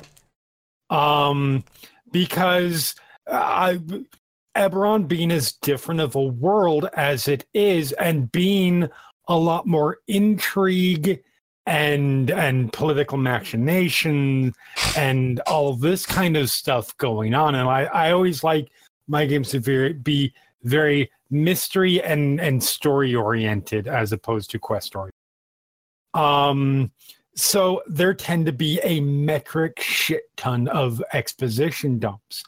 Um, 0.90 1.64
because 2.12 2.94
I 3.30 3.80
Eberron 4.56 5.06
being 5.06 5.30
as 5.30 5.52
different 5.52 6.00
of 6.00 6.14
a 6.14 6.22
world 6.22 6.88
as 6.94 7.28
it 7.28 7.46
is, 7.54 7.92
and 7.92 8.30
being 8.32 8.88
a 9.28 9.36
lot 9.36 9.66
more 9.66 9.98
intrigue 10.08 11.22
and 11.66 12.30
and 12.30 12.72
political 12.72 13.18
machination 13.18 14.54
and 14.96 15.40
all 15.40 15.74
this 15.74 16.06
kind 16.06 16.36
of 16.36 16.48
stuff 16.48 16.96
going 16.96 17.34
on. 17.34 17.54
And 17.54 17.68
I, 17.68 17.84
I 17.84 18.12
always 18.12 18.44
like 18.44 18.68
my 19.08 19.26
games 19.26 19.50
to 19.50 19.94
be 19.94 20.32
very 20.62 21.10
mystery 21.30 22.02
and 22.02 22.40
and 22.40 22.62
story 22.62 23.14
oriented 23.14 23.88
as 23.88 24.12
opposed 24.12 24.50
to 24.50 24.58
quest 24.58 24.94
oriented. 24.94 25.12
Um, 26.14 26.92
so 27.34 27.82
there 27.86 28.14
tend 28.14 28.46
to 28.46 28.52
be 28.52 28.80
a 28.82 29.00
metric 29.00 29.80
shit 29.80 30.22
ton 30.36 30.68
of 30.68 31.02
exposition 31.12 31.98
dumps, 31.98 32.44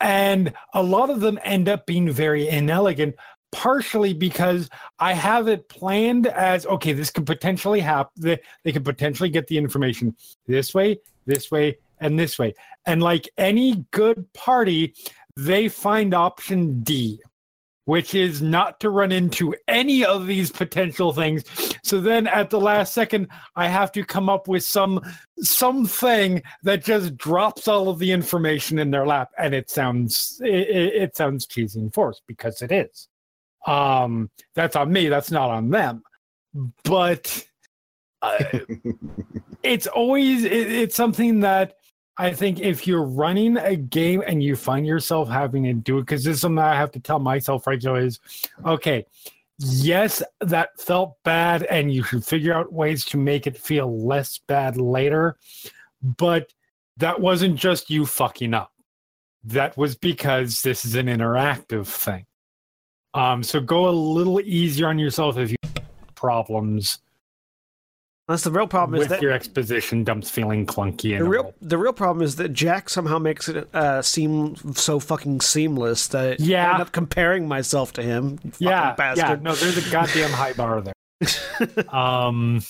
and 0.00 0.52
a 0.74 0.82
lot 0.82 1.10
of 1.10 1.20
them 1.20 1.38
end 1.44 1.68
up 1.68 1.86
being 1.86 2.10
very 2.10 2.48
inelegant. 2.48 3.16
Partially 3.52 4.12
because 4.14 4.68
I 4.98 5.12
have 5.12 5.46
it 5.46 5.68
planned 5.68 6.26
as 6.26 6.66
okay, 6.66 6.92
this 6.92 7.12
could 7.12 7.24
potentially 7.24 7.78
happen. 7.78 8.10
They, 8.16 8.40
they 8.64 8.72
could 8.72 8.84
potentially 8.84 9.28
get 9.28 9.46
the 9.46 9.58
information 9.58 10.16
this 10.48 10.74
way, 10.74 10.98
this 11.24 11.52
way, 11.52 11.78
and 12.00 12.18
this 12.18 12.36
way. 12.36 12.54
And 12.84 13.00
like 13.00 13.28
any 13.38 13.84
good 13.92 14.32
party, 14.32 14.94
they 15.36 15.68
find 15.68 16.14
option 16.14 16.82
D, 16.82 17.20
which 17.84 18.14
is 18.14 18.40
not 18.40 18.80
to 18.80 18.90
run 18.90 19.12
into 19.12 19.54
any 19.68 20.04
of 20.04 20.26
these 20.26 20.50
potential 20.50 21.12
things. 21.12 21.44
So 21.82 22.00
then 22.00 22.26
at 22.26 22.50
the 22.50 22.60
last 22.60 22.94
second, 22.94 23.28
I 23.56 23.68
have 23.68 23.92
to 23.92 24.04
come 24.04 24.28
up 24.28 24.48
with 24.48 24.64
some 24.64 25.00
something 25.38 26.42
that 26.62 26.84
just 26.84 27.16
drops 27.16 27.68
all 27.68 27.88
of 27.88 27.98
the 27.98 28.12
information 28.12 28.78
in 28.78 28.90
their 28.90 29.06
lap, 29.06 29.30
and 29.38 29.54
it 29.54 29.70
sounds 29.70 30.40
it, 30.42 30.48
it, 30.48 31.16
sounds 31.16 31.46
cheesy 31.46 31.80
and 31.80 31.92
forced 31.92 32.22
because 32.26 32.62
it 32.62 32.72
is. 32.72 33.08
Um, 33.66 34.30
that's 34.54 34.76
on 34.76 34.92
me. 34.92 35.08
That's 35.08 35.30
not 35.30 35.50
on 35.50 35.70
them. 35.70 36.02
But 36.84 37.44
uh, 38.22 38.38
it's 39.62 39.86
always 39.86 40.44
it, 40.44 40.72
it's 40.72 40.96
something 40.96 41.40
that 41.40 41.74
I 42.16 42.32
think 42.32 42.60
if 42.60 42.86
you're 42.86 43.02
running 43.02 43.56
a 43.56 43.74
game 43.74 44.22
and 44.26 44.42
you 44.42 44.54
find 44.54 44.86
yourself 44.86 45.28
having 45.28 45.64
to 45.64 45.72
do 45.72 45.98
it, 45.98 46.02
because 46.02 46.24
this 46.24 46.36
is 46.36 46.40
something 46.40 46.58
I 46.62 46.76
have 46.76 46.92
to 46.92 47.00
tell 47.00 47.18
myself 47.18 47.66
right 47.66 47.82
now 47.82 47.96
is 47.96 48.20
okay, 48.64 49.04
yes, 49.58 50.22
that 50.40 50.80
felt 50.80 51.16
bad, 51.24 51.64
and 51.64 51.92
you 51.92 52.02
should 52.04 52.24
figure 52.24 52.54
out 52.54 52.72
ways 52.72 53.04
to 53.06 53.16
make 53.16 53.46
it 53.46 53.58
feel 53.58 54.04
less 54.04 54.38
bad 54.46 54.76
later. 54.76 55.36
But 56.02 56.52
that 56.98 57.20
wasn't 57.20 57.56
just 57.56 57.90
you 57.90 58.06
fucking 58.06 58.54
up. 58.54 58.72
That 59.42 59.76
was 59.76 59.96
because 59.96 60.62
this 60.62 60.84
is 60.84 60.94
an 60.94 61.06
interactive 61.06 61.86
thing. 61.86 62.26
Um, 63.12 63.42
so 63.42 63.60
go 63.60 63.88
a 63.88 63.90
little 63.90 64.40
easier 64.40 64.88
on 64.88 64.98
yourself 64.98 65.36
if 65.38 65.50
you 65.50 65.56
have 65.62 66.14
problems 66.14 66.98
that's 68.28 68.42
the 68.44 68.50
real 68.50 68.66
problem 68.66 68.94
is 68.94 69.00
with 69.00 69.08
that 69.10 69.22
your 69.22 69.32
exposition 69.32 70.02
dumps 70.04 70.30
feeling 70.30 70.64
clunky 70.66 71.16
and 71.16 71.26
the 71.26 71.28
real 71.28 71.54
the 71.60 71.76
real 71.78 71.92
problem 71.92 72.24
is 72.24 72.36
that 72.36 72.52
Jack 72.52 72.88
somehow 72.88 73.18
makes 73.18 73.48
it 73.48 73.68
uh, 73.74 74.00
seem 74.02 74.56
so 74.74 74.98
fucking 74.98 75.40
seamless 75.40 76.08
that 76.08 76.40
Yeah. 76.40 76.68
I 76.68 76.72
end 76.74 76.82
up 76.82 76.92
comparing 76.92 77.46
myself 77.48 77.92
to 77.94 78.02
him. 78.02 78.38
you 78.42 78.50
fucking 78.50 78.66
yeah, 78.66 78.88
yeah. 78.88 78.94
bastard. 78.94 79.42
No, 79.42 79.54
there's 79.54 79.76
a 79.86 79.90
goddamn 79.90 80.30
high 80.30 80.52
bar 80.54 80.80
there. 80.82 80.94
Um, 81.92 82.62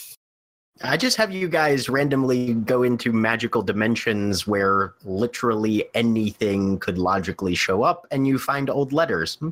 I 0.83 0.97
just 0.97 1.17
have 1.19 1.31
you 1.33 1.49
guys 1.49 1.89
randomly 1.89 2.55
go 2.55 2.83
into 2.83 3.13
magical 3.13 3.63
dimensions 3.63 4.47
where 4.47 4.95
literally 5.05 5.85
anything 5.95 6.79
could 6.81 6.99
logically 6.99 7.55
show 7.55 7.83
up 7.85 8.07
and 8.11 8.27
you 8.27 8.39
find 8.39 8.69
old 8.69 8.93
letters. 8.93 9.37
Hmm. 9.37 9.51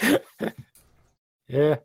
yeah, 1.48 1.76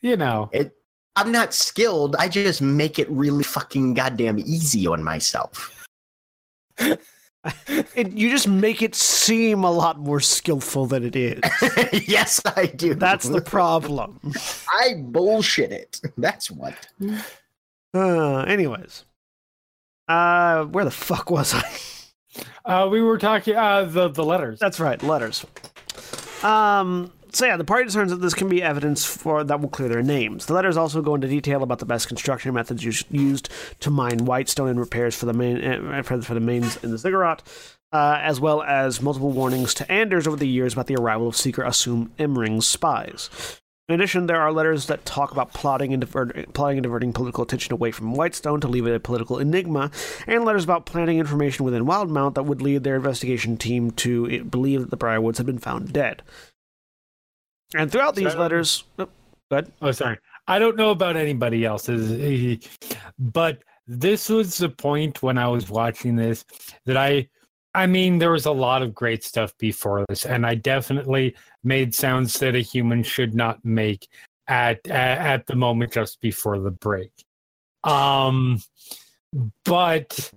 you 0.00 0.16
know, 0.16 0.48
It 0.52 0.74
I'm 1.16 1.30
not 1.30 1.52
skilled. 1.52 2.16
I 2.16 2.28
just 2.28 2.62
make 2.62 2.98
it 2.98 3.10
really 3.10 3.44
fucking 3.44 3.94
goddamn 3.94 4.38
easy 4.38 4.86
on 4.86 5.02
myself. 5.04 5.86
It, 7.96 8.12
you 8.12 8.30
just 8.30 8.46
make 8.46 8.82
it 8.82 8.94
seem 8.94 9.64
a 9.64 9.70
lot 9.70 9.98
more 9.98 10.20
skillful 10.20 10.86
than 10.86 11.04
it 11.04 11.16
is. 11.16 11.40
yes, 12.08 12.40
I 12.56 12.66
do. 12.66 12.94
That's 12.94 13.28
the 13.28 13.40
problem. 13.40 14.20
I 14.68 14.94
bullshit 14.98 15.72
it. 15.72 16.00
That's 16.16 16.50
what. 16.50 16.74
Uh, 17.94 18.38
anyways, 18.44 19.04
uh, 20.08 20.64
where 20.64 20.86
the 20.86 20.90
fuck 20.90 21.30
was 21.30 21.52
I? 21.52 21.62
uh, 22.64 22.88
we 22.88 23.02
were 23.02 23.18
talking 23.18 23.54
uh, 23.54 23.84
the 23.84 24.08
the 24.08 24.24
letters. 24.24 24.58
That's 24.58 24.80
right, 24.80 25.02
letters. 25.02 25.44
Um. 26.42 27.12
So 27.34 27.46
yeah, 27.46 27.56
the 27.56 27.64
party 27.64 27.84
discerns 27.84 28.10
that 28.10 28.20
this 28.20 28.34
can 28.34 28.48
be 28.48 28.62
evidence 28.62 29.06
for 29.06 29.42
that 29.42 29.60
will 29.60 29.70
clear 29.70 29.88
their 29.88 30.02
names. 30.02 30.46
The 30.46 30.52
letters 30.52 30.76
also 30.76 31.00
go 31.00 31.14
into 31.14 31.28
detail 31.28 31.62
about 31.62 31.78
the 31.78 31.86
best 31.86 32.08
construction 32.08 32.52
methods 32.52 32.84
used 32.84 33.48
to 33.80 33.90
mine 33.90 34.26
whitestone 34.26 34.68
and 34.68 34.78
repairs 34.78 35.16
for 35.16 35.24
the 35.24 35.32
main 35.32 35.64
uh, 35.64 36.02
for, 36.02 36.20
for 36.20 36.34
the 36.34 36.40
mains 36.40 36.76
in 36.84 36.90
the 36.90 36.98
ziggurat, 36.98 37.42
uh, 37.90 38.18
as 38.20 38.38
well 38.38 38.62
as 38.62 39.00
multiple 39.00 39.30
warnings 39.30 39.72
to 39.74 39.90
Anders 39.90 40.26
over 40.26 40.36
the 40.36 40.46
years 40.46 40.74
about 40.74 40.88
the 40.88 40.96
arrival 40.96 41.26
of 41.26 41.36
seeker 41.36 41.62
Assum 41.62 42.08
Emring's 42.18 42.68
spies. 42.68 43.30
In 43.88 43.96
addition, 43.96 44.26
there 44.26 44.40
are 44.40 44.52
letters 44.52 44.86
that 44.86 45.04
talk 45.04 45.32
about 45.32 45.52
plotting 45.52 45.92
and, 45.92 46.00
divert, 46.00 46.52
plotting 46.52 46.78
and 46.78 46.84
diverting 46.84 47.12
political 47.12 47.42
attention 47.42 47.72
away 47.72 47.90
from 47.90 48.14
Whitestone 48.14 48.60
to 48.60 48.68
leave 48.68 48.86
it 48.86 48.94
a 48.94 49.00
political 49.00 49.38
enigma, 49.38 49.90
and 50.26 50.44
letters 50.44 50.64
about 50.64 50.86
planting 50.86 51.18
information 51.18 51.64
within 51.64 51.84
Wildemount 51.84 52.34
that 52.34 52.44
would 52.44 52.62
lead 52.62 52.84
their 52.84 52.96
investigation 52.96 53.56
team 53.56 53.90
to 53.92 54.28
eh, 54.30 54.42
believe 54.42 54.80
that 54.80 54.90
the 54.90 54.96
Briarwoods 54.96 55.38
had 55.38 55.46
been 55.46 55.58
found 55.58 55.92
dead. 55.92 56.22
And 57.74 57.90
throughout 57.90 58.14
these 58.14 58.34
letters, 58.34 58.84
oh, 58.98 59.08
good. 59.50 59.72
Oh, 59.80 59.92
sorry. 59.92 60.18
I 60.46 60.58
don't 60.58 60.76
know 60.76 60.90
about 60.90 61.16
anybody 61.16 61.64
else's, 61.64 62.68
but 63.18 63.62
this 63.86 64.28
was 64.28 64.58
the 64.58 64.68
point 64.68 65.22
when 65.22 65.38
I 65.38 65.48
was 65.48 65.70
watching 65.70 66.16
this 66.16 66.44
that 66.86 66.96
I, 66.96 67.28
I 67.74 67.86
mean, 67.86 68.18
there 68.18 68.32
was 68.32 68.46
a 68.46 68.52
lot 68.52 68.82
of 68.82 68.94
great 68.94 69.24
stuff 69.24 69.56
before 69.58 70.04
this, 70.08 70.26
and 70.26 70.44
I 70.44 70.56
definitely 70.56 71.34
made 71.64 71.94
sounds 71.94 72.38
that 72.40 72.54
a 72.54 72.60
human 72.60 73.02
should 73.02 73.34
not 73.34 73.64
make 73.64 74.08
at 74.48 74.86
at, 74.88 75.18
at 75.18 75.46
the 75.46 75.56
moment 75.56 75.92
just 75.92 76.20
before 76.20 76.58
the 76.58 76.70
break. 76.70 77.12
Um, 77.84 78.60
but 79.64 80.32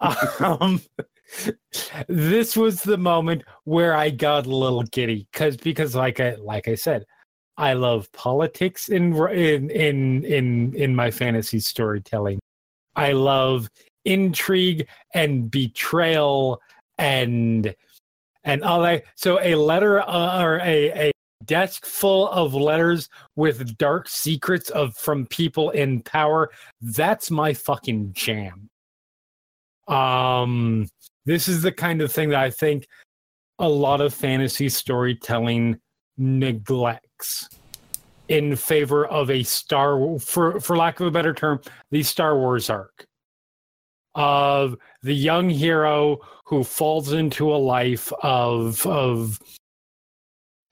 um, 0.40 0.80
this 2.08 2.56
was 2.56 2.82
the 2.82 2.96
moment 2.96 3.44
where 3.64 3.94
I 3.94 4.10
got 4.10 4.46
a 4.46 4.54
little 4.54 4.82
giddy 4.84 5.28
because 5.32 5.56
because 5.56 5.94
like 5.94 6.20
I 6.20 6.36
like 6.36 6.68
I 6.68 6.74
said, 6.74 7.04
I 7.56 7.74
love 7.74 8.10
politics 8.12 8.88
in 8.88 9.14
in 9.28 9.70
in 9.70 10.24
in 10.24 10.74
in 10.74 10.94
my 10.94 11.10
fantasy 11.10 11.60
storytelling. 11.60 12.38
I 12.96 13.12
love 13.12 13.68
intrigue 14.04 14.88
and 15.14 15.50
betrayal 15.50 16.60
and 16.96 17.74
and 18.44 18.64
all 18.64 18.80
that. 18.82 19.04
So 19.14 19.40
a 19.40 19.54
letter 19.54 20.00
uh, 20.00 20.42
or 20.42 20.60
a, 20.60 21.08
a 21.08 21.12
desk 21.44 21.84
full 21.84 22.28
of 22.28 22.54
letters 22.54 23.08
with 23.36 23.76
dark 23.76 24.08
secrets 24.08 24.70
of 24.70 24.96
from 24.96 25.26
people 25.26 25.70
in 25.70 26.02
power. 26.02 26.50
That's 26.80 27.30
my 27.30 27.54
fucking 27.54 28.12
jam. 28.14 28.68
Um, 29.88 30.88
this 31.24 31.48
is 31.48 31.62
the 31.62 31.72
kind 31.72 32.00
of 32.02 32.12
thing 32.12 32.30
that 32.30 32.40
I 32.40 32.50
think 32.50 32.86
a 33.58 33.68
lot 33.68 34.00
of 34.00 34.14
fantasy 34.14 34.68
storytelling 34.68 35.80
neglects 36.16 37.48
in 38.28 38.54
favor 38.56 39.06
of 39.06 39.30
a 39.30 39.42
Star 39.42 40.18
for 40.18 40.60
for 40.60 40.76
lack 40.76 41.00
of 41.00 41.06
a 41.06 41.10
better 41.10 41.34
term, 41.34 41.60
the 41.90 42.02
Star 42.02 42.38
Wars 42.38 42.70
arc 42.70 43.06
of 44.14 44.76
the 45.02 45.14
young 45.14 45.48
hero 45.48 46.18
who 46.44 46.64
falls 46.64 47.12
into 47.12 47.50
a 47.54 47.56
life 47.56 48.12
of 48.22 48.84
of 48.86 49.38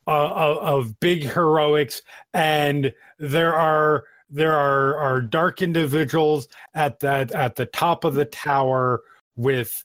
uh, 0.06 0.28
of, 0.28 0.58
of 0.58 1.00
big 1.00 1.24
heroics. 1.24 2.02
And 2.34 2.92
there 3.18 3.54
are 3.54 4.04
there 4.28 4.52
are 4.54 4.96
are 4.96 5.20
dark 5.20 5.62
individuals 5.62 6.48
at 6.74 7.00
that 7.00 7.32
at 7.32 7.56
the 7.56 7.66
top 7.66 8.04
of 8.04 8.14
the 8.14 8.24
tower 8.24 9.02
with 9.36 9.84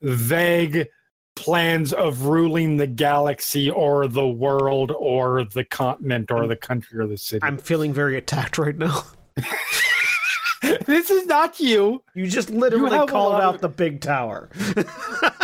vague 0.00 0.86
plans 1.34 1.92
of 1.92 2.22
ruling 2.26 2.76
the 2.76 2.86
galaxy 2.86 3.70
or 3.70 4.06
the 4.06 4.26
world 4.26 4.92
or 4.98 5.44
the 5.44 5.64
continent 5.64 6.30
or 6.30 6.46
the 6.46 6.56
country 6.56 6.98
or 6.98 7.06
the 7.06 7.16
city. 7.16 7.40
I'm 7.42 7.58
feeling 7.58 7.92
very 7.92 8.16
attacked 8.16 8.58
right 8.58 8.76
now. 8.76 9.02
this 10.86 11.10
is 11.10 11.26
not 11.26 11.58
you. 11.58 12.02
You 12.14 12.26
just 12.26 12.50
literally 12.50 12.98
a 12.98 13.06
called 13.06 13.34
out 13.34 13.56
of- 13.56 13.60
the 13.60 13.68
big 13.68 14.00
tower. 14.00 14.50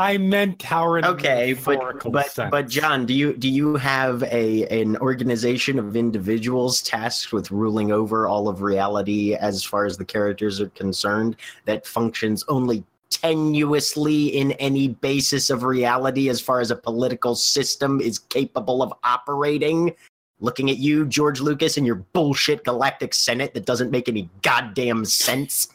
I 0.00 0.16
meant 0.16 0.58
tower 0.58 0.98
in 0.98 1.04
a 1.04 1.10
Okay, 1.10 1.52
but 1.52 2.10
but 2.10 2.30
sense. 2.30 2.50
but 2.50 2.68
John, 2.68 3.04
do 3.04 3.12
you 3.12 3.34
do 3.36 3.50
you 3.50 3.76
have 3.76 4.22
a 4.22 4.66
an 4.80 4.96
organization 4.96 5.78
of 5.78 5.94
individuals 5.94 6.80
tasked 6.80 7.34
with 7.34 7.50
ruling 7.50 7.92
over 7.92 8.26
all 8.26 8.48
of 8.48 8.62
reality 8.62 9.34
as 9.34 9.62
far 9.62 9.84
as 9.84 9.98
the 9.98 10.04
characters 10.06 10.58
are 10.58 10.70
concerned 10.70 11.36
that 11.66 11.86
functions 11.86 12.44
only 12.48 12.82
tenuously 13.10 14.32
in 14.32 14.52
any 14.52 14.88
basis 14.88 15.50
of 15.50 15.64
reality 15.64 16.30
as 16.30 16.40
far 16.40 16.60
as 16.60 16.70
a 16.70 16.76
political 16.76 17.34
system 17.34 18.00
is 18.00 18.18
capable 18.18 18.82
of 18.82 18.94
operating? 19.04 19.94
Looking 20.42 20.70
at 20.70 20.78
you, 20.78 21.04
George 21.04 21.42
Lucas, 21.42 21.76
and 21.76 21.86
your 21.86 21.96
bullshit 21.96 22.64
galactic 22.64 23.12
senate 23.12 23.52
that 23.52 23.66
doesn't 23.66 23.90
make 23.90 24.08
any 24.08 24.30
goddamn 24.40 25.04
sense. 25.04 25.68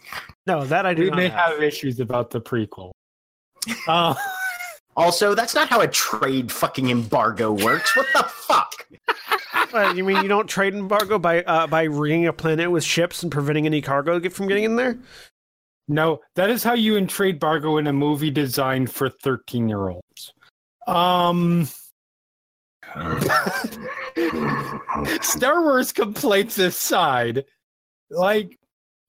no, 0.48 0.66
that 0.66 0.88
I 0.88 0.96
do 0.96 1.04
we 1.04 1.10
not 1.12 1.16
may 1.18 1.28
have. 1.28 1.52
have 1.52 1.62
issues 1.62 2.00
about 2.00 2.32
the 2.32 2.42
prequel. 2.42 2.92
Uh, 3.88 4.16
Also, 4.98 5.36
that's 5.36 5.54
not 5.54 5.68
how 5.68 5.82
a 5.82 5.88
trade 5.88 6.52
fucking 6.52 6.90
embargo 6.90 7.52
works. 7.52 7.96
What 7.96 8.08
the 8.14 8.24
fuck? 8.24 8.88
Uh, 9.74 9.92
you 9.94 10.06
mean 10.06 10.22
you 10.22 10.30
don't 10.30 10.48
trade 10.48 10.74
embargo 10.74 11.20
by 11.20 11.44
uh, 11.44 11.68
by 11.68 11.84
ringing 11.84 12.28
a 12.28 12.34
planet 12.34 12.72
with 12.72 12.84
ships 12.84 13.22
and 13.22 13.32
preventing 13.32 13.66
any 13.66 13.82
cargo 13.82 14.20
get 14.20 14.32
from 14.32 14.48
getting 14.48 14.64
in 14.64 14.76
there? 14.78 14.98
no, 15.88 16.20
that 16.36 16.50
is 16.50 16.64
how 16.64 16.74
you 16.74 16.96
in 16.96 17.08
trade 17.08 17.40
bargo 17.40 17.78
in 17.78 17.88
a 17.88 17.94
movie 17.94 18.32
designed 18.32 18.92
for 18.92 19.10
13 19.10 19.68
year 19.68 19.90
olds. 19.90 20.34
Um, 20.88 21.68
Star 25.22 25.62
Wars 25.62 25.92
complaints 25.92 26.58
aside, 26.58 27.44
like 28.10 28.58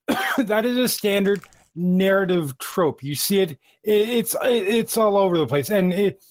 that 0.38 0.66
is 0.66 0.76
a 0.76 0.88
standard 0.88 1.42
narrative 1.77 2.57
trope. 2.59 3.03
You 3.03 3.14
see 3.14 3.41
it, 3.41 3.51
it 3.85 4.09
it's 4.09 4.35
it's 4.43 4.97
all 4.97 5.16
over 5.16 5.39
the 5.39 5.47
place, 5.47 5.70
and 5.70 5.93
it 5.93 6.24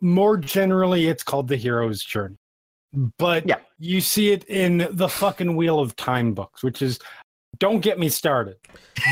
more 0.00 0.36
generally 0.36 1.06
it's 1.06 1.22
called 1.22 1.48
the 1.48 1.56
hero's 1.56 2.02
journey. 2.02 2.36
But 3.18 3.46
Yeah. 3.46 3.58
you 3.78 4.00
see 4.00 4.32
it 4.32 4.44
in 4.44 4.88
the 4.90 5.08
fucking 5.08 5.54
Wheel 5.56 5.78
of 5.78 5.94
Time 5.96 6.34
books, 6.34 6.62
which 6.62 6.82
is 6.82 6.98
don't 7.58 7.80
get 7.80 7.98
me 7.98 8.08
started. 8.08 8.56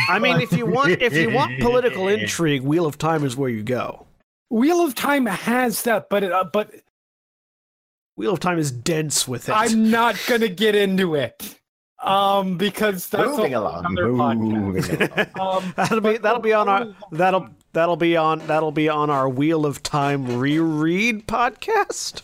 I 0.09 0.19
mean, 0.19 0.41
if 0.41 0.53
you 0.53 0.67
want 0.67 1.01
if 1.01 1.15
you 1.15 1.31
want 1.31 1.59
political 1.61 2.09
intrigue, 2.09 2.63
Wheel 2.63 2.87
of 2.87 2.99
Time 2.99 3.25
is 3.25 3.37
where 3.37 3.51
you 3.51 3.63
go. 3.63 4.07
Wheel 4.51 4.81
of 4.85 4.95
Time 4.95 5.27
has 5.27 5.83
that, 5.83 6.09
but 6.09 6.23
it, 6.25 6.33
uh, 6.33 6.45
but 6.53 6.73
Wheel 8.17 8.33
of 8.33 8.41
Time 8.41 8.59
is 8.59 8.73
dense 8.73 9.29
with 9.29 9.49
it. 9.49 9.53
I'm 9.53 9.91
not 9.91 10.17
gonna 10.27 10.49
get 10.49 10.75
into 10.75 11.15
it. 11.15 11.61
Um, 12.01 12.57
because 12.57 13.09
that's 13.09 13.29
Moving 13.37 13.55
along. 13.55 13.87
another 13.87 14.13
Moving 14.13 14.83
podcast. 14.83 15.35
along. 15.37 15.63
Um, 15.65 15.75
that'll 15.77 16.01
be 16.01 16.17
that'll 16.19 16.41
be 16.41 16.53
on 16.53 16.69
our 16.69 16.95
that'll 17.11 17.49
that'll 17.73 17.97
be 17.97 18.17
on 18.17 18.39
that'll 18.47 18.71
be 18.73 18.89
on 18.89 19.11
our 19.11 19.29
Wheel 19.29 19.67
of 19.67 19.83
Time 19.83 20.39
reread 20.39 21.27
podcast. 21.27 22.23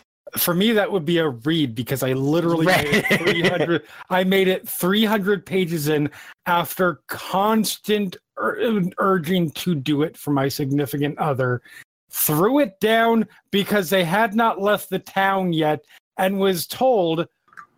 for 0.36 0.52
me 0.52 0.72
that 0.72 0.92
would 0.92 1.06
be 1.06 1.16
a 1.18 1.28
read 1.30 1.74
because 1.74 2.02
I 2.02 2.12
literally 2.12 2.66
made 2.66 2.84
it 3.10 3.18
300 3.20 3.82
I 4.10 4.22
made 4.24 4.48
it 4.48 4.68
300 4.68 5.46
pages 5.46 5.88
in 5.88 6.10
after 6.44 7.00
constant 7.06 8.16
ur- 8.38 8.82
urging 8.98 9.50
to 9.52 9.74
do 9.74 10.02
it 10.02 10.14
for 10.18 10.32
my 10.32 10.48
significant 10.48 11.18
other 11.18 11.62
threw 12.10 12.58
it 12.58 12.78
down 12.80 13.26
because 13.50 13.88
they 13.88 14.04
had 14.04 14.34
not 14.34 14.60
left 14.60 14.90
the 14.90 14.98
town 14.98 15.54
yet 15.54 15.80
and 16.18 16.38
was 16.38 16.66
told 16.66 17.26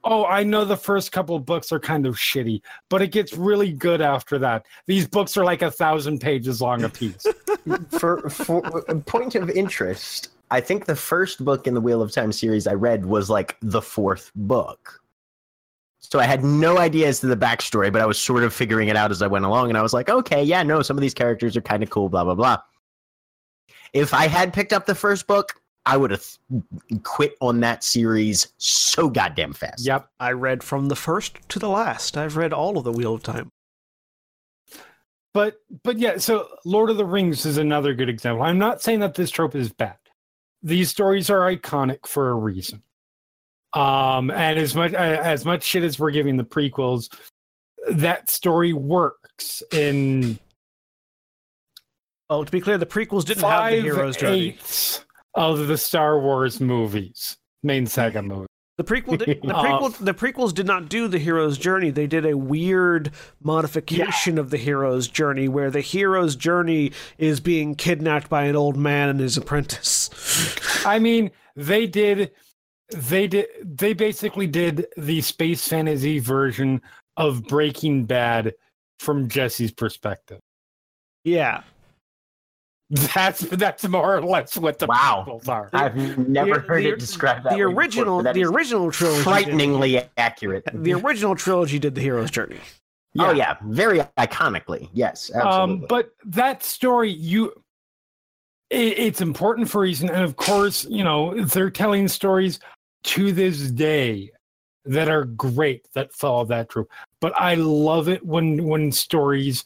oh 0.05 0.24
I 0.24 0.42
know 0.42 0.64
the 0.64 0.76
first 0.76 1.12
couple 1.12 1.36
of 1.36 1.44
books 1.44 1.72
are 1.72 1.80
kind 1.80 2.07
of 2.07 2.16
shitty 2.16 2.61
but 2.88 3.03
it 3.03 3.09
gets 3.12 3.34
really 3.34 3.72
good 3.72 4.01
after 4.01 4.38
that 4.38 4.66
these 4.86 5.07
books 5.07 5.36
are 5.36 5.44
like 5.44 5.62
a 5.62 5.70
thousand 5.70 6.20
pages 6.20 6.61
long 6.61 6.84
a 6.84 6.88
piece 6.88 7.26
for 7.90 8.28
for 8.30 8.62
point 9.07 9.34
of 9.34 9.51
interest, 9.51 10.30
I 10.51 10.61
think 10.61 10.86
the 10.86 10.96
first 10.96 11.44
book 11.44 11.66
in 11.66 11.74
the 11.74 11.80
Wheel 11.80 12.03
of 12.03 12.12
Time 12.12 12.32
series 12.32 12.66
I 12.66 12.74
read 12.74 13.07
was 13.07 13.28
like 13.28 13.57
the 13.61 13.82
fourth 13.82 14.30
book. 14.34 15.01
So 16.01 16.18
I 16.18 16.24
had 16.24 16.44
no 16.44 16.78
idea 16.78 17.09
as 17.09 17.20
to 17.20 17.26
the 17.26 17.36
backstory, 17.36 17.92
but 17.92 18.01
I 18.01 18.07
was 18.07 18.18
sort 18.18 18.44
of 18.44 18.55
figuring 18.55 18.88
it 18.88 18.96
out 18.96 19.11
as 19.11 19.20
I 19.20 19.26
went 19.26 19.44
along, 19.44 19.68
and 19.68 19.76
I 19.76 19.82
was 19.82 19.92
like, 19.92 20.09
okay, 20.09 20.42
yeah, 20.42 20.62
no, 20.62 20.80
some 20.82 20.96
of 20.96 21.03
these 21.03 21.14
characters 21.14 21.57
are 21.57 21.61
kind 21.61 21.82
of 21.82 21.90
cool, 21.90 22.09
blah 22.09 22.24
blah 22.24 22.34
blah. 22.34 22.59
If 23.92 24.14
I 24.14 24.28
had 24.28 24.53
picked 24.53 24.72
up 24.72 24.86
the 24.86 24.94
first 24.94 25.26
book, 25.26 25.55
I 25.89 25.97
would 25.97 26.11
have 26.11 26.26
quit 27.03 27.34
on 27.41 27.61
that 27.61 27.82
series 27.82 28.53
so 28.59 29.09
goddamn 29.09 29.55
fast. 29.55 29.84
yep 29.86 30.09
I 30.20 30.32
read 30.32 30.62
from 30.62 30.89
the 30.89 30.97
first 30.97 31.39
to 31.49 31.59
the 31.59 31.68
last. 31.68 32.16
I've 32.16 32.36
read 32.36 32.53
all 32.53 32.76
of 32.76 32.84
the 32.84 32.93
Wheel 32.93 33.14
of 33.14 33.22
Time. 33.22 33.51
but 35.32 35.61
but 35.82 35.99
yeah 35.99 36.18
so 36.18 36.49
lord 36.64 36.91
of 36.91 36.97
the 36.99 37.05
rings 37.05 37.45
is 37.47 37.57
another 37.59 37.95
good 37.95 38.09
example 38.09 38.43
i'm 38.43 38.59
not 38.59 38.82
saying 38.82 39.01
that 39.01 39.14
this 39.14 39.30
trope 39.30 39.55
is 39.55 39.70
bad 39.72 39.97
these 40.62 40.91
stories 40.91 41.30
are 41.30 41.41
iconic 41.55 42.07
for 42.07 42.30
a 42.30 42.34
reason 42.34 42.82
um 43.74 44.30
and 44.30 44.59
as 44.59 44.74
much 44.74 44.93
as 44.95 45.45
much 45.45 45.62
shit 45.62 45.82
as 45.84 45.99
we're 45.99 46.11
giving 46.11 46.36
the 46.36 46.45
prequels 46.45 47.12
that 47.91 48.28
story 48.28 48.72
works 48.72 49.62
in 49.72 50.39
Oh, 52.30 52.45
to 52.45 52.53
be 52.53 52.61
clear, 52.61 52.76
the 52.76 52.84
prequels 52.84 53.24
didn't 53.24 53.43
have 53.45 53.70
the 53.70 53.80
hero's 53.80 54.14
journey. 54.18 54.59
Of 55.39 55.68
the 55.68 55.78
star 55.78 56.20
wars 56.20 56.61
movies 56.61 57.36
main 57.62 57.86
saga 57.86 58.22
movie 58.22 58.47
The 58.76 58.84
prequel, 58.84 59.18
did, 59.18 59.43
the 59.43 59.49
prequel, 59.55 59.97
the 59.99 60.14
prequels 60.14 60.53
did 60.53 60.66
not 60.66 60.89
do 60.89 61.09
the 61.09 61.18
hero's 61.18 61.59
journey. 61.59 61.91
They 61.91 62.07
did 62.07 62.24
a 62.24 62.36
weird 62.36 63.11
modification 63.43 64.39
of 64.39 64.51
the 64.51 64.57
hero's 64.57 65.09
journey, 65.09 65.49
where 65.49 65.70
the 65.70 65.80
hero's 65.80 66.36
journey 66.36 66.93
is 67.18 67.41
being 67.41 67.74
kidnapped 67.74 68.28
by 68.28 68.45
an 68.45 68.55
old 68.55 68.76
man 68.76 69.09
and 69.09 69.20
his 69.20 69.36
apprentice. 69.36 70.11
I 70.86 70.99
mean, 70.99 71.30
they 71.57 71.86
did 71.86 72.30
they 72.91 73.26
did 73.26 73.47
they 73.62 73.93
basically 73.93 74.47
did 74.47 74.86
the 74.97 75.20
space 75.20 75.66
fantasy 75.66 76.18
version 76.18 76.80
of 77.16 77.43
Breaking 77.45 78.05
Bad 78.05 78.55
from 79.01 79.28
Jesse's 79.28 79.72
perspective. 79.72 80.41
Yeah, 81.24 81.62
That's 82.91 83.41
that's 83.41 83.86
more 83.86 84.16
or 84.16 84.22
less 84.22 84.57
what 84.57 84.78
the 84.78 84.86
Wow. 84.86 85.24
prequels 85.26 85.49
are. 85.49 85.68
I've 85.74 85.95
never 86.26 86.55
The- 86.55 86.61
heard 86.61 86.84
the- 86.84 86.89
it 86.93 86.99
described 86.99 87.45
that 87.45 87.51
the 87.51 87.57
way 87.57 87.64
before, 87.66 87.78
original, 87.82 88.22
that 88.22 88.34
the 88.34 88.45
original 88.45 88.91
trilogy, 88.91 89.18
did- 89.18 89.24
frighteningly 89.24 90.03
accurate. 90.16 90.64
the 90.72 90.95
original 90.95 91.34
trilogy 91.34 91.78
did 91.78 91.95
the 91.95 92.01
hero's 92.01 92.30
journey. 92.30 92.59
Oh 93.18 93.32
yeah, 93.32 93.57
very 93.64 93.99
iconically. 94.16 94.89
Yes, 94.93 95.30
absolutely. 95.34 95.74
Um, 95.82 95.86
but 95.89 96.12
that 96.24 96.62
story, 96.62 97.11
you, 97.11 97.53
it, 98.70 98.99
it's 98.99 99.20
important 99.20 99.68
for 99.68 99.78
a 99.78 99.82
reason, 99.82 100.09
and 100.09 100.22
of 100.24 100.36
course, 100.36 100.84
you 100.89 101.05
know 101.05 101.43
they're 101.45 101.70
telling 101.70 102.09
stories 102.09 102.59
to 103.05 103.32
this 103.32 103.70
day 103.70 104.30
that 104.86 105.09
are 105.11 105.24
great 105.24 105.86
that 105.95 106.14
follow 106.14 106.45
that 106.47 106.70
trope. 106.70 106.91
But 107.20 107.32
I 107.39 107.55
love 107.57 108.09
it 108.09 108.24
when 108.24 108.64
when 108.64 108.93
stories 108.93 109.62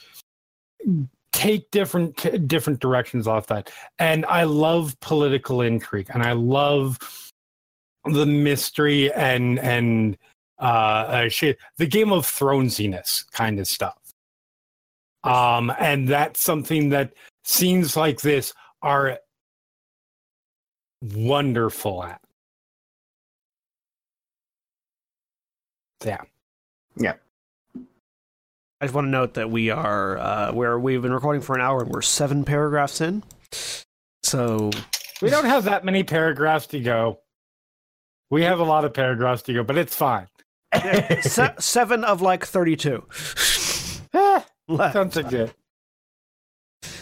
take 1.32 1.70
different 1.70 2.48
different 2.48 2.80
directions 2.80 3.26
off 3.26 3.46
that, 3.48 3.70
and 3.98 4.24
I 4.26 4.44
love 4.44 4.98
political 5.00 5.60
intrigue, 5.62 6.10
and 6.12 6.22
I 6.22 6.32
love 6.32 6.98
the 8.04 8.26
mystery 8.26 9.12
and 9.12 9.58
and 9.58 10.18
uh, 10.58 10.64
uh 10.64 11.28
shit, 11.28 11.58
the 11.78 11.86
Game 11.86 12.12
of 12.12 12.24
Thronesiness 12.24 13.30
kind 13.32 13.58
of 13.58 13.66
stuff. 13.66 13.98
Um, 15.24 15.72
and 15.78 16.08
that's 16.08 16.40
something 16.40 16.88
that 16.90 17.12
scenes 17.44 17.96
like 17.96 18.20
this 18.20 18.52
are 18.82 19.18
wonderful 21.00 22.02
at. 22.04 22.20
Yeah, 26.04 26.22
yeah. 26.96 27.14
I 28.82 28.86
just 28.86 28.94
want 28.96 29.06
to 29.06 29.10
note 29.10 29.34
that 29.34 29.48
we 29.48 29.70
are 29.70 30.18
uh, 30.18 30.52
where 30.52 30.76
we've 30.76 31.00
been 31.00 31.12
recording 31.12 31.40
for 31.40 31.54
an 31.54 31.60
hour 31.62 31.82
and 31.82 31.88
we're 31.90 32.02
seven 32.02 32.44
paragraphs 32.44 33.00
in. 33.00 33.22
So 34.24 34.70
We 35.22 35.30
don't 35.30 35.44
have 35.44 35.64
that 35.64 35.84
many 35.84 36.02
paragraphs 36.02 36.66
to 36.68 36.80
go. 36.80 37.20
We 38.28 38.42
have 38.42 38.58
a 38.58 38.64
lot 38.64 38.84
of 38.84 38.92
paragraphs 38.92 39.42
to 39.42 39.52
go, 39.54 39.62
but 39.62 39.78
it's 39.78 39.94
fine. 39.94 40.26
se- 41.20 41.54
seven 41.60 42.02
of 42.02 42.22
like 42.22 42.44
thirty-two. 42.44 43.06
Eh, 44.14 44.40
sounds 44.90 45.14
like 45.14 45.28
good. 45.28 45.52
You're 46.82 46.92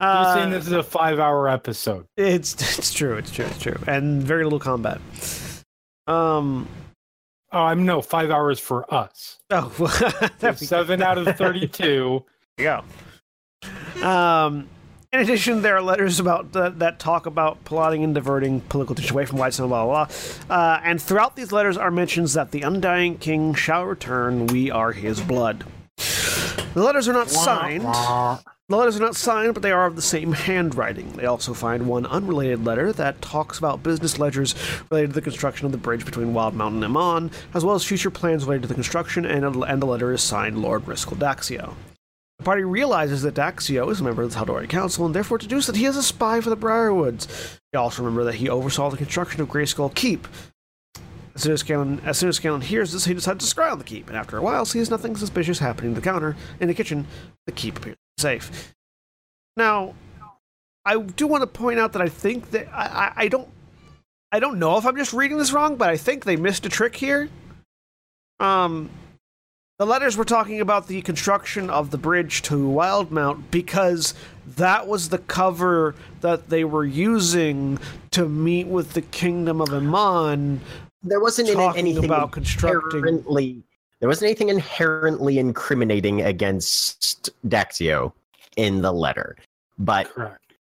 Uh, 0.00 0.34
saying 0.34 0.50
this 0.50 0.66
is 0.66 0.72
a 0.72 0.82
five 0.82 1.18
hour 1.18 1.48
episode. 1.48 2.04
It's 2.18 2.52
it's 2.78 2.92
true. 2.92 3.16
It's 3.16 3.30
true. 3.30 3.46
It's 3.46 3.58
true. 3.58 3.78
And 3.86 4.22
very 4.22 4.44
little 4.44 4.58
combat. 4.60 5.00
Um. 6.06 6.68
Oh, 7.52 7.64
I'm 7.64 7.84
no, 7.84 8.00
five 8.00 8.30
hours 8.30 8.58
for 8.58 8.92
us. 8.92 9.38
Oh, 9.50 9.68
there 10.38 10.52
we 10.52 10.56
Seven 10.56 11.02
out 11.02 11.18
of 11.18 11.36
32. 11.36 12.24
Yeah. 12.58 12.82
Um. 14.02 14.68
In 15.12 15.20
addition, 15.20 15.60
there 15.60 15.76
are 15.76 15.82
letters 15.82 16.20
about 16.20 16.52
that, 16.52 16.78
that 16.78 16.98
talk 16.98 17.26
about 17.26 17.62
plotting 17.66 18.02
and 18.02 18.14
diverting 18.14 18.62
political 18.62 18.94
attention 18.94 19.14
away 19.14 19.26
from 19.26 19.38
Whitestone, 19.38 19.68
blah 19.68 19.84
blah 19.84 20.06
blah. 20.06 20.56
Uh, 20.56 20.80
and 20.82 21.00
throughout 21.02 21.36
these 21.36 21.52
letters 21.52 21.76
are 21.76 21.90
mentions 21.90 22.32
that 22.32 22.50
the 22.50 22.62
undying 22.62 23.18
king 23.18 23.52
shall 23.52 23.84
return. 23.84 24.46
We 24.46 24.70
are 24.70 24.92
his 24.92 25.20
blood. 25.20 25.64
The 25.98 26.82
letters 26.82 27.08
are 27.08 27.12
not 27.12 27.28
signed. 27.28 27.84
The 28.72 28.78
letters 28.78 28.96
are 28.96 29.00
not 29.00 29.16
signed, 29.16 29.52
but 29.52 29.62
they 29.62 29.70
are 29.70 29.84
of 29.84 29.96
the 29.96 30.00
same 30.00 30.32
handwriting. 30.32 31.12
They 31.12 31.26
also 31.26 31.52
find 31.52 31.86
one 31.86 32.06
unrelated 32.06 32.64
letter 32.64 32.90
that 32.94 33.20
talks 33.20 33.58
about 33.58 33.82
business 33.82 34.18
ledgers 34.18 34.54
related 34.90 35.08
to 35.08 35.12
the 35.12 35.20
construction 35.20 35.66
of 35.66 35.72
the 35.72 35.78
bridge 35.78 36.06
between 36.06 36.32
Wildemount 36.32 36.82
and 36.82 36.82
Emon, 36.82 37.30
as 37.52 37.66
well 37.66 37.74
as 37.74 37.84
future 37.84 38.10
plans 38.10 38.46
related 38.46 38.62
to 38.62 38.68
the 38.68 38.74
construction, 38.74 39.26
and, 39.26 39.44
and 39.44 39.82
the 39.82 39.84
letter 39.84 40.10
is 40.10 40.22
signed 40.22 40.62
Lord 40.62 40.86
Riskel 40.86 41.18
Daxio. 41.18 41.74
The 42.38 42.44
party 42.46 42.62
realizes 42.62 43.20
that 43.20 43.34
Daxio 43.34 43.90
is 43.90 44.00
a 44.00 44.04
member 44.04 44.22
of 44.22 44.32
the 44.32 44.38
Tal'Dorei 44.38 44.70
Council 44.70 45.04
and 45.04 45.14
therefore 45.14 45.36
deduce 45.36 45.66
that 45.66 45.76
he 45.76 45.84
is 45.84 45.98
a 45.98 46.02
spy 46.02 46.40
for 46.40 46.48
the 46.48 46.56
Briarwoods. 46.56 47.58
They 47.74 47.78
also 47.78 48.02
remember 48.02 48.24
that 48.24 48.36
he 48.36 48.48
oversaw 48.48 48.88
the 48.88 48.96
construction 48.96 49.42
of 49.42 49.48
Greyskull 49.48 49.94
Keep. 49.94 50.26
As 51.34 51.42
soon 51.42 51.52
as 51.52 51.60
Scanlan, 51.60 52.00
as 52.06 52.16
soon 52.16 52.30
as 52.30 52.36
Scanlan 52.36 52.62
hears 52.62 52.94
this, 52.94 53.04
he 53.04 53.12
decides 53.12 53.46
to 53.46 53.54
scry 53.54 53.70
on 53.70 53.76
the 53.76 53.84
keep, 53.84 54.08
and 54.08 54.16
after 54.16 54.38
a 54.38 54.42
while 54.42 54.64
sees 54.64 54.88
nothing 54.88 55.14
suspicious 55.14 55.58
happening 55.58 55.90
in 55.90 55.94
the 55.94 56.00
counter 56.00 56.36
in 56.58 56.68
the 56.68 56.74
kitchen. 56.74 57.06
The 57.44 57.52
keep 57.52 57.76
appears 57.76 57.96
safe. 58.18 58.74
Now, 59.56 59.94
I 60.84 60.98
do 60.98 61.26
want 61.26 61.42
to 61.42 61.46
point 61.46 61.78
out 61.78 61.92
that 61.92 62.02
I 62.02 62.08
think 62.08 62.50
that 62.50 62.68
I, 62.72 62.86
I, 62.86 63.12
I 63.24 63.28
don't 63.28 63.48
I 64.32 64.40
don't 64.40 64.58
know 64.58 64.78
if 64.78 64.86
I'm 64.86 64.96
just 64.96 65.12
reading 65.12 65.36
this 65.36 65.52
wrong, 65.52 65.76
but 65.76 65.90
I 65.90 65.96
think 65.96 66.24
they 66.24 66.36
missed 66.36 66.64
a 66.64 66.70
trick 66.70 66.96
here. 66.96 67.28
Um, 68.40 68.88
the 69.78 69.86
letters 69.86 70.16
were 70.16 70.24
talking 70.24 70.60
about 70.60 70.86
the 70.86 71.02
construction 71.02 71.68
of 71.68 71.90
the 71.90 71.98
bridge 71.98 72.40
to 72.42 72.54
Wildemount 72.54 73.50
because 73.50 74.14
that 74.46 74.86
was 74.86 75.10
the 75.10 75.18
cover 75.18 75.94
that 76.20 76.48
they 76.48 76.64
were 76.64 76.84
using 76.84 77.78
to 78.12 78.28
meet 78.28 78.68
with 78.68 78.94
the 78.94 79.02
Kingdom 79.02 79.60
of 79.60 79.68
Emon. 79.68 80.60
there 81.02 81.20
wasn't 81.20 81.48
any- 81.48 81.56
Talking 81.56 81.78
anything 81.80 82.04
about 82.04 82.30
constructing-. 82.32 83.24
There 84.02 84.08
wasn't 84.08 84.26
anything 84.30 84.48
inherently 84.48 85.38
incriminating 85.38 86.22
against 86.22 87.30
Daxio 87.46 88.12
in 88.56 88.82
the 88.82 88.92
letter, 88.92 89.36
but 89.78 90.10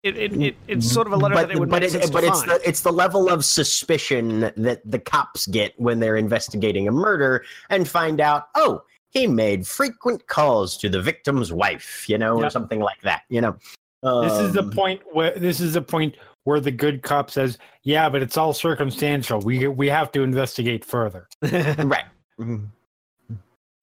It, 0.03 0.17
it, 0.17 0.33
it 0.41 0.55
it's 0.67 0.91
sort 0.91 1.07
of 1.07 1.13
a 1.13 1.15
letter 1.15 1.35
but, 1.35 1.47
that 1.47 1.55
it 1.55 1.59
would 1.59 1.69
but, 1.69 1.81
make 1.81 1.87
it- 1.87 1.91
sense 1.93 2.09
but 2.09 2.21
to 2.21 2.27
it's 2.27 2.43
find. 2.43 2.51
the 2.61 2.67
it's 2.67 2.81
the 2.81 2.91
level 2.91 3.29
of 3.29 3.45
suspicion 3.45 4.51
that 4.57 4.81
the 4.83 4.99
cops 4.99 5.47
get 5.47 5.73
when 5.79 6.01
they're 6.01 6.17
investigating 6.17 6.89
a 6.89 6.91
murder 6.91 7.45
and 7.69 7.87
find 7.87 8.19
out, 8.19 8.49
oh, 8.55 8.83
he 9.11 9.27
made 9.27 9.65
frequent 9.65 10.27
calls 10.27 10.75
to 10.79 10.89
the 10.89 11.01
victim's 11.01 11.53
wife, 11.53 12.09
you 12.09 12.17
know, 12.17 12.35
or 12.43 12.49
something 12.49 12.81
like 12.81 12.99
that, 13.03 13.21
you 13.29 13.39
know. 13.39 13.55
This 14.03 14.33
is 14.39 14.51
the 14.53 14.63
Um, 14.63 14.71
point 14.71 15.01
where 15.13 15.31
this 15.37 15.61
is 15.61 15.73
the 15.75 15.81
point 15.81 16.17
where 16.43 16.59
the 16.59 16.71
good 16.71 17.01
cop 17.01 17.31
says, 17.31 17.57
"Yeah, 17.83 18.09
but 18.09 18.21
it's 18.21 18.35
all 18.35 18.51
circumstantial. 18.51 19.39
We 19.39 19.67
we 19.69 19.87
have 19.87 20.11
to 20.11 20.21
investigate 20.21 20.83
further." 20.83 21.29
right. 21.43 22.03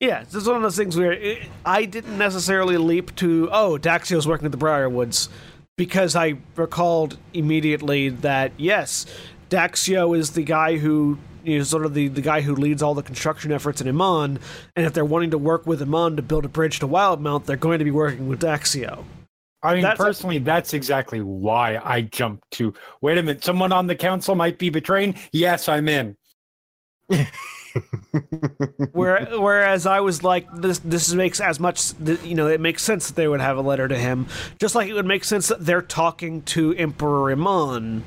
Yeah, 0.00 0.20
it's 0.20 0.32
just 0.32 0.46
one 0.46 0.56
of 0.56 0.62
those 0.62 0.76
things 0.76 0.96
where 0.96 1.12
it, 1.12 1.48
I 1.64 1.84
didn't 1.84 2.16
necessarily 2.18 2.76
leap 2.76 3.14
to, 3.16 3.48
oh, 3.50 3.78
Daxio's 3.78 4.28
working 4.28 4.46
at 4.46 4.52
the 4.52 4.58
Briarwoods, 4.58 5.28
because 5.76 6.14
I 6.14 6.34
recalled 6.54 7.16
immediately 7.34 8.08
that, 8.08 8.52
yes, 8.56 9.06
Daxio 9.50 10.16
is 10.16 10.30
the 10.32 10.42
guy 10.44 10.76
who 10.76 11.18
is 11.44 11.68
sort 11.68 11.84
of 11.84 11.94
the, 11.94 12.08
the 12.08 12.20
guy 12.20 12.42
who 12.42 12.54
leads 12.54 12.80
all 12.82 12.94
the 12.94 13.02
construction 13.02 13.50
efforts 13.50 13.80
in 13.80 13.88
Emon, 13.88 14.38
and 14.76 14.86
if 14.86 14.92
they're 14.92 15.04
wanting 15.04 15.30
to 15.32 15.38
work 15.38 15.66
with 15.66 15.80
Emon 15.80 16.14
to 16.16 16.22
build 16.22 16.44
a 16.44 16.48
bridge 16.48 16.78
to 16.78 16.86
Wildemount, 16.86 17.46
they're 17.46 17.56
going 17.56 17.80
to 17.80 17.84
be 17.84 17.90
working 17.90 18.28
with 18.28 18.40
Daxio. 18.40 19.04
I 19.64 19.74
mean, 19.74 19.82
That's 19.82 19.98
a- 19.98 20.04
personally, 20.04 20.38
that's 20.38 20.74
exactly 20.74 21.20
why 21.20 21.80
I 21.82 22.02
jumped 22.02 22.48
to. 22.52 22.72
Wait 23.00 23.18
a 23.18 23.22
minute, 23.24 23.42
someone 23.42 23.72
on 23.72 23.88
the 23.88 23.96
council 23.96 24.36
might 24.36 24.58
be 24.58 24.70
betraying. 24.70 25.16
Yes, 25.32 25.68
I'm 25.68 25.88
in. 25.88 26.16
Where, 28.92 29.26
whereas 29.38 29.86
I 29.86 30.00
was 30.00 30.22
like, 30.22 30.46
this 30.54 30.78
this 30.80 31.12
makes 31.12 31.40
as 31.40 31.58
much, 31.60 31.92
you 32.24 32.34
know, 32.34 32.46
it 32.48 32.60
makes 32.60 32.82
sense 32.82 33.08
that 33.08 33.16
they 33.16 33.28
would 33.28 33.40
have 33.40 33.56
a 33.56 33.60
letter 33.62 33.88
to 33.88 33.96
him, 33.96 34.26
just 34.58 34.74
like 34.74 34.88
it 34.88 34.94
would 34.94 35.06
make 35.06 35.24
sense 35.24 35.48
that 35.48 35.64
they're 35.64 35.82
talking 35.82 36.42
to 36.42 36.74
Emperor 36.74 37.34
Emon, 37.34 38.02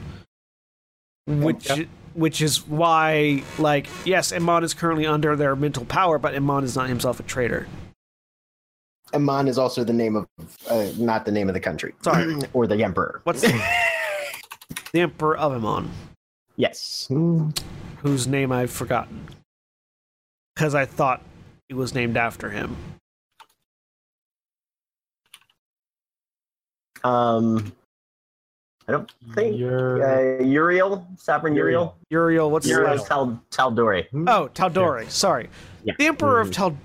which 1.28 1.70
Yep. 1.70 1.88
which 2.14 2.42
is 2.42 2.68
why, 2.68 3.44
like, 3.58 3.88
yes, 4.06 4.32
Emon 4.32 4.64
is 4.64 4.74
currently 4.74 5.06
under 5.06 5.36
their 5.36 5.56
mental 5.56 5.86
power, 5.86 6.18
but 6.18 6.34
Emon 6.34 6.64
is 6.64 6.76
not 6.76 6.90
himself 6.90 7.20
a 7.20 7.24
traitor. 7.24 7.68
Emon 9.14 9.48
is 9.50 9.58
also 9.58 9.84
the 9.84 9.94
name 9.94 10.16
of, 10.16 10.28
uh, 10.70 10.88
not 10.98 11.26
the 11.26 11.32
name 11.32 11.50
of 11.50 11.54
the 11.54 11.60
country. 11.60 11.94
Sorry. 12.02 12.36
or 12.54 12.66
the 12.68 12.82
emperor. 12.84 13.22
What's 13.26 13.42
the, 13.42 13.50
the 14.94 15.02
Emperor 15.02 15.38
of 15.38 15.52
Emon, 15.54 15.88
Yes. 16.56 17.08
whose 17.98 18.28
name 18.28 18.52
I've 18.54 18.72
forgotten, 18.72 19.26
because 20.56 20.76
I 20.76 20.86
thought 20.86 21.22
he 21.68 21.74
was 21.74 21.94
named 21.94 22.18
after 22.18 22.50
him. 22.50 22.76
Um, 27.04 27.72
I 28.88 28.92
don't 28.92 29.12
think 29.34 29.58
You're 29.58 30.40
uh, 30.40 30.44
Uriel, 30.44 31.08
Sovereign 31.18 31.56
Uriel. 31.56 31.98
Uriel, 32.10 32.52
what's 32.52 32.68
his 32.68 32.78
name? 32.78 32.86
last 32.86 33.08
Tal 33.08 33.42
Tal'Dorei. 33.52 34.08
Oh, 34.28 34.50
Tal'Dorei. 34.54 35.10
Sorry, 35.10 35.50
Yeah. 35.84 35.94
the 35.98 36.06
Emperor 36.06 36.40
of 36.42 36.52
Tal. 36.52 36.78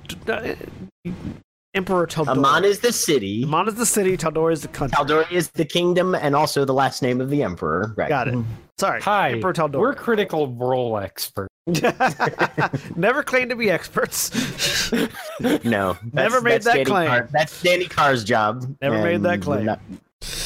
Emperor 1.76 2.06
Tal'Dorei. 2.06 2.36
Emon 2.36 2.64
is 2.64 2.80
the 2.80 2.92
city. 2.92 3.44
Emon 3.44 3.68
is 3.68 3.74
the 3.74 3.84
city. 3.86 4.16
Tal'Dorei 4.16 4.52
is 4.54 4.62
the 4.62 4.68
country. 4.68 4.96
Tal'Dorei 4.96 5.30
is 5.30 5.50
the 5.50 5.64
kingdom, 5.64 6.14
and 6.14 6.34
also 6.34 6.64
the 6.64 6.72
last 6.74 7.02
name 7.02 7.20
of 7.20 7.28
the 7.28 7.42
emperor. 7.42 7.92
Right. 7.96 8.08
Got 8.08 8.28
it. 8.28 8.44
Sorry, 8.78 9.00
hi. 9.00 9.30
Emperor 9.32 9.68
We're 9.68 9.94
critical 9.94 10.48
role 10.54 10.98
experts. 10.98 11.50
Never 12.96 13.22
claimed 13.22 13.50
to 13.50 13.56
be 13.56 13.70
experts. 13.70 14.30
No, 15.64 15.98
Never 16.12 16.40
made 16.40 16.62
that 16.62 16.72
Danny 16.74 16.84
claim. 16.84 17.08
Carr- 17.08 17.28
that's 17.30 17.60
Danny 17.60 17.86
Carr's 17.86 18.24
job. 18.24 18.64
Never 18.80 19.02
made 19.02 19.22
that 19.22 19.42
claim. 19.42 19.66
not- 19.66 19.80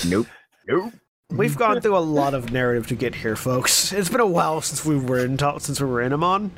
nope. 0.09 0.27
Nope. 0.67 0.93
We've 1.31 1.57
gone 1.57 1.81
through 1.81 1.97
a 1.97 1.99
lot 1.99 2.35
of 2.35 2.51
narrative 2.53 2.89
to 2.89 2.97
get 2.97 3.15
here, 3.15 3.37
folks. 3.37 3.93
It's 3.93 4.09
been 4.09 4.21
a 4.21 4.27
while 4.27 4.61
since 4.63 4.85
we 4.85 4.99
were 4.99 5.21
in 5.25 5.39
since 5.39 5.81
we 5.81 5.87
were 5.87 6.01
in 6.01 6.13
Emon. 6.13 6.51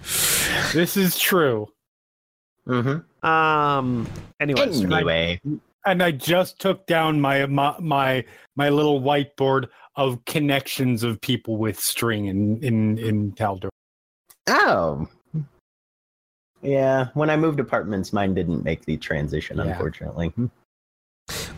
This 0.72 0.96
is 0.96 1.18
true. 1.18 1.68
Mm-hmm. 2.66 3.00
Um. 3.22 4.08
Anyways, 4.40 4.82
Anyway, 4.82 5.40
And 5.86 6.02
I 6.02 6.10
just 6.10 6.60
took 6.60 6.86
down 6.86 7.20
my 7.20 7.46
my 7.46 7.76
my, 7.80 8.24
my 8.56 8.68
little 8.68 9.00
whiteboard 9.00 9.68
of 9.96 10.24
connections 10.24 11.02
of 11.04 11.20
people 11.20 11.56
with 11.56 11.78
string 11.78 12.26
in 12.26 12.62
in 12.62 12.98
in 12.98 13.32
Taldor. 13.32 13.68
oh, 14.48 15.08
yeah. 16.62 17.08
When 17.14 17.28
I 17.30 17.36
moved 17.36 17.60
apartments, 17.60 18.12
mine 18.12 18.34
didn't 18.34 18.64
make 18.64 18.84
the 18.84 18.96
transition, 18.96 19.56
Yeah. 19.58 19.64
unfortunately. 19.64 20.32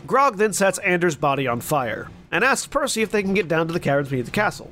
Grog 0.05 0.37
then 0.37 0.53
sets 0.53 0.77
Anders' 0.79 1.15
body 1.15 1.47
on 1.47 1.61
fire 1.61 2.09
and 2.31 2.43
asks 2.43 2.67
Percy 2.67 3.01
if 3.01 3.11
they 3.11 3.23
can 3.23 3.33
get 3.33 3.47
down 3.47 3.67
to 3.67 3.73
the 3.73 3.79
caverns 3.79 4.09
beneath 4.09 4.25
the 4.25 4.31
castle. 4.31 4.71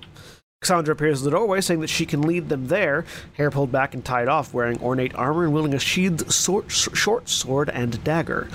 Cassandra 0.64 0.94
appears 0.94 1.20
in 1.20 1.26
the 1.26 1.32
doorway, 1.32 1.60
saying 1.62 1.82
that 1.82 1.90
she 1.90 2.06
can 2.06 2.22
lead 2.22 2.50
them 2.50 2.68
there, 2.68 3.06
hair 3.34 3.52
pulled 3.52 3.72
back 3.72 3.94
and 3.94 4.04
tied 4.04 4.30
off, 4.30 4.54
wearing 4.54 4.82
ornate 4.82 5.14
armor 5.14 5.44
and 5.44 5.54
wielding 5.54 5.74
a 5.74 5.80
sheathed 5.80 6.32
sword, 6.32 6.72
short 6.72 7.28
sword 7.28 7.70
and 7.70 8.02
dagger. 8.04 8.48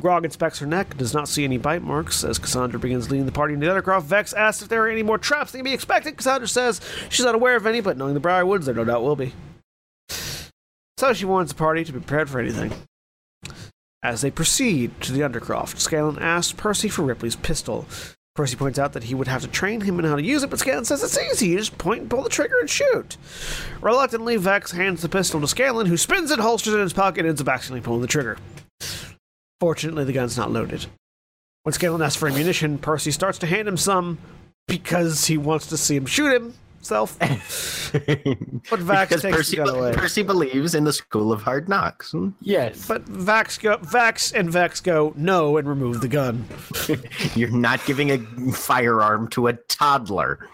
Grog 0.00 0.24
inspects 0.24 0.58
her 0.58 0.66
neck, 0.66 0.96
does 0.96 1.14
not 1.14 1.28
see 1.28 1.44
any 1.44 1.56
bite 1.56 1.82
marks. 1.82 2.22
As 2.24 2.38
Cassandra 2.38 2.78
begins 2.78 3.10
leading 3.10 3.26
the 3.26 3.32
party 3.32 3.54
into 3.54 3.66
the 3.66 3.72
Undercroft, 3.72 4.02
Vex 4.02 4.32
asks 4.34 4.62
if 4.62 4.68
there 4.68 4.84
are 4.84 4.88
any 4.88 5.02
more 5.02 5.18
traps 5.18 5.52
that 5.52 5.58
can 5.58 5.64
be 5.64 5.72
expected. 5.72 6.16
Cassandra 6.16 6.46
says 6.46 6.80
she's 7.08 7.24
not 7.24 7.34
aware 7.34 7.56
of 7.56 7.66
any, 7.66 7.80
but 7.80 7.96
knowing 7.96 8.14
the 8.14 8.20
Briarwoods, 8.20 8.66
there 8.66 8.74
no 8.74 8.84
doubt 8.84 9.02
will 9.02 9.16
be. 9.16 9.32
So 10.98 11.12
she 11.12 11.24
warns 11.24 11.50
the 11.50 11.56
party 11.56 11.84
to 11.84 11.92
be 11.92 12.00
prepared 12.00 12.28
for 12.28 12.38
anything. 12.38 12.72
As 14.02 14.20
they 14.20 14.30
proceed 14.30 15.00
to 15.00 15.12
the 15.12 15.20
Undercroft, 15.20 15.78
Scanlan 15.78 16.18
asks 16.18 16.52
Percy 16.52 16.88
for 16.88 17.02
Ripley's 17.02 17.36
pistol. 17.36 17.86
Percy 18.36 18.54
points 18.54 18.78
out 18.78 18.92
that 18.92 19.04
he 19.04 19.14
would 19.14 19.28
have 19.28 19.42
to 19.42 19.48
train 19.48 19.80
him 19.80 19.98
in 19.98 20.04
how 20.04 20.14
to 20.14 20.22
use 20.22 20.42
it, 20.42 20.50
but 20.50 20.58
Scanlan 20.58 20.84
says 20.84 21.02
it's 21.02 21.18
easy. 21.18 21.48
You 21.48 21.58
just 21.58 21.78
point 21.78 22.02
and 22.02 22.10
pull 22.10 22.22
the 22.22 22.28
trigger 22.28 22.60
and 22.60 22.68
shoot. 22.68 23.16
Reluctantly, 23.80 24.36
Vex 24.36 24.72
hands 24.72 25.00
the 25.02 25.08
pistol 25.08 25.40
to 25.40 25.48
Scanlan, 25.48 25.86
who 25.86 25.96
spins 25.96 26.30
it, 26.30 26.38
holsters 26.38 26.74
it 26.74 26.76
in 26.76 26.82
his 26.82 26.92
pocket, 26.92 27.20
and 27.20 27.28
ends 27.30 27.40
up 27.40 27.48
accidentally 27.48 27.80
pulling 27.80 28.02
the 28.02 28.06
trigger. 28.06 28.36
Fortunately, 29.58 30.04
the 30.04 30.12
gun's 30.12 30.36
not 30.36 30.50
loaded. 30.50 30.86
When 31.62 31.72
Scanlan 31.72 32.02
asks 32.02 32.20
for 32.20 32.28
ammunition, 32.28 32.78
Percy 32.78 33.10
starts 33.10 33.38
to 33.38 33.46
hand 33.46 33.66
him 33.66 33.78
some 33.78 34.18
because 34.68 35.26
he 35.26 35.38
wants 35.38 35.66
to 35.68 35.76
see 35.78 35.96
him 35.96 36.06
shoot 36.06 36.32
himself. 36.86 37.18
but 38.70 38.80
Vax 38.80 39.08
because 39.08 39.22
takes 39.22 39.36
Percy, 39.36 39.56
the 39.56 39.64
gun 39.64 39.76
away. 39.76 39.92
Percy 39.92 40.22
believes 40.22 40.74
in 40.74 40.84
the 40.84 40.92
school 40.92 41.32
of 41.32 41.42
hard 41.42 41.68
knocks. 41.68 42.12
Hmm? 42.12 42.30
Yes. 42.40 42.86
But 42.86 43.04
Vax 43.06 43.60
go, 43.60 43.78
Vax 43.78 44.32
and 44.32 44.50
Vex 44.50 44.80
go 44.80 45.12
no 45.16 45.56
and 45.56 45.68
remove 45.68 46.00
the 46.00 46.08
gun. 46.08 46.46
You're 47.34 47.50
not 47.50 47.84
giving 47.86 48.10
a 48.10 48.18
firearm 48.52 49.28
to 49.28 49.48
a 49.48 49.54
toddler. 49.54 50.48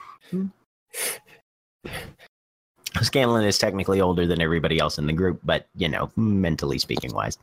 Scanlan 3.00 3.44
is 3.44 3.58
technically 3.58 4.00
older 4.00 4.26
than 4.26 4.40
everybody 4.40 4.78
else 4.78 4.98
in 4.98 5.06
the 5.06 5.12
group, 5.12 5.40
but 5.44 5.66
you 5.76 5.88
know, 5.88 6.10
mentally 6.16 6.78
speaking 6.78 7.12
wise. 7.12 7.38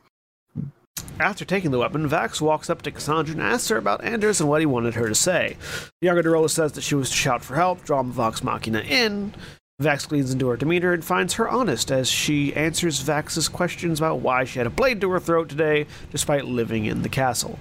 After 1.20 1.44
taking 1.44 1.70
the 1.70 1.78
weapon, 1.78 2.08
Vax 2.08 2.40
walks 2.40 2.70
up 2.70 2.80
to 2.80 2.90
Cassandra 2.90 3.34
and 3.34 3.42
asks 3.42 3.68
her 3.68 3.76
about 3.76 4.02
Anders 4.02 4.40
and 4.40 4.48
what 4.48 4.62
he 4.62 4.66
wanted 4.66 4.94
her 4.94 5.06
to 5.06 5.14
say. 5.14 5.58
The 6.00 6.06
younger 6.06 6.22
de 6.22 6.30
Rolo 6.30 6.46
says 6.46 6.72
that 6.72 6.80
she 6.80 6.94
was 6.94 7.10
to 7.10 7.16
shout 7.16 7.44
for 7.44 7.56
help, 7.56 7.84
draw 7.84 8.02
Vox 8.02 8.42
Machina 8.42 8.80
in. 8.80 9.34
Vax 9.82 10.08
gleans 10.08 10.32
into 10.32 10.48
her 10.48 10.56
demeanor 10.56 10.94
and 10.94 11.04
finds 11.04 11.34
her 11.34 11.46
honest 11.46 11.90
as 11.90 12.10
she 12.10 12.54
answers 12.54 13.02
Vax's 13.02 13.50
questions 13.50 14.00
about 14.00 14.20
why 14.20 14.44
she 14.44 14.60
had 14.60 14.66
a 14.66 14.70
blade 14.70 14.98
to 15.02 15.10
her 15.10 15.20
throat 15.20 15.50
today, 15.50 15.86
despite 16.10 16.46
living 16.46 16.86
in 16.86 17.02
the 17.02 17.08
castle. 17.10 17.58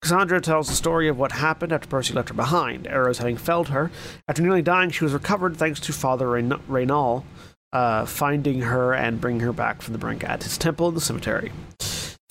Cassandra 0.00 0.40
tells 0.40 0.68
the 0.68 0.74
story 0.74 1.08
of 1.08 1.18
what 1.18 1.32
happened 1.32 1.72
after 1.72 1.88
Percy 1.88 2.14
left 2.14 2.30
her 2.30 2.34
behind, 2.34 2.86
arrows 2.86 3.18
having 3.18 3.36
felled 3.36 3.68
her. 3.68 3.90
After 4.26 4.40
nearly 4.40 4.62
dying, 4.62 4.88
she 4.88 5.04
was 5.04 5.12
recovered 5.12 5.58
thanks 5.58 5.78
to 5.80 5.92
Father 5.92 6.30
Reyn- 6.30 6.60
Reynal 6.68 7.26
uh, 7.74 8.06
finding 8.06 8.62
her 8.62 8.94
and 8.94 9.20
bringing 9.20 9.42
her 9.42 9.52
back 9.52 9.82
from 9.82 9.92
the 9.92 9.98
brink 9.98 10.24
at 10.24 10.42
his 10.42 10.56
temple 10.56 10.88
in 10.88 10.94
the 10.94 11.02
cemetery. 11.02 11.52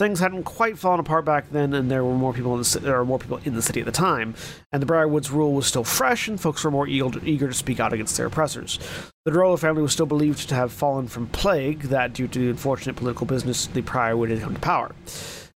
Things 0.01 0.19
hadn't 0.19 0.45
quite 0.45 0.79
fallen 0.79 0.99
apart 0.99 1.25
back 1.25 1.51
then, 1.51 1.75
and 1.75 1.91
there 1.91 2.03
were 2.03 2.15
more 2.15 2.33
people 2.33 2.55
in 2.55 2.63
the, 2.63 2.79
there 2.79 2.97
were 2.97 3.05
more 3.05 3.19
people 3.19 3.39
in 3.45 3.53
the 3.53 3.61
city 3.61 3.81
at 3.81 3.85
the 3.85 3.91
time. 3.91 4.33
And 4.71 4.81
the 4.81 4.87
Briarwoods 4.87 5.31
rule 5.31 5.53
was 5.53 5.67
still 5.67 5.83
fresh, 5.83 6.27
and 6.27 6.41
folks 6.41 6.63
were 6.63 6.71
more 6.71 6.87
eager 6.87 7.47
to, 7.47 7.53
speak 7.53 7.79
out 7.79 7.93
against 7.93 8.17
their 8.17 8.25
oppressors. 8.25 8.79
The 9.25 9.31
de 9.31 9.37
Rolo 9.37 9.57
family 9.57 9.83
was 9.83 9.93
still 9.93 10.07
believed 10.07 10.49
to 10.49 10.55
have 10.55 10.73
fallen 10.73 11.07
from 11.07 11.27
plague, 11.27 11.81
that 11.83 12.13
due 12.13 12.27
to 12.27 12.39
the 12.39 12.49
unfortunate 12.49 12.95
political 12.95 13.27
business, 13.27 13.67
the 13.67 13.81
Briarwood 13.81 14.31
had 14.31 14.41
come 14.41 14.55
to 14.55 14.59
power. 14.59 14.91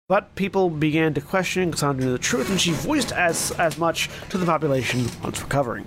But 0.09 0.35
people 0.35 0.71
began 0.71 1.15
to 1.15 1.21
question 1.21 1.71
Cassandra 1.71 2.11
the 2.11 2.19
truth, 2.19 2.51
and 2.51 2.61
she 2.61 2.73
voiced 2.73 3.13
as 3.13 3.53
as 3.61 3.79
much 3.79 4.11
to 4.31 4.39
the 4.39 4.47
population 4.47 5.07
once 5.23 5.41
recovering. 5.41 5.87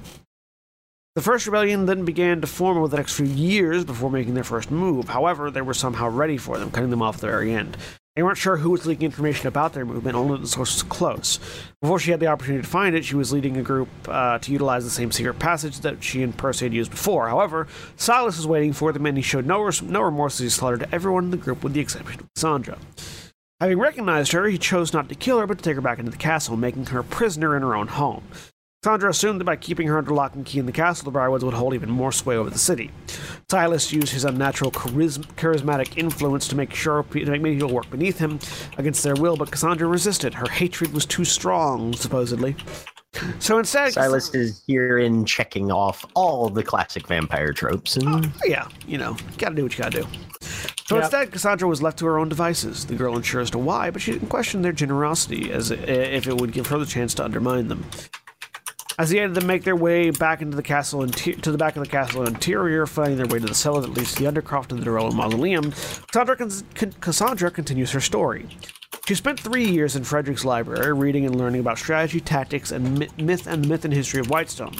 The 1.16 1.22
first 1.22 1.46
rebellion 1.46 1.88
then 1.88 2.06
began 2.06 2.40
to 2.40 2.48
form 2.48 2.78
over 2.78 2.88
the 2.88 2.96
next 2.96 3.18
few 3.18 3.26
years 3.26 3.84
before 3.84 4.10
making 4.10 4.34
their 4.34 4.46
first 4.46 4.72
move. 4.72 5.10
However, 5.10 5.52
they 5.52 5.62
were 5.62 5.74
somehow 5.74 6.08
ready 6.08 6.38
for 6.38 6.58
them, 6.58 6.72
cutting 6.72 6.90
them 6.90 7.02
off 7.02 7.16
at 7.16 7.22
the 7.22 7.28
very 7.28 7.54
end. 7.54 7.76
They 8.16 8.24
weren't 8.24 8.38
sure 8.38 8.56
who 8.56 8.70
was 8.70 8.86
leaking 8.86 9.06
information 9.06 9.48
about 9.48 9.74
their 9.74 9.86
movement, 9.86 10.16
only 10.16 10.40
the 10.40 10.48
source 10.48 10.76
was 10.76 10.84
close. 10.84 11.38
Before 11.82 12.00
she 12.00 12.12
had 12.12 12.22
the 12.22 12.28
opportunity 12.28 12.64
to 12.64 12.68
find 12.68 12.96
it, 12.96 13.04
she 13.04 13.16
was 13.16 13.34
leading 13.34 13.58
a 13.58 13.62
group 13.62 13.90
uh, 14.08 14.40
to 14.40 14.52
utilize 14.54 14.86
the 14.86 14.90
same 14.90 15.12
secret 15.12 15.38
passage 15.38 15.82
that 15.82 16.02
she 16.02 16.24
and 16.24 16.36
Percy 16.36 16.66
had 16.66 16.74
used 16.74 16.92
before. 16.92 17.28
However, 17.28 17.68
Sylas 17.98 18.38
was 18.38 18.48
waiting 18.48 18.72
for 18.72 18.94
them, 18.94 19.06
and 19.06 19.18
he 19.18 19.22
showed 19.22 19.46
no, 19.46 19.62
res- 19.62 19.82
no 19.82 20.02
remorse 20.02 20.36
as 20.36 20.44
he 20.46 20.50
slaughtered 20.50 20.88
everyone 20.94 21.26
in 21.26 21.32
the 21.32 21.38
group 21.38 21.62
with 21.62 21.74
the 21.74 21.82
exception 21.82 22.22
of 22.22 22.34
Cassandra. 22.34 22.78
Having 23.60 23.80
recognized 23.80 24.32
her, 24.32 24.48
he 24.48 24.58
chose 24.58 24.94
not 24.94 25.10
to 25.10 25.16
kill 25.16 25.40
her, 25.40 25.48
but 25.48 25.58
to 25.58 25.64
take 25.64 25.76
her 25.76 25.82
back 25.82 26.00
into 26.00 26.12
the 26.12 26.18
castle, 26.18 26.56
making 26.56 26.86
her 26.86 27.00
a 27.00 27.04
prisoner 27.04 27.56
in 27.56 27.64
her 27.64 27.76
own 27.76 27.88
home. 27.88 28.24
Cassandra 28.86 29.10
assumed 29.10 29.40
that 29.42 29.46
by 29.46 29.56
keeping 29.56 29.88
her 29.88 29.98
under 29.98 30.12
lock 30.12 30.36
and 30.36 30.46
key 30.46 30.60
in 30.60 30.68
the 30.68 30.72
castle, 30.72 31.10
the 31.12 31.18
Briarwoods 31.18 31.42
would 31.42 31.56
hold 31.56 31.74
even 31.74 31.90
more 31.90 32.12
sway 32.12 32.38
over 32.38 32.52
the 32.52 32.60
city. 32.60 32.92
Sylas 33.50 33.92
used 33.92 34.14
his 34.14 34.26
unnatural 34.26 34.70
charism- 34.70 35.26
charismatic 35.38 35.98
influence 35.98 36.48
to 36.50 36.56
make 36.56 36.72
sure 36.72 37.02
to 37.02 37.26
make 37.26 37.42
many 37.42 37.56
people 37.56 37.74
work 37.74 37.90
beneath 37.90 38.20
him 38.20 38.38
against 38.78 39.02
their 39.02 39.16
will, 39.16 39.38
but 39.38 39.50
Cassandra 39.50 39.88
resisted. 39.88 40.36
Her 40.36 40.48
hatred 40.48 40.94
was 40.94 41.08
too 41.08 41.26
strong, 41.26 41.94
supposedly. 41.94 42.56
So 43.40 43.58
instead, 43.58 43.92
Sylas 43.94 44.36
is 44.36 44.64
here 44.68 45.00
in 45.00 45.26
checking 45.26 45.72
off 45.72 46.06
all 46.14 46.48
the 46.50 46.62
classic 46.62 47.08
vampire 47.08 47.54
tropes, 47.54 47.98
and 47.98 48.08
oh, 48.08 48.32
yeah, 48.46 48.68
you 48.86 49.00
know, 49.00 49.18
gotta 49.40 49.56
do 49.56 49.64
what 49.64 49.76
you 49.76 49.84
gotta 49.84 50.02
do. 50.02 50.08
So 50.86 50.98
Yep. 50.98 51.06
instead, 51.06 51.32
Cassandra 51.32 51.68
was 51.68 51.82
left 51.82 51.98
to 52.00 52.06
her 52.06 52.20
own 52.20 52.30
devices. 52.30 52.86
The 52.86 52.94
girl 52.94 53.16
unsure 53.16 53.42
as 53.42 53.50
to 53.50 53.58
why, 53.58 53.90
but 53.90 54.04
she 54.04 54.12
didn't 54.12 54.28
question 54.30 54.62
their 54.62 54.74
generosity, 54.74 55.52
as 55.52 55.72
if 55.72 56.28
it 56.28 56.38
would 56.40 56.52
give 56.52 56.68
her 56.68 56.78
the 56.78 56.86
chance 56.86 57.16
to 57.16 57.26
undermine 57.26 57.68
them. 57.68 57.84
As 58.98 59.10
he 59.10 59.20
aided 59.20 59.36
them 59.36 59.46
make 59.46 59.64
their 59.64 59.76
way 59.76 60.10
back 60.10 60.42
into 60.42 60.56
the 60.56 60.64
castle 60.64 61.04
inter- 61.04 61.34
to 61.34 61.52
the 61.52 61.58
back 61.58 61.76
of 61.76 61.84
the 61.84 61.90
castle 61.90 62.26
interior, 62.26 62.86
finding 62.86 63.18
their 63.18 63.28
way 63.28 63.40
to 63.40 63.46
the 63.46 63.54
cellar 63.54 63.82
that 63.82 63.94
leads 63.94 64.16
to 64.16 64.24
the 64.24 64.32
Undercroft 64.32 64.72
and 64.72 64.80
the 64.80 64.86
de 64.86 64.92
Rolo 64.92 65.12
Mausoleum, 65.12 65.72
Cassandra, 66.12 66.38
con- 66.38 66.94
Cassandra 67.02 67.52
continues 67.52 67.92
her 67.92 68.00
story. 68.00 68.48
She 69.06 69.16
spent 69.16 69.40
three 69.40 69.66
years 69.66 69.98
in 69.98 70.06
Frederick's 70.06 70.46
library, 70.46 70.94
reading 70.94 71.26
and 71.26 71.36
learning 71.36 71.60
about 71.60 71.78
strategy, 71.78 72.22
tactics, 72.22 72.72
and 72.72 73.00
mi- 73.00 73.10
myth 73.18 73.48
and 73.48 73.66
the 73.66 73.68
myth 73.68 73.84
and 73.84 73.94
history 73.94 74.22
of 74.22 74.30
Whitestone. 74.30 74.76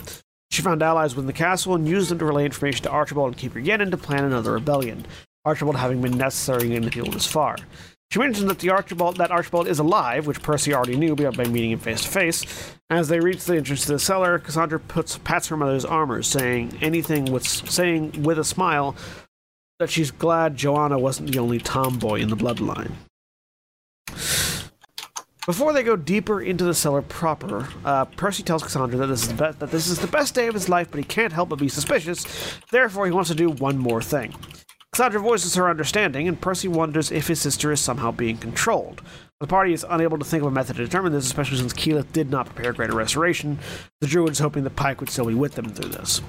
She 0.50 0.62
found 0.62 0.82
allies 0.82 1.14
within 1.16 1.28
the 1.28 1.34
castle 1.34 1.76
and 1.76 1.88
used 1.88 2.10
them 2.10 2.20
to 2.20 2.26
relay 2.26 2.46
information 2.46 2.84
to 2.84 2.90
Archibald 2.90 3.28
and 3.28 3.38
Keeper 3.38 3.60
Yennen 3.60 3.92
to 3.92 3.98
plan 3.98 4.24
another 4.24 4.54
rebellion. 4.54 5.06
Archibald 5.44 5.76
having 5.76 6.02
been 6.02 6.18
necessary 6.18 6.74
in 6.74 6.84
the 6.84 6.90
people 6.90 7.12
this 7.12 7.28
far. 7.28 7.58
She 8.16 8.20
mentions 8.20 8.46
that 8.46 8.60
the 8.60 8.70
Archibald 8.70 9.18
that 9.18 9.30
Archibald 9.30 9.68
is 9.68 9.80
alive, 9.80 10.26
which 10.26 10.42
Percy 10.42 10.74
already 10.74 10.96
knew 10.96 11.18
by 11.18 11.44
meeting 11.48 11.72
him 11.72 11.80
face 11.80 12.02
to 12.02 12.08
face. 12.08 12.46
As 12.90 13.10
they 13.10 13.20
reach 13.20 13.44
the 13.44 13.58
entrance 13.58 13.86
to 13.88 13.92
the 13.92 14.00
cellar, 14.00 14.40
Cassandra 14.40 14.80
puts 14.80 15.18
pats 15.18 15.50
her 15.50 15.58
mother's 15.58 15.84
armor, 15.84 16.24
saying 16.24 16.78
anything 16.82 17.26
with 17.26 17.46
saying 17.46 18.24
with 18.24 18.40
a 18.40 18.46
smile 18.46 18.96
that 19.80 19.90
she's 19.90 20.12
glad 20.12 20.56
Joanna 20.56 20.98
wasn't 20.98 21.30
the 21.34 21.40
only 21.40 21.60
tomboy 21.60 22.22
in 22.22 22.30
the 22.30 22.38
bloodline. 22.38 22.94
Before 25.46 25.74
they 25.74 25.84
go 25.84 25.98
deeper 25.98 26.42
into 26.42 26.64
the 26.64 26.74
cellar 26.74 27.02
proper, 27.02 27.68
uh, 27.84 28.06
Percy 28.06 28.44
tells 28.44 28.64
Cassandra 28.64 28.98
that 28.98 29.08
this, 29.08 29.28
that 29.28 29.60
this 29.60 29.88
is 29.88 30.00
the 30.00 30.08
best 30.08 30.34
day 30.34 30.48
of 30.48 30.54
his 30.54 30.70
life, 30.70 30.88
but 30.90 31.00
he 31.00 31.04
can't 31.04 31.34
help 31.34 31.50
but 31.50 31.60
be 31.60 31.68
suspicious. 31.68 32.26
Therefore, 32.72 33.08
he 33.08 33.12
wants 33.12 33.30
to 33.30 33.36
do 33.36 33.50
one 33.50 33.78
more 33.78 34.02
thing. 34.02 34.34
Cassandra 34.96 35.20
voices 35.20 35.56
her 35.56 35.70
understanding, 35.70 36.26
and 36.26 36.40
Percy 36.40 36.70
wonders 36.70 37.12
if 37.12 37.28
his 37.28 37.42
sister 37.42 37.70
is 37.74 37.82
somehow 37.82 38.12
being 38.12 38.38
controlled. 38.38 39.02
The 39.42 39.46
party 39.46 39.74
is 39.74 39.86
unable 39.90 40.18
to 40.18 40.24
think 40.24 40.42
of 40.42 40.48
a 40.48 40.52
method 40.52 40.78
to 40.78 40.86
determine 40.86 41.12
this, 41.12 41.26
especially 41.26 41.58
since 41.58 41.74
Keyleth 41.74 42.14
did 42.14 42.32
not 42.32 42.46
prepare 42.46 42.72
Greater 42.72 42.96
Restoration. 42.96 43.60
The 44.00 44.08
Druid 44.08 44.32
is 44.32 44.40
hoping 44.40 44.64
that 44.64 44.78
Pike 44.78 45.02
would 45.02 45.10
still 45.10 45.26
be 45.26 45.34
with 45.34 45.56
them 45.56 45.68
through 45.68 45.90
this. 45.90 46.22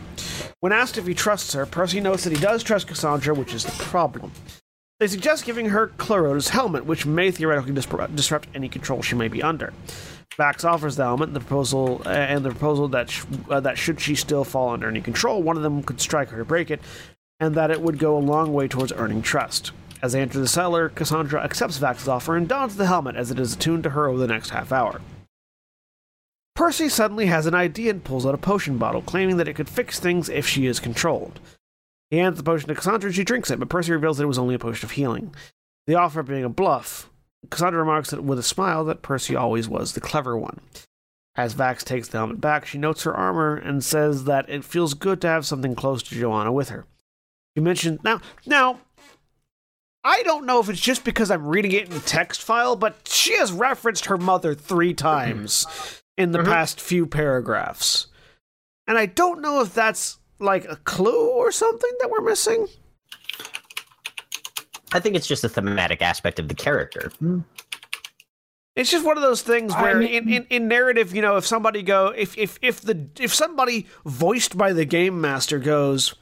When 0.58 0.72
asked 0.72 0.98
if 0.98 1.06
he 1.06 1.14
trusts 1.14 1.52
her, 1.52 1.64
Percy 1.64 2.00
notes 2.00 2.24
that 2.24 2.32
he 2.32 2.42
does 2.42 2.64
trust 2.64 2.88
Cassandra, 2.88 3.34
which 3.34 3.54
is 3.54 3.64
the 3.64 3.84
problem. 3.84 4.32
They 4.98 5.06
suggest 5.06 5.44
giving 5.44 5.68
her 5.68 5.92
Clarota's 5.96 6.48
helmet, 6.48 6.86
which 6.86 7.06
may 7.06 7.30
theoretically 7.30 7.72
disrupt, 7.72 8.16
disrupt 8.16 8.48
any 8.52 8.68
control 8.68 9.00
she 9.00 9.14
may 9.14 9.28
be 9.28 9.44
under. 9.44 9.74
Vax 10.36 10.64
offers 10.64 10.96
the 10.96 11.04
helmet 11.04 11.28
and 11.28 11.36
the 11.36 11.40
proposal, 11.40 12.02
uh, 12.04 12.08
and 12.08 12.44
the 12.44 12.50
proposal 12.50 12.88
that 12.88 13.10
sh- 13.10 13.24
uh, 13.48 13.60
that 13.60 13.78
should 13.78 14.00
she 14.00 14.16
still 14.16 14.42
fall 14.42 14.70
under 14.70 14.88
any 14.88 15.00
control, 15.00 15.40
one 15.42 15.56
of 15.56 15.62
them 15.62 15.84
could 15.84 16.00
strike 16.00 16.30
her 16.30 16.38
to 16.38 16.44
break 16.44 16.70
it, 16.70 16.80
and 17.38 17.54
that 17.54 17.70
it 17.70 17.80
would 17.80 17.98
go 17.98 18.16
a 18.16 18.18
long 18.18 18.52
way 18.52 18.68
towards 18.68 18.92
earning 18.92 19.22
trust. 19.22 19.72
As 20.02 20.12
they 20.12 20.20
enter 20.20 20.38
the 20.38 20.48
cellar, 20.48 20.88
Cassandra 20.88 21.42
accepts 21.42 21.78
Vax's 21.78 22.08
offer 22.08 22.36
and 22.36 22.48
dons 22.48 22.76
the 22.76 22.86
helmet 22.86 23.16
as 23.16 23.30
it 23.30 23.38
is 23.38 23.54
attuned 23.54 23.82
to 23.84 23.90
her 23.90 24.08
over 24.08 24.18
the 24.18 24.26
next 24.26 24.50
half 24.50 24.72
hour. 24.72 25.00
Percy 26.54 26.88
suddenly 26.88 27.26
has 27.26 27.46
an 27.46 27.54
idea 27.54 27.90
and 27.90 28.04
pulls 28.04 28.24
out 28.24 28.34
a 28.34 28.38
potion 28.38 28.78
bottle, 28.78 29.02
claiming 29.02 29.36
that 29.36 29.48
it 29.48 29.54
could 29.54 29.68
fix 29.68 30.00
things 30.00 30.28
if 30.28 30.46
she 30.46 30.66
is 30.66 30.80
controlled. 30.80 31.38
He 32.10 32.18
hands 32.18 32.38
the 32.38 32.42
potion 32.42 32.68
to 32.68 32.74
Cassandra 32.74 33.08
and 33.08 33.14
she 33.14 33.24
drinks 33.24 33.50
it, 33.50 33.58
but 33.58 33.68
Percy 33.68 33.92
reveals 33.92 34.16
that 34.16 34.24
it 34.24 34.28
was 34.28 34.38
only 34.38 34.54
a 34.54 34.58
potion 34.58 34.86
of 34.86 34.92
healing. 34.92 35.34
The 35.86 35.96
offer 35.96 36.22
being 36.22 36.44
a 36.44 36.48
bluff, 36.48 37.10
Cassandra 37.50 37.80
remarks 37.80 38.10
that 38.10 38.24
with 38.24 38.38
a 38.38 38.42
smile 38.42 38.84
that 38.84 39.02
Percy 39.02 39.36
always 39.36 39.68
was 39.68 39.92
the 39.92 40.00
clever 40.00 40.36
one. 40.36 40.60
As 41.36 41.54
Vax 41.54 41.84
takes 41.84 42.08
the 42.08 42.18
helmet 42.18 42.40
back, 42.40 42.64
she 42.64 42.78
notes 42.78 43.02
her 43.02 43.14
armor 43.14 43.56
and 43.56 43.84
says 43.84 44.24
that 44.24 44.48
it 44.48 44.64
feels 44.64 44.94
good 44.94 45.20
to 45.20 45.28
have 45.28 45.44
something 45.44 45.74
close 45.74 46.02
to 46.04 46.14
Joanna 46.14 46.52
with 46.52 46.70
her. 46.70 46.86
She 47.56 47.60
mentioned 47.62 48.00
now 48.04 48.20
now 48.44 48.80
I 50.04 50.22
don't 50.22 50.44
know 50.46 50.60
if 50.60 50.68
it's 50.68 50.80
just 50.80 51.04
because 51.04 51.30
I'm 51.30 51.46
reading 51.46 51.72
it 51.72 51.90
in 51.92 52.00
text 52.02 52.42
file, 52.42 52.76
but 52.76 53.08
she 53.08 53.34
has 53.38 53.50
referenced 53.50 54.04
her 54.06 54.16
mother 54.18 54.54
three 54.54 54.94
times 54.94 56.02
in 56.16 56.30
the 56.32 56.38
Mhm. 56.40 56.44
past 56.44 56.80
few 56.80 57.06
paragraphs. 57.06 58.06
And 58.86 58.96
I 58.98 59.06
don't 59.06 59.40
know 59.40 59.62
if 59.62 59.74
that's 59.74 60.18
like 60.38 60.64
a 60.66 60.76
clue 60.76 61.30
or 61.30 61.50
something 61.50 61.90
that 62.00 62.10
we're 62.10 62.20
missing. 62.20 62.68
I 64.92 65.00
think 65.00 65.16
it's 65.16 65.26
just 65.26 65.42
a 65.42 65.48
thematic 65.48 66.00
aspect 66.02 66.38
of 66.38 66.46
the 66.48 66.54
character. 66.54 67.10
It's 68.76 68.90
just 68.90 69.04
one 69.04 69.16
of 69.16 69.22
those 69.22 69.42
things 69.42 69.72
I 69.72 69.82
where 69.82 69.96
mean- 69.96 70.08
in, 70.12 70.28
in, 70.32 70.46
in 70.50 70.68
narrative, 70.68 71.14
you 71.14 71.22
know, 71.22 71.36
if 71.36 71.46
somebody 71.46 71.82
go 71.82 72.08
if 72.16 72.36
if 72.38 72.58
if 72.62 72.82
the 72.82 73.08
if 73.18 73.34
somebody 73.34 73.86
voiced 74.04 74.56
by 74.56 74.72
the 74.72 74.84
game 74.84 75.20
master 75.20 75.58
goes, 75.58 76.14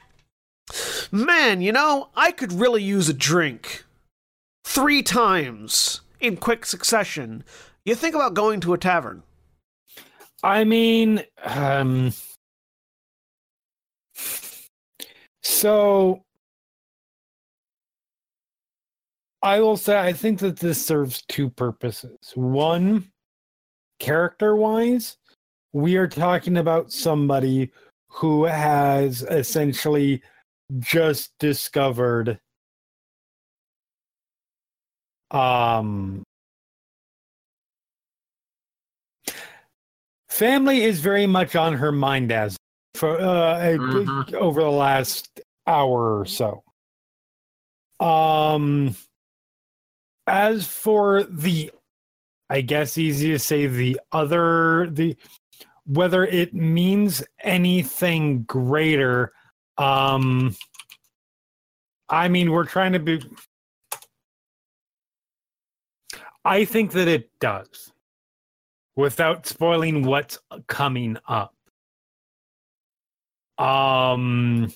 Man, 1.15 1.61
you 1.61 1.71
know, 1.71 2.09
I 2.17 2.33
could 2.33 2.53
really 2.53 2.83
use 2.83 3.09
a 3.09 3.15
drink 3.15 3.85
three 4.65 5.01
times 5.01 6.01
in 6.19 6.37
quick 6.37 6.67
succession, 6.67 7.45
you 7.85 7.95
think 7.95 8.17
about 8.17 8.35
going 8.35 8.59
to 8.63 8.73
a 8.73 8.79
tavern. 8.79 9.23
I 10.43 10.65
mean, 10.65 11.23
um, 11.45 12.13
so 15.41 16.25
I 19.41 19.61
will 19.61 19.77
say 19.77 19.97
I 19.97 20.13
think 20.13 20.41
that 20.41 20.59
this 20.59 20.85
serves 20.85 21.23
two 21.29 21.49
purposes. 21.49 22.19
One, 22.35 23.13
character 24.01 24.57
wise, 24.57 25.17
we 25.73 25.97
are 25.97 26.09
talking 26.09 26.57
about 26.57 26.91
somebody 26.91 27.71
who 28.09 28.47
has 28.47 29.23
essentially 29.23 30.21
just 30.81 31.33
discovered 31.39 32.41
um 35.31 36.23
family 40.29 40.83
is 40.83 41.01
very 41.01 41.27
much 41.27 41.55
on 41.57 41.75
her 41.75 41.93
mind 41.93 42.33
as 42.33 42.57
for 42.95 43.21
uh, 43.21 43.59
Mhm. 43.59 44.35
over 44.35 44.63
the 44.63 44.71
last 44.71 45.41
hour 45.67 46.21
or 46.21 46.27
so 46.27 46.63
um 48.01 48.95
as 50.27 50.67
for 50.67 51.23
the 51.25 51.71
i 52.51 52.61
guess 52.61 52.99
easy 52.99 53.31
to 53.31 53.39
say 53.39 53.67
the 53.67 53.99
other 54.13 54.89
the 54.91 55.17
whether 55.87 56.25
it 56.25 56.55
means 56.55 57.23
anything 57.41 58.43
greater 58.45 59.33
um 59.79 60.55
i 62.09 62.29
mean 62.29 62.51
we're 62.51 62.65
trying 62.65 62.93
to 62.93 62.99
be 62.99 63.21
i 66.45 66.65
think 66.65 66.93
that 66.93 67.09
it 67.09 67.31
does 67.41 67.93
without 68.97 69.47
spoiling 69.47 70.05
what's 70.05 70.39
coming 70.67 71.17
up 71.27 71.55
um 73.59 74.73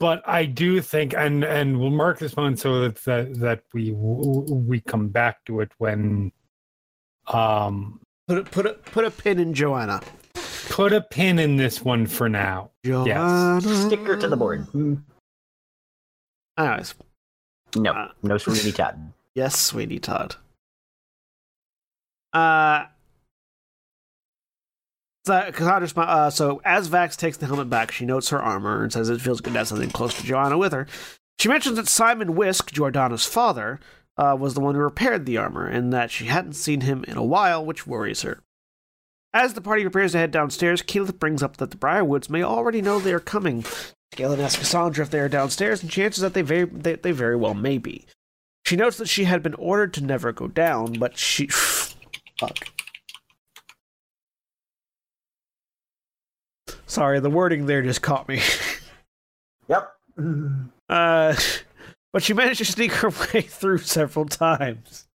but 0.00 0.22
I 0.26 0.44
do 0.44 0.80
think, 0.82 1.14
and 1.14 1.44
and 1.44 1.78
we'll 1.78 1.88
mark 1.90 2.18
this 2.18 2.34
one 2.34 2.56
so 2.56 2.80
that 2.80 2.96
that, 3.04 3.38
that 3.40 3.62
we 3.72 3.92
we 3.92 4.80
come 4.80 5.08
back 5.08 5.44
to 5.46 5.60
it 5.60 5.70
when, 5.78 6.32
um, 7.28 8.00
Put 8.26 8.38
a, 8.38 8.42
put 8.42 8.66
a 8.66 8.72
put 8.72 9.04
a 9.04 9.10
pin 9.10 9.38
in 9.38 9.52
Joanna. 9.52 10.00
Put 10.70 10.92
a 10.92 11.00
pin 11.00 11.38
in 11.38 11.56
this 11.56 11.82
one 11.82 12.06
for 12.06 12.28
now. 12.28 12.70
Joanna. 12.84 13.60
Sticker 13.60 14.16
to 14.16 14.28
the 14.28 14.36
board. 14.36 14.66
Anyways, 16.58 16.94
No, 17.76 17.92
Uh, 17.92 18.08
no 18.22 18.38
Sweeney 18.38 18.72
Todd. 18.76 19.12
yes, 19.34 19.58
sweetie 19.60 19.98
Todd. 19.98 20.36
Uh. 22.32 22.86
So, 25.26 25.50
Cassandra, 25.52 25.88
smi- 25.88 26.06
uh, 26.06 26.28
so 26.30 26.60
as 26.66 26.88
Vax 26.90 27.16
takes 27.16 27.38
the 27.38 27.46
helmet 27.46 27.70
back, 27.70 27.90
she 27.90 28.04
notes 28.04 28.28
her 28.28 28.42
armor 28.42 28.82
and 28.82 28.92
says 28.92 29.08
it 29.08 29.22
feels 29.22 29.40
good 29.40 29.54
to 29.54 29.58
have 29.60 29.68
something 29.68 29.90
close 29.90 30.12
to 30.18 30.22
Joanna 30.22 30.58
with 30.58 30.72
her. 30.72 30.86
She 31.38 31.48
mentions 31.48 31.76
that 31.76 31.88
Simon 31.88 32.34
Whisk, 32.34 32.70
Jordana's 32.72 33.24
father, 33.24 33.80
uh, 34.18 34.36
was 34.38 34.52
the 34.52 34.60
one 34.60 34.74
who 34.74 34.82
repaired 34.82 35.24
the 35.24 35.38
armor, 35.38 35.66
and 35.66 35.92
that 35.94 36.10
she 36.10 36.26
hadn't 36.26 36.52
seen 36.52 36.82
him 36.82 37.04
in 37.08 37.16
a 37.16 37.24
while, 37.24 37.64
which 37.64 37.86
worries 37.86 38.20
her. 38.22 38.40
As 39.34 39.54
the 39.54 39.60
party 39.60 39.82
prepares 39.82 40.12
to 40.12 40.18
head 40.18 40.30
downstairs, 40.30 40.80
Keyleth 40.80 41.18
brings 41.18 41.42
up 41.42 41.56
that 41.56 41.72
the 41.72 41.76
Briarwoods 41.76 42.30
may 42.30 42.44
already 42.44 42.80
know 42.80 43.00
they 43.00 43.12
are 43.12 43.18
coming. 43.18 43.64
Galen 44.14 44.40
asks 44.40 44.60
Cassandra 44.60 45.04
if 45.04 45.10
they 45.10 45.18
are 45.18 45.28
downstairs, 45.28 45.82
and 45.82 45.90
chances 45.90 46.22
that 46.22 46.34
they 46.34 46.42
very 46.42 46.66
they, 46.66 46.94
they 46.94 47.10
very 47.10 47.34
well 47.34 47.52
may 47.52 47.78
be. 47.78 48.06
She 48.64 48.76
notes 48.76 48.96
that 48.98 49.08
she 49.08 49.24
had 49.24 49.42
been 49.42 49.54
ordered 49.54 49.92
to 49.94 50.04
never 50.04 50.30
go 50.30 50.46
down, 50.46 50.92
but 50.94 51.18
she 51.18 51.48
fuck. 51.48 52.68
Sorry, 56.86 57.18
the 57.18 57.28
wording 57.28 57.66
there 57.66 57.82
just 57.82 58.02
caught 58.02 58.28
me. 58.28 58.40
Yep. 59.66 59.94
Uh, 60.90 61.34
but 62.12 62.22
she 62.22 62.34
managed 62.34 62.58
to 62.58 62.66
sneak 62.66 62.92
her 62.92 63.08
way 63.32 63.40
through 63.40 63.78
several 63.78 64.26
times. 64.26 65.06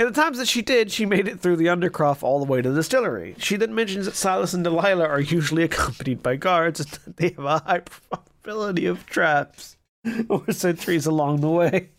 In 0.00 0.06
the 0.06 0.12
times 0.12 0.38
that 0.38 0.48
she 0.48 0.62
did, 0.62 0.90
she 0.90 1.04
made 1.04 1.28
it 1.28 1.40
through 1.40 1.56
the 1.56 1.66
Undercroft 1.66 2.22
all 2.22 2.38
the 2.38 2.50
way 2.50 2.62
to 2.62 2.70
the 2.70 2.76
distillery. 2.76 3.34
She 3.36 3.56
then 3.56 3.74
mentions 3.74 4.06
that 4.06 4.14
Sylas 4.14 4.54
and 4.54 4.64
Delilah 4.64 5.06
are 5.06 5.20
usually 5.20 5.62
accompanied 5.64 6.22
by 6.22 6.36
guards 6.36 6.80
and 6.80 6.88
that 6.88 7.16
they 7.18 7.28
have 7.28 7.44
a 7.44 7.58
high 7.58 7.80
probability 7.80 8.86
of 8.86 9.04
traps 9.04 9.76
or 10.30 10.50
sentries 10.52 11.04
along 11.04 11.42
the 11.42 11.50
way. 11.50 11.90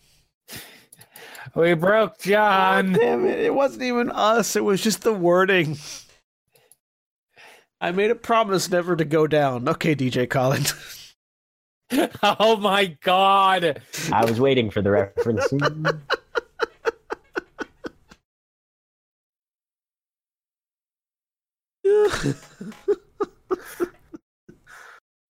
We 1.54 1.76
broke 1.76 2.18
John. 2.18 2.96
Oh, 2.96 3.00
damn 3.00 3.28
it, 3.28 3.38
it 3.38 3.54
wasn't 3.54 3.84
even 3.84 4.10
us, 4.10 4.56
it 4.56 4.64
was 4.64 4.82
just 4.82 5.04
the 5.04 5.14
wording. 5.14 5.78
I 7.80 7.92
made 7.92 8.10
a 8.10 8.16
promise 8.16 8.72
never 8.72 8.96
to 8.96 9.06
go 9.06 9.28
down. 9.28 9.70
Okay, 9.70 9.94
DJ 9.96 10.28
Collins. 10.28 11.14
oh 12.24 12.58
my 12.58 12.98
god. 13.04 13.80
I 14.12 14.26
was 14.26 14.40
waiting 14.40 14.72
for 14.72 14.82
the 14.82 14.90
reference. 14.90 15.54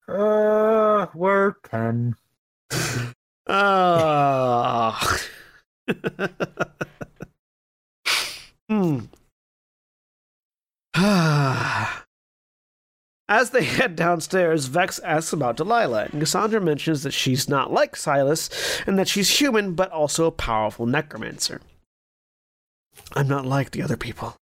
Uh, 0.08 1.06
we're 1.14 1.54
ten. 1.70 2.16
Ah. 3.48 5.20
Hmm. 8.70 9.00
As 13.28 13.50
they 13.50 13.64
head 13.64 13.96
downstairs, 13.96 14.66
Vex 14.68 15.00
asks 15.00 15.34
about 15.34 15.58
Delilah, 15.58 16.10
and 16.12 16.20
Cassandra 16.20 16.62
mentions 16.62 17.02
that 17.02 17.14
she's 17.14 17.50
not 17.50 17.74
like 17.74 17.96
Sylas, 17.96 18.86
and 18.86 19.00
that 19.00 19.08
she's 19.08 19.40
human, 19.40 19.74
but 19.74 19.92
also 19.92 20.28
a 20.28 20.32
powerful 20.32 20.86
necromancer. 20.86 21.62
I'm 23.14 23.28
not 23.28 23.48
like 23.48 23.72
the 23.72 23.82
other 23.82 23.98
people. 23.98 24.36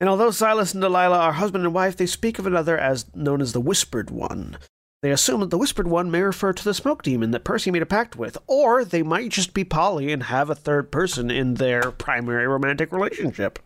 And 0.00 0.08
although 0.08 0.30
Sylas 0.30 0.72
and 0.72 0.80
Delilah 0.80 1.18
are 1.18 1.32
husband 1.32 1.64
and 1.64 1.74
wife, 1.74 1.96
they 1.96 2.06
speak 2.06 2.38
of 2.38 2.46
another 2.46 2.78
as 2.78 3.04
known 3.14 3.42
as 3.42 3.52
the 3.52 3.60
Whispered 3.60 4.10
One. 4.10 4.56
They 5.02 5.10
assume 5.10 5.40
that 5.40 5.50
the 5.50 5.58
Whispered 5.58 5.88
One 5.88 6.10
may 6.10 6.22
refer 6.22 6.52
to 6.52 6.64
the 6.64 6.74
smoke 6.74 7.02
demon 7.02 7.30
that 7.32 7.44
Percy 7.44 7.70
made 7.70 7.82
a 7.82 7.86
pact 7.86 8.16
with, 8.16 8.36
or 8.46 8.84
they 8.84 9.02
might 9.02 9.30
just 9.30 9.54
be 9.54 9.64
poly 9.64 10.12
and 10.12 10.24
have 10.24 10.50
a 10.50 10.54
third 10.54 10.90
person 10.90 11.30
in 11.30 11.54
their 11.54 11.90
primary 11.90 12.46
romantic 12.46 12.92
relationship. 12.92 13.58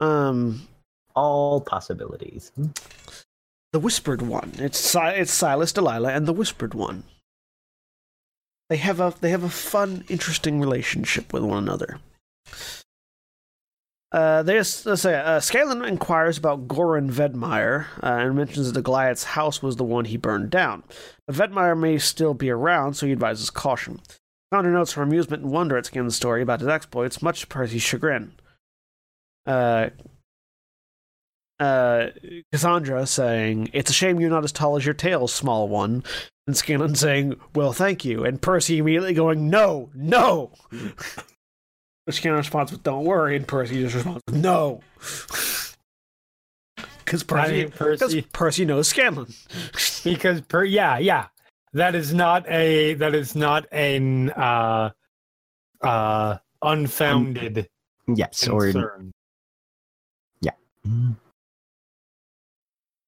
Um, 0.00 0.68
All 1.14 1.60
possibilities. 1.60 2.52
the 3.72 3.78
Whispered 3.80 4.22
One. 4.22 4.52
It's 4.58 4.78
si- 4.78 4.98
it's 4.98 5.38
Sylas, 5.38 5.72
Delilah, 5.74 6.12
and 6.12 6.26
the 6.26 6.32
Whispered 6.34 6.74
One. 6.74 7.04
They 8.68 8.76
have 8.78 9.00
a 9.00 9.14
they 9.20 9.30
have 9.30 9.44
a 9.44 9.48
fun, 9.48 10.04
interesting 10.08 10.60
relationship 10.60 11.32
with 11.32 11.42
one 11.42 11.58
another. 11.62 11.98
Uh, 14.12 14.42
there's 14.42 14.86
let's 14.86 15.02
say 15.02 15.14
uh, 15.14 15.40
Scanlan 15.40 15.84
inquires 15.84 16.38
about 16.38 16.68
Goran 16.68 17.10
Vedmeyer 17.10 17.86
uh, 18.02 18.06
and 18.20 18.36
mentions 18.36 18.66
that 18.66 18.74
the 18.74 18.82
Goliath's 18.82 19.24
house 19.24 19.62
was 19.62 19.76
the 19.76 19.84
one 19.84 20.04
he 20.04 20.16
burned 20.16 20.50
down. 20.50 20.84
But 21.26 21.36
Vedmeyer 21.36 21.78
may 21.78 21.98
still 21.98 22.32
be 22.32 22.50
around, 22.50 22.94
so 22.94 23.06
he 23.06 23.12
advises 23.12 23.50
caution. 23.50 24.00
Founder 24.52 24.70
notes 24.70 24.92
her 24.92 25.02
amusement 25.02 25.42
and 25.42 25.52
wonder 25.52 25.76
at 25.76 25.84
Scanlan's 25.86 26.16
story 26.16 26.40
about 26.40 26.60
his 26.60 26.68
exploits, 26.68 27.20
much 27.20 27.40
to 27.40 27.46
Percy's 27.48 27.82
chagrin. 27.82 28.32
Uh, 29.44 29.90
uh, 31.58 32.06
Cassandra 32.52 33.06
saying, 33.06 33.70
It's 33.72 33.90
a 33.90 33.94
shame 33.94 34.20
you're 34.20 34.30
not 34.30 34.44
as 34.44 34.52
tall 34.52 34.76
as 34.76 34.84
your 34.84 34.94
tail, 34.94 35.26
small 35.26 35.68
one. 35.68 36.04
And 36.46 36.56
Scanlan 36.56 36.94
saying, 36.94 37.40
Well, 37.54 37.72
thank 37.72 38.04
you. 38.04 38.24
And 38.24 38.40
Percy 38.40 38.78
immediately 38.78 39.14
going, 39.14 39.50
No, 39.50 39.90
no. 39.94 40.52
Scanlan 42.10 42.38
responds 42.38 42.72
with, 42.72 42.82
Don't 42.82 43.04
worry. 43.04 43.36
And 43.36 43.46
Percy 43.46 43.82
just 43.82 43.94
responds 43.96 44.22
with, 44.26 44.36
No. 44.36 44.80
Because 47.04 47.22
I 47.22 47.26
Percy, 47.26 47.52
mean, 47.52 47.70
Percy, 47.70 48.22
Percy 48.32 48.64
knows 48.64 48.88
Scanlan. 48.88 49.32
because 50.04 50.40
per 50.40 50.64
yeah, 50.64 50.98
yeah. 50.98 51.28
That 51.72 51.94
is 51.94 52.12
not 52.12 52.48
a 52.50 52.94
that 52.94 53.14
is 53.14 53.36
not 53.36 53.66
an 53.72 54.30
uh 54.30 54.90
uh 55.82 56.38
unfounded 56.62 57.68
Yes, 58.08 58.48
or 58.48 58.62
concern. 58.62 59.12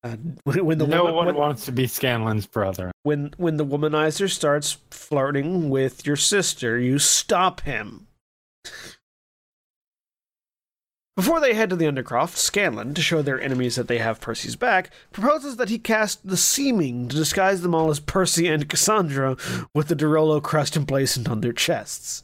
Uh, 0.05 0.17
when, 0.45 0.65
when 0.65 0.79
the 0.79 0.87
no 0.87 1.03
woman, 1.05 1.15
one 1.17 1.27
when, 1.27 1.35
wants 1.35 1.65
to 1.65 1.73
be 1.73 1.85
Scanlan's 1.87 2.47
brother. 2.47 2.93
when 3.03 3.33
when 3.37 3.57
the 3.57 3.67
womanizer 3.67 4.31
starts 4.31 4.79
flirting 4.91 5.71
with 5.71 6.07
your 6.07 6.15
sister, 6.17 6.79
you 6.79 6.99
stop 7.01 7.63
him. 7.63 8.07
Before 11.19 11.41
they 11.41 11.55
head 11.55 11.71
to 11.71 11.77
the 11.77 11.87
Undercroft, 11.87 12.37
Scanlan, 12.37 12.95
to 12.95 13.03
show 13.03 13.23
their 13.23 13.41
enemies 13.41 13.75
that 13.75 13.89
they 13.89 13.99
have 13.99 14.21
Percy's 14.21 14.55
back, 14.55 14.91
proposes 15.11 15.57
that 15.57 15.69
he 15.69 15.77
cast 15.77 16.25
the 16.25 16.37
Seeming 16.37 17.09
to 17.09 17.17
disguise 17.17 17.63
them 17.63 17.75
all 17.75 17.91
as 17.91 17.99
Percy 17.99 18.47
and 18.47 18.69
Cassandra 18.69 19.37
with 19.75 19.89
the 19.89 19.97
de 19.97 20.07
Rolo 20.07 20.41
crest 20.41 20.77
emblazoned 20.77 21.27
on 21.27 21.41
their 21.41 21.53
chests. 21.53 22.23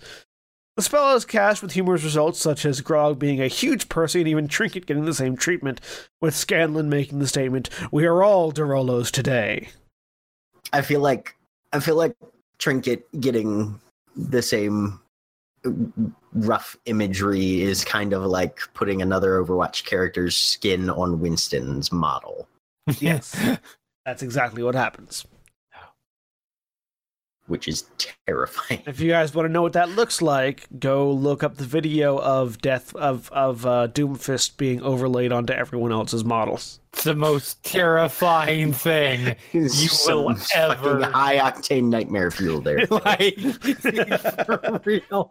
The 0.76 0.82
spell 0.82 1.16
is 1.16 1.24
cast 1.24 1.61
with 1.61 1.72
humorous 1.72 2.05
results 2.05 2.38
such 2.38 2.64
as 2.64 2.82
Grog 2.82 3.18
being 3.18 3.40
a 3.40 3.49
huge 3.49 3.88
Percy 3.88 4.20
and 4.20 4.28
even 4.28 4.47
Trinket 4.47 4.86
getting 4.86 5.07
the 5.07 5.12
same 5.12 5.36
treatment, 5.36 5.80
with 6.20 6.36
Scanlan 6.36 6.88
making 6.88 7.18
the 7.18 7.26
statement, 7.26 7.70
We 7.90 8.07
are 8.07 8.22
all 8.22 8.53
de 8.53 8.62
Rolos 8.62 9.11
today. 9.11 9.70
I 10.72 10.82
feel 10.82 11.01
like 11.01 11.34
I 11.72 11.80
feel 11.80 11.97
like 11.97 12.16
Trinket 12.59 13.03
getting 13.20 13.80
the 14.16 14.42
same 14.42 15.01
rough 16.35 16.76
imagery 16.87 17.62
is 17.62 17.85
kind 17.85 18.12
of 18.12 18.22
like 18.24 18.61
putting 18.74 19.01
another 19.03 19.43
Overwatch 19.43 19.85
character's 19.85 20.37
skin 20.37 20.91
on 20.91 21.20
Winston's 21.20 21.91
model, 21.93 22.49
Yes. 22.99 23.35
That's 24.05 24.22
exactly 24.22 24.62
what 24.62 24.74
happens. 24.74 25.24
which 27.47 27.68
is 27.68 27.85
terrifying. 28.26 28.82
If 28.87 29.01
you 29.01 29.11
guys 29.11 29.35
want 29.35 29.47
to 29.47 29.53
know 29.53 29.61
what 29.61 29.74
that 29.74 29.91
looks 29.91 30.22
like, 30.22 30.66
go 30.78 31.11
look 31.12 31.43
up 31.43 31.57
the 31.57 31.64
video 31.64 32.18
of 32.18 32.59
death 32.59 32.95
of 32.97 33.30
of 33.32 33.66
uh, 33.66 33.89
Doomfist 33.89 34.57
being 34.57 34.80
overlaid 34.82 35.30
onto 35.30 35.53
everyone 35.53 35.93
else's 35.93 36.24
models. 36.24 36.80
It's 36.95 37.05
the 37.05 37.14
most 37.14 37.62
terrifying 37.62 38.72
thing. 38.72 39.37
You 39.53 39.68
will 40.07 40.35
ever- 40.55 41.05
high 41.05 41.37
octane 41.37 41.85
nightmare 41.91 42.30
fuel 42.30 42.61
there. 42.62 42.87
like 42.91 43.39
for 43.39 44.80
real. 44.85 45.30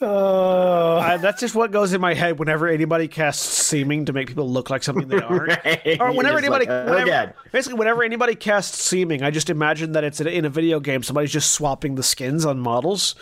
Uh, 0.00 0.96
Uh, 0.96 1.16
that's 1.18 1.40
just 1.40 1.54
what 1.54 1.70
goes 1.70 1.92
in 1.92 2.00
my 2.00 2.12
head 2.14 2.36
whenever 2.40 2.66
anybody 2.66 3.06
casts 3.06 3.46
seeming 3.46 4.04
to 4.06 4.12
make 4.12 4.26
people 4.26 4.50
look 4.50 4.68
like 4.68 4.82
something 4.82 5.06
they 5.06 5.16
aren't. 5.22 5.48
Right? 5.64 5.96
Or 6.00 6.10
whenever 6.12 6.38
anybody- 6.38 6.66
like, 6.66 6.70
oh 6.74 6.90
whenever- 6.90 7.06
god, 7.10 7.34
Basically, 7.52 7.78
whenever 7.78 8.02
anybody 8.02 8.34
casts 8.34 8.82
seeming, 8.82 9.22
I 9.22 9.30
just 9.30 9.48
imagine 9.48 9.92
that 9.92 10.02
it's 10.02 10.20
in- 10.20 10.26
in 10.26 10.44
a 10.44 10.48
video 10.50 10.80
game. 10.80 11.04
Somebody's 11.04 11.30
just 11.30 11.52
swapping 11.52 11.94
the 11.94 12.02
skins 12.02 12.44
on 12.44 12.58
models, 12.58 13.14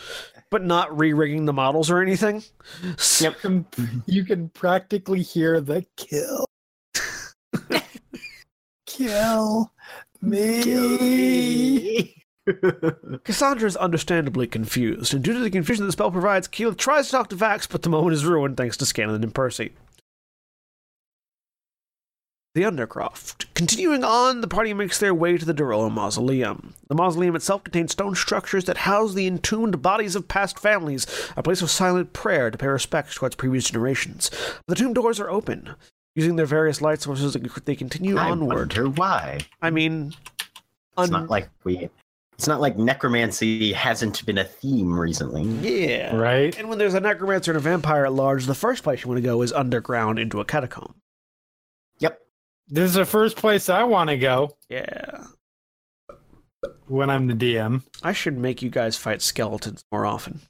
but 0.51 0.64
not 0.64 0.97
re-rigging 0.99 1.45
the 1.45 1.53
models 1.53 1.91
or 1.91 2.01
anything. 2.01 2.45
Yep. 3.20 3.20
you 3.20 3.41
can- 3.41 3.66
you 4.07 4.24
can 4.24 4.49
practically 4.49 5.20
hear 5.20 5.61
the 5.61 5.85
kill. 5.99 6.47
kill 8.87 9.70
me. 10.22 12.14
Cassandra 13.24 13.66
is 13.66 13.76
understandably 13.76 14.46
confused, 14.46 15.14
and 15.14 15.22
due 15.22 15.32
to 15.32 15.38
the 15.40 15.51
confusion 15.51 15.86
the 15.86 15.92
spell 15.92 16.11
provides, 16.11 16.48
Keyleth 16.48 16.76
tries 16.76 17.07
to 17.07 17.12
talk 17.12 17.28
to 17.30 17.36
Vax, 17.36 17.68
but 17.68 17.82
the 17.82 17.88
moment 17.88 18.14
is 18.14 18.24
ruined 18.24 18.57
thanks 18.57 18.76
to 18.78 18.86
Scanlan 18.86 19.22
and 19.22 19.34
Percy. 19.34 19.72
The 22.55 22.62
Undercroft. 22.62 23.46
Continuing 23.55 24.03
on, 24.03 24.40
the 24.40 24.48
party 24.48 24.74
makes 24.74 24.98
their 24.98 25.14
way 25.14 25.38
to 25.38 25.44
the 25.44 25.55
de 25.55 25.62
Rolo 25.64 25.88
Mausoleum. 25.88 26.74
The 26.88 26.96
mausoleum 26.96 27.36
itself 27.36 27.62
contains 27.62 27.92
stone 27.92 28.16
structures 28.16 28.64
that 28.64 28.78
house 28.78 29.14
the 29.14 29.28
entombed 29.28 29.80
bodies 29.82 30.16
of 30.16 30.26
past 30.26 30.59
families, 30.59 31.07
a 31.36 31.44
place 31.44 31.62
of 31.62 31.70
silent 31.70 32.12
prayer 32.12 32.51
to 32.51 32.59
pay 32.59 32.66
respects 32.66 33.14
towards 33.14 33.36
previous 33.36 33.70
generations. 33.70 34.32
The 34.66 34.74
tomb 34.74 34.92
doors 34.94 35.20
are 35.20 35.30
open. 35.30 35.70
Using 36.16 36.34
their 36.34 36.44
various 36.46 36.82
light 36.82 37.01
sources, 37.01 37.34
they 37.64 37.76
continue 37.76 38.16
I 38.16 38.30
onward. 38.30 38.57
wonder 38.74 38.88
why. 38.88 39.38
I 39.62 39.70
mean, 39.70 40.09
It's 40.09 40.48
un- 40.98 41.11
not 41.11 41.30
like 41.30 41.48
we. 41.62 41.88
It's 42.41 42.49
not 42.49 42.62
like 42.62 42.78
necromancy 42.78 43.70
hasn't 43.74 44.24
been 44.24 44.38
a 44.38 44.45
theme 44.45 44.99
recently. 44.99 45.43
yeah. 45.61 46.16
Right? 46.16 46.59
And 46.59 46.70
when 46.70 46.78
there's 46.78 46.95
a 46.95 47.01
necromancer 47.01 47.51
and 47.51 47.59
a 47.59 47.61
vampire 47.61 48.07
at 48.07 48.14
large, 48.14 48.47
the 48.47 48.55
first 48.55 48.82
place 48.82 49.03
you 49.05 49.09
want 49.09 49.18
to 49.18 49.22
go 49.22 49.43
is 49.43 49.53
underground 49.53 50.18
into 50.18 50.41
a 50.41 50.45
catacomb. 50.47 50.95
Yep. 51.99 52.18
This 52.68 52.88
is 52.88 52.95
the 52.95 53.05
first 53.05 53.36
place 53.36 53.68
I 53.68 53.82
want 53.84 54.09
to 54.09 54.16
go 54.16 54.57
Yeah. 54.70 55.24
when 56.86 57.11
I'm 57.11 57.26
the 57.26 57.34
DM. 57.34 57.82
I 58.03 58.14
should 58.14 58.38
make 58.38 58.62
you 58.62 58.70
guys 58.70 58.97
fight 58.97 59.20
skeletons 59.20 59.84
more 59.93 60.07
often. 60.07 60.41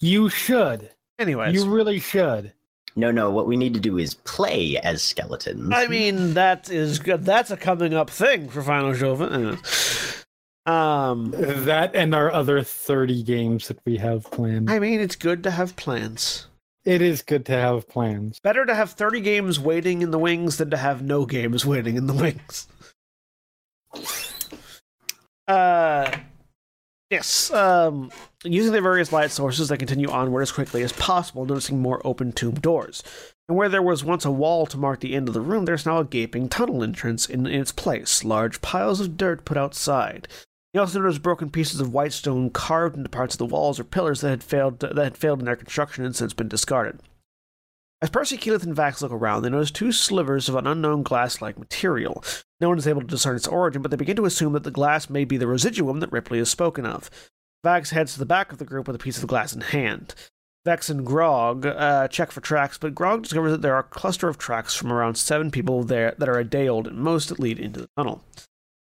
You 0.00 0.28
should. 0.28 0.90
Anyways, 1.20 1.54
You 1.54 1.70
really 1.70 2.00
should. 2.00 2.52
No, 2.96 3.12
no. 3.12 3.30
What 3.30 3.46
we 3.46 3.56
need 3.56 3.74
to 3.74 3.80
do 3.80 3.96
is 3.96 4.14
play 4.14 4.76
as 4.78 5.02
skeletons. 5.02 5.70
I 5.72 5.86
mean 5.86 6.34
that 6.34 6.68
is 6.68 6.98
good. 6.98 7.24
That's 7.24 7.52
a 7.52 7.56
coming 7.56 7.94
up 7.94 8.10
thing 8.10 8.48
for 8.48 8.60
Final 8.60 8.92
Joven. 8.92 9.56
Um, 10.66 11.32
That 11.36 11.94
and 11.94 12.14
our 12.14 12.30
other 12.30 12.62
30 12.62 13.22
games 13.22 13.68
that 13.68 13.78
we 13.84 13.96
have 13.96 14.30
planned. 14.30 14.70
I 14.70 14.78
mean 14.78 15.00
it's 15.00 15.16
good 15.16 15.42
to 15.44 15.50
have 15.50 15.76
plans. 15.76 16.46
It 16.84 17.02
is 17.02 17.22
good 17.22 17.44
to 17.46 17.52
have 17.52 17.88
plans. 17.88 18.40
Better 18.40 18.64
to 18.64 18.74
have 18.74 18.92
30 18.92 19.20
games 19.20 19.60
waiting 19.60 20.02
in 20.02 20.10
the 20.10 20.18
wings 20.18 20.56
than 20.56 20.70
to 20.70 20.76
have 20.76 21.02
no 21.02 21.26
games 21.26 21.66
waiting 21.66 21.96
in 21.96 22.06
the 22.06 22.14
wings. 22.14 22.68
Uh, 25.46 26.16
yes. 27.10 27.50
Um, 27.50 28.10
using 28.44 28.72
the 28.72 28.80
various 28.80 29.12
light 29.12 29.30
sources, 29.30 29.68
they 29.68 29.76
continue 29.76 30.08
onward 30.08 30.42
as 30.42 30.52
quickly 30.52 30.82
as 30.82 30.92
possible, 30.92 31.44
noticing 31.44 31.80
more 31.80 32.00
open 32.06 32.32
tomb 32.32 32.54
doors. 32.54 33.02
And 33.48 33.58
where 33.58 33.68
there 33.68 33.82
was 33.82 34.04
once 34.04 34.24
a 34.24 34.30
wall 34.30 34.64
to 34.66 34.78
mark 34.78 35.00
the 35.00 35.14
end 35.14 35.26
of 35.26 35.34
the 35.34 35.40
room, 35.40 35.64
there's 35.64 35.84
now 35.84 35.98
a 35.98 36.04
gaping 36.04 36.48
tunnel 36.48 36.84
entrance 36.84 37.26
in, 37.26 37.46
in 37.46 37.60
its 37.60 37.72
place, 37.72 38.24
large 38.24 38.62
piles 38.62 39.00
of 39.00 39.16
dirt 39.16 39.44
put 39.44 39.56
outside. 39.56 40.28
You 40.72 40.80
also 40.80 41.00
noticed 41.00 41.22
broken 41.22 41.50
pieces 41.50 41.80
of 41.80 41.92
white 41.92 42.12
stone 42.12 42.50
carved 42.50 42.96
into 42.96 43.08
parts 43.08 43.34
of 43.34 43.38
the 43.38 43.46
walls 43.46 43.80
or 43.80 43.84
pillars 43.84 44.20
that 44.20 44.30
had 44.30 44.44
failed 44.44 44.80
that 44.80 44.96
had 44.96 45.16
failed 45.16 45.40
in 45.40 45.46
their 45.46 45.56
construction 45.56 46.04
and 46.04 46.14
since 46.14 46.32
been 46.32 46.48
discarded. 46.48 47.00
As 48.02 48.08
Percy, 48.08 48.38
Keyleth, 48.38 48.62
and 48.62 48.74
Vax 48.74 49.02
look 49.02 49.12
around, 49.12 49.42
they 49.42 49.50
notice 49.50 49.70
two 49.70 49.92
slivers 49.92 50.48
of 50.48 50.54
an 50.54 50.66
unknown 50.66 51.02
glass-like 51.02 51.58
material. 51.58 52.24
No 52.58 52.70
one 52.70 52.78
is 52.78 52.86
able 52.86 53.02
to 53.02 53.06
discern 53.06 53.36
its 53.36 53.46
origin, 53.46 53.82
but 53.82 53.90
they 53.90 53.96
begin 53.96 54.16
to 54.16 54.24
assume 54.24 54.54
that 54.54 54.64
the 54.64 54.70
glass 54.70 55.10
may 55.10 55.26
be 55.26 55.36
the 55.36 55.46
residuum 55.46 56.00
that 56.00 56.10
Ripley 56.10 56.38
has 56.38 56.48
spoken 56.48 56.86
of. 56.86 57.10
Vax 57.62 57.90
heads 57.90 58.14
to 58.14 58.18
the 58.18 58.24
back 58.24 58.52
of 58.52 58.58
the 58.58 58.64
group 58.64 58.86
with 58.86 58.96
a 58.96 59.00
piece 59.00 59.18
of 59.18 59.28
glass 59.28 59.52
in 59.52 59.60
hand. 59.60 60.14
Vex 60.64 60.88
and 60.88 61.04
Grog 61.04 61.66
uh, 61.66 62.08
check 62.08 62.30
for 62.30 62.40
tracks, 62.40 62.78
but 62.78 62.94
Grog 62.94 63.22
discovers 63.22 63.52
that 63.52 63.62
there 63.62 63.74
are 63.74 63.80
a 63.80 63.82
cluster 63.82 64.28
of 64.28 64.38
tracks 64.38 64.74
from 64.74 64.92
around 64.92 65.16
seven 65.16 65.50
people 65.50 65.82
there 65.82 66.14
that 66.18 66.28
are 66.28 66.38
a 66.38 66.44
day 66.44 66.68
old 66.68 66.86
and 66.86 66.98
most 66.98 67.28
that 67.28 67.38
lead 67.38 67.58
into 67.58 67.80
the 67.80 67.88
tunnel. 67.96 68.22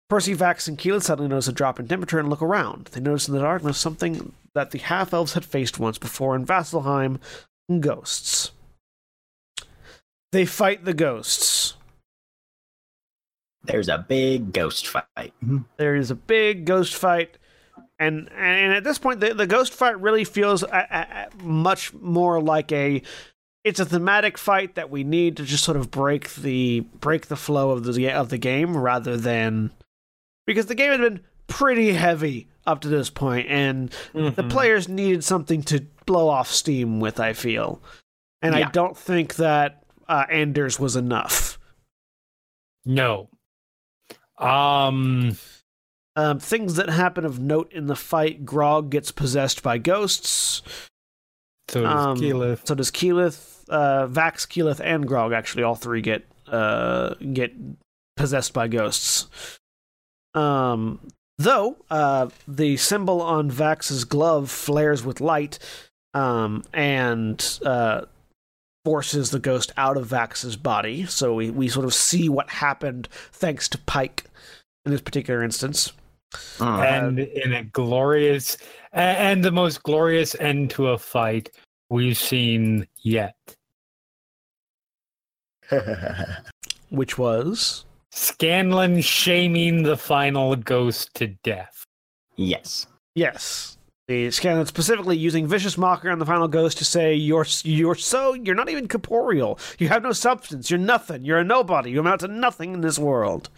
Percy, 0.10 0.36
Vax, 0.36 0.68
and 0.68 0.78
Keyleth 0.78 1.04
suddenly 1.04 1.30
notice 1.30 1.48
a 1.48 1.54
drop 1.54 1.80
in 1.80 1.88
temperature 1.88 2.20
and 2.20 2.30
look 2.30 2.42
around. 2.42 2.90
They 2.92 3.00
notice 3.00 3.28
in 3.28 3.34
the 3.34 3.42
darkness 3.42 3.78
something 3.78 4.34
that 4.54 4.72
the 4.72 4.80
half 4.80 5.14
elves 5.14 5.34
had 5.34 5.46
faced 5.46 5.80
once 5.80 5.98
before 5.98 6.36
in 6.36 6.46
Vasselheim 6.46 7.20
ghosts. 7.80 8.52
They 10.32 10.46
fight 10.46 10.86
the 10.86 10.94
ghosts. 10.94 11.76
There's 13.64 13.88
a 13.88 13.98
big 13.98 14.52
ghost 14.52 14.88
fight. 14.88 15.34
There 15.78 15.96
is 15.96 16.12
a 16.12 16.16
big 16.16 16.66
ghost 16.66 16.96
fight, 16.96 17.38
and 17.98 18.30
and 18.34 18.74
at 18.74 18.84
this 18.84 18.98
point, 18.98 19.22
the, 19.22 19.34
the 19.34 19.48
ghost 19.48 19.74
fight 19.74 20.00
really 20.02 20.26
feels 20.26 20.64
uh, 20.64 20.86
uh, 20.90 21.26
much 21.42 21.94
more 21.94 22.42
like 22.42 22.72
a. 22.72 23.02
It's 23.64 23.80
a 23.80 23.86
thematic 23.86 24.38
fight 24.38 24.76
that 24.76 24.90
we 24.90 25.06
need 25.06 25.38
to 25.38 25.44
just 25.46 25.64
sort 25.64 25.78
of 25.78 25.90
break 25.90 26.34
the 26.36 26.82
break 26.82 27.28
the 27.28 27.38
flow 27.38 27.72
of 27.72 27.86
the 27.86 28.12
of 28.12 28.28
the 28.28 28.38
game 28.38 28.76
rather 28.76 29.16
than 29.16 29.72
because 30.46 30.66
the 30.68 30.76
game 30.76 30.92
had 30.92 31.02
been 31.02 31.22
pretty 31.48 31.94
heavy 31.94 32.48
up 32.66 32.82
to 32.82 32.88
this 32.88 33.10
point, 33.10 33.48
and 33.50 33.90
the 34.14 34.32
Mhm. 34.32 34.50
players 34.50 34.88
needed 34.88 35.24
something 35.24 35.62
to 35.64 35.86
blow 36.06 36.30
off 36.30 36.50
steam 36.50 37.00
with. 37.00 37.20
I 37.20 37.34
feel, 37.34 37.82
and 38.42 38.56
I 38.56 38.70
don't 38.70 38.98
think 38.98 39.36
that 39.36 39.84
uh, 40.08 40.26
Anders 40.30 40.80
was 40.80 40.96
enough. 40.96 41.58
No. 42.86 43.30
Um. 44.38 45.38
Um, 46.16 46.38
things 46.40 46.76
that 46.76 46.90
happen 46.90 47.26
of 47.26 47.40
note 47.40 47.72
in 47.74 47.88
the 47.88 47.96
fight: 47.96 48.46
Grog 48.46 48.92
gets 48.92 49.12
possessed 49.12 49.64
by 49.64 49.78
ghosts. 49.80 50.62
So 51.70 51.82
does 51.82 52.06
Um, 52.06 52.18
Keyleth. 52.18 52.68
So 52.68 52.76
does 52.76 52.92
Keyleth, 52.92 53.64
uh, 53.70 54.08
Vax, 54.08 54.46
Keyleth, 54.48 54.80
and 54.84 55.08
Grog. 55.08 55.32
Actually, 55.34 55.64
all 55.64 55.76
three 55.76 56.02
get 56.02 56.28
uh, 56.48 57.16
get 57.16 57.54
possessed 58.16 58.54
by 58.54 58.68
ghosts. 58.68 59.28
Um, 60.34 61.00
though 61.38 61.78
uh, 61.90 62.30
the 62.48 62.78
symbol 62.78 63.22
on 63.22 63.50
Vax's 63.50 64.04
glove 64.04 64.50
flares 64.50 65.04
with 65.04 65.22
light, 65.22 65.60
um, 66.14 66.64
and 66.74 67.60
uh, 67.66 68.02
forces 68.86 69.32
the 69.32 69.40
ghost 69.40 69.72
out 69.78 69.98
of 69.98 70.08
Vax's 70.08 70.56
body. 70.56 71.06
So 71.06 71.34
we 71.34 71.50
we 71.50 71.68
sort 71.68 71.86
of 71.86 71.94
see 71.94 72.30
what 72.30 72.50
happened 72.50 73.08
thanks 73.32 73.68
to 73.70 73.78
Pike 73.80 74.26
in 74.86 74.92
this 74.92 75.02
particular 75.02 75.44
instance. 75.44 75.92
Mm. 76.58 76.84
and 76.84 77.20
in 77.20 77.54
a 77.54 77.64
glorious 77.64 78.58
and 78.92 79.44
the 79.44 79.52
most 79.52 79.84
glorious 79.84 80.36
end 80.40 80.72
to 80.72 80.88
a 80.88 80.98
fight 80.98 81.52
we've 81.90 82.18
seen 82.18 82.88
yet. 83.04 83.36
Which 86.90 87.18
was 87.18 87.86
Scanlan 88.16 89.02
shaming 89.02 89.82
the 89.82 89.98
final 89.98 90.56
ghost 90.56 91.16
to 91.16 91.28
death. 91.44 91.86
yes. 92.36 92.86
yes, 93.16 93.78
The 94.08 94.30
scan 94.30 94.64
specifically 94.68 95.18
using 95.18 95.48
vicious 95.48 95.80
mockery 95.80 96.12
on 96.12 96.20
the 96.20 96.26
final 96.26 96.48
ghost 96.48 96.78
to 96.78 96.86
say 96.86 97.16
you're 97.16 97.48
you're 97.64 97.96
so 97.96 98.36
you're 98.36 98.54
not 98.54 98.70
even 98.70 98.88
corporeal. 98.88 99.58
You 99.80 99.88
have 99.90 100.04
no 100.04 100.12
substance. 100.12 100.70
You're 100.70 100.80
nothing. 100.80 101.26
You're 101.26 101.40
a 101.40 101.44
nobody. 101.44 101.90
You 101.90 102.02
amount 102.02 102.22
to 102.22 102.28
nothing 102.28 102.76
in 102.76 102.82
this 102.82 103.00
world. 103.00 103.50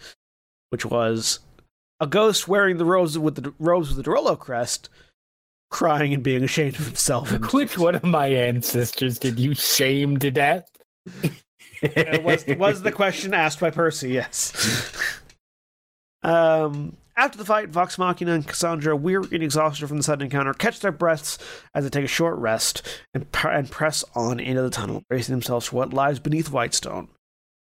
Which 0.70 0.86
was 0.86 1.40
a 2.00 2.06
ghost 2.06 2.48
wearing 2.48 2.78
the 2.78 2.86
robes 2.86 3.18
with 3.18 3.34
the 3.34 3.52
robes 3.58 3.88
with 3.88 3.98
the 3.98 4.02
de 4.04 4.10
Rolo 4.10 4.36
crest, 4.36 4.88
crying 5.70 6.14
and 6.14 6.22
being 6.22 6.42
ashamed 6.42 6.78
of 6.78 6.86
himself. 6.86 7.30
Which 7.52 7.76
one 7.76 7.94
of 7.94 8.04
my 8.04 8.28
ancestors 8.28 9.18
did 9.18 9.38
you 9.38 9.54
shame 9.54 10.16
to 10.18 10.30
death? 10.30 10.70
uh, 11.82 12.20
was 12.22 12.46
was 12.46 12.82
the 12.82 12.92
question 12.92 13.34
asked 13.34 13.60
by 13.60 13.70
Percy? 13.70 14.10
Yes. 14.10 15.20
um. 16.22 16.96
After 17.18 17.38
the 17.38 17.46
fight, 17.46 17.70
Vox 17.70 17.96
Machina 17.96 18.32
and 18.34 18.46
Cassandra, 18.46 18.94
weary 18.94 19.26
and 19.32 19.42
exhausted 19.42 19.88
from 19.88 19.96
the 19.96 20.02
sudden 20.02 20.26
encounter, 20.26 20.52
catch 20.52 20.80
their 20.80 20.92
breaths 20.92 21.38
as 21.74 21.82
they 21.82 21.88
take 21.88 22.04
a 22.04 22.08
short 22.08 22.36
rest 22.36 22.86
and, 23.14 23.24
and 23.44 23.70
press 23.70 24.04
on 24.14 24.38
into 24.38 24.60
the 24.60 24.68
tunnel, 24.68 25.02
bracing 25.08 25.32
themselves 25.32 25.64
for 25.64 25.76
what 25.76 25.94
lies 25.94 26.18
beneath 26.18 26.50
Whitestone. 26.50 27.08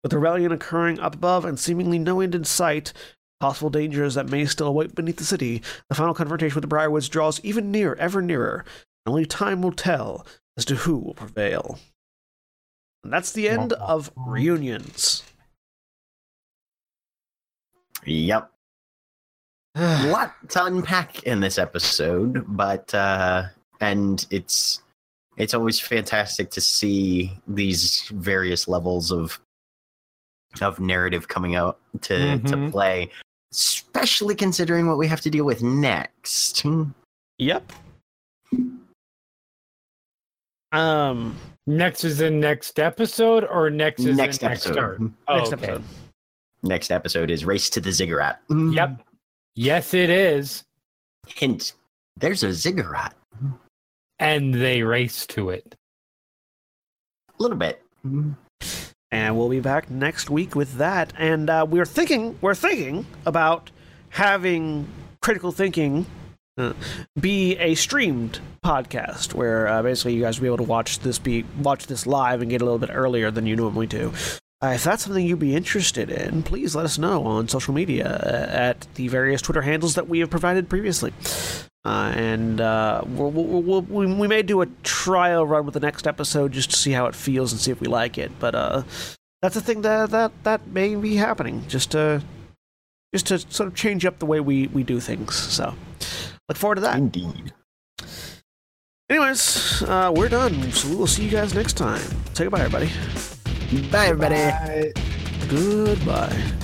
With 0.02 0.10
the 0.10 0.18
rebellion 0.18 0.50
occurring 0.50 0.98
up 0.98 1.14
above 1.14 1.44
and 1.44 1.56
seemingly 1.56 2.00
no 2.00 2.20
end 2.20 2.34
in 2.34 2.42
sight, 2.42 2.92
possible 3.38 3.70
dangers 3.70 4.14
that 4.14 4.28
may 4.28 4.44
still 4.44 4.66
await 4.66 4.96
beneath 4.96 5.18
the 5.18 5.24
city, 5.24 5.62
the 5.88 5.94
final 5.94 6.14
confrontation 6.14 6.56
with 6.56 6.68
the 6.68 6.74
Briarwoods 6.74 7.08
draws 7.08 7.40
even 7.44 7.70
nearer, 7.70 7.94
ever 7.96 8.20
nearer. 8.20 8.64
Only 9.06 9.24
time 9.24 9.62
will 9.62 9.70
tell 9.70 10.26
as 10.56 10.64
to 10.64 10.74
who 10.74 10.96
will 10.96 11.14
prevail. 11.14 11.78
And 13.04 13.12
that's 13.12 13.32
the 13.32 13.48
end 13.48 13.74
of 13.74 14.10
reunions. 14.16 15.22
Yep. 18.06 18.50
a 19.76 20.06
lot 20.10 20.34
to 20.50 20.64
unpack 20.64 21.22
in 21.24 21.40
this 21.40 21.58
episode, 21.58 22.44
but 22.48 22.92
uh 22.94 23.44
and 23.80 24.26
it's 24.30 24.82
it's 25.36 25.52
always 25.54 25.80
fantastic 25.80 26.50
to 26.52 26.60
see 26.60 27.38
these 27.46 28.08
various 28.14 28.68
levels 28.68 29.10
of 29.12 29.38
of 30.60 30.78
narrative 30.80 31.28
coming 31.28 31.54
out 31.56 31.78
to 32.02 32.38
to 32.38 32.54
Mhm. 32.56 32.70
play, 32.70 33.10
especially 33.52 34.34
considering 34.34 34.86
what 34.86 34.96
we 34.98 35.08
have 35.08 35.20
to 35.22 35.30
deal 35.30 35.44
with 35.44 35.62
next. 35.62 36.64
Yep. 37.38 37.72
Um, 40.72 41.36
Next 41.66 42.04
is 42.04 42.20
in 42.20 42.40
next 42.40 42.78
episode 42.78 43.44
or 43.44 43.70
next 43.70 44.00
is 44.00 44.16
next 44.16 44.42
in 44.42 44.48
next 44.48 44.66
episode. 44.66 44.72
start? 44.72 45.00
Mm-hmm. 45.00 45.14
Oh, 45.28 45.36
next 45.38 45.52
okay. 45.52 45.66
episode. 45.66 45.84
Next 46.62 46.90
episode 46.90 47.30
is 47.30 47.44
Race 47.44 47.70
to 47.70 47.80
the 47.80 47.92
Ziggurat. 47.92 48.40
Mm-hmm. 48.48 48.72
Yep. 48.72 49.00
Yes, 49.54 49.94
it 49.94 50.10
is. 50.10 50.64
Hint: 51.26 51.72
There's 52.16 52.42
a 52.42 52.52
ziggurat. 52.52 53.14
And 54.18 54.54
they 54.54 54.82
race 54.82 55.26
to 55.28 55.50
it. 55.50 55.74
A 57.38 57.42
little 57.42 57.56
bit. 57.56 57.82
Mm-hmm. 58.06 58.32
And 59.10 59.36
we'll 59.36 59.48
be 59.48 59.60
back 59.60 59.90
next 59.90 60.30
week 60.30 60.54
with 60.54 60.74
that. 60.74 61.12
And 61.18 61.50
uh, 61.50 61.66
we're 61.68 61.86
thinking, 61.86 62.38
we're 62.40 62.54
thinking 62.54 63.06
about 63.26 63.70
having 64.10 64.86
critical 65.20 65.52
thinking 65.52 66.06
be 67.18 67.56
a 67.56 67.74
streamed 67.74 68.40
podcast, 68.64 69.34
where 69.34 69.66
uh, 69.66 69.82
basically 69.82 70.14
you 70.14 70.22
guys 70.22 70.38
will 70.38 70.44
be 70.44 70.48
able 70.48 70.58
to 70.58 70.62
watch 70.62 71.00
this 71.00 71.18
be 71.18 71.44
watch 71.58 71.86
this 71.86 72.06
live 72.06 72.42
and 72.42 72.50
get 72.50 72.62
a 72.62 72.64
little 72.64 72.78
bit 72.78 72.90
earlier 72.92 73.30
than 73.30 73.46
you 73.46 73.56
normally 73.56 73.86
do. 73.86 74.12
Uh, 74.62 74.68
if 74.68 74.84
that's 74.84 75.04
something 75.04 75.26
you'd 75.26 75.38
be 75.38 75.54
interested 75.54 76.10
in, 76.10 76.42
please 76.42 76.74
let 76.74 76.84
us 76.84 76.96
know 76.96 77.24
on 77.24 77.48
social 77.48 77.74
media 77.74 78.06
uh, 78.06 78.50
at 78.50 78.86
the 78.94 79.08
various 79.08 79.42
Twitter 79.42 79.60
handles 79.60 79.94
that 79.94 80.08
we 80.08 80.20
have 80.20 80.30
provided 80.30 80.68
previously. 80.70 81.12
Uh, 81.84 82.12
and 82.16 82.62
uh, 82.62 83.02
we'll, 83.06 83.30
we'll, 83.30 83.82
we'll, 83.82 83.82
we, 83.82 84.26
may 84.26 84.40
do 84.40 84.62
a 84.62 84.66
trial 84.82 85.46
run 85.46 85.66
with 85.66 85.74
the 85.74 85.80
next 85.80 86.06
episode 86.06 86.50
just 86.50 86.70
to 86.70 86.76
see 86.76 86.92
how 86.92 87.04
it 87.04 87.14
feels 87.14 87.52
and 87.52 87.60
see 87.60 87.70
if 87.70 87.78
we 87.78 87.86
like 87.86 88.16
it. 88.16 88.32
But 88.38 88.54
uh, 88.54 88.82
that's 89.42 89.56
a 89.56 89.60
thing 89.60 89.82
that 89.82 90.10
that 90.10 90.32
that 90.44 90.66
may 90.68 90.94
be 90.94 91.16
happening 91.16 91.64
just 91.68 91.90
to 91.90 92.22
just 93.12 93.26
to 93.26 93.38
sort 93.38 93.66
of 93.66 93.74
change 93.74 94.06
up 94.06 94.18
the 94.18 94.24
way 94.24 94.40
we 94.40 94.68
we 94.68 94.82
do 94.82 94.98
things. 94.98 95.34
So 95.34 95.74
look 96.48 96.58
forward 96.58 96.76
to 96.76 96.80
that. 96.82 96.96
Indeed. 96.96 97.52
Anyways, 99.10 99.82
uh, 99.82 100.12
we're 100.14 100.28
done. 100.28 100.72
So 100.72 100.88
we 100.88 100.96
will 100.96 101.06
see 101.06 101.24
you 101.24 101.30
guys 101.30 101.54
next 101.54 101.74
time. 101.74 102.00
Say 102.32 102.44
goodbye, 102.44 102.62
everybody. 102.62 102.90
Bye, 103.90 104.06
everybody. 104.06 104.34
Bye. 104.34 104.92
Goodbye. 105.48 106.63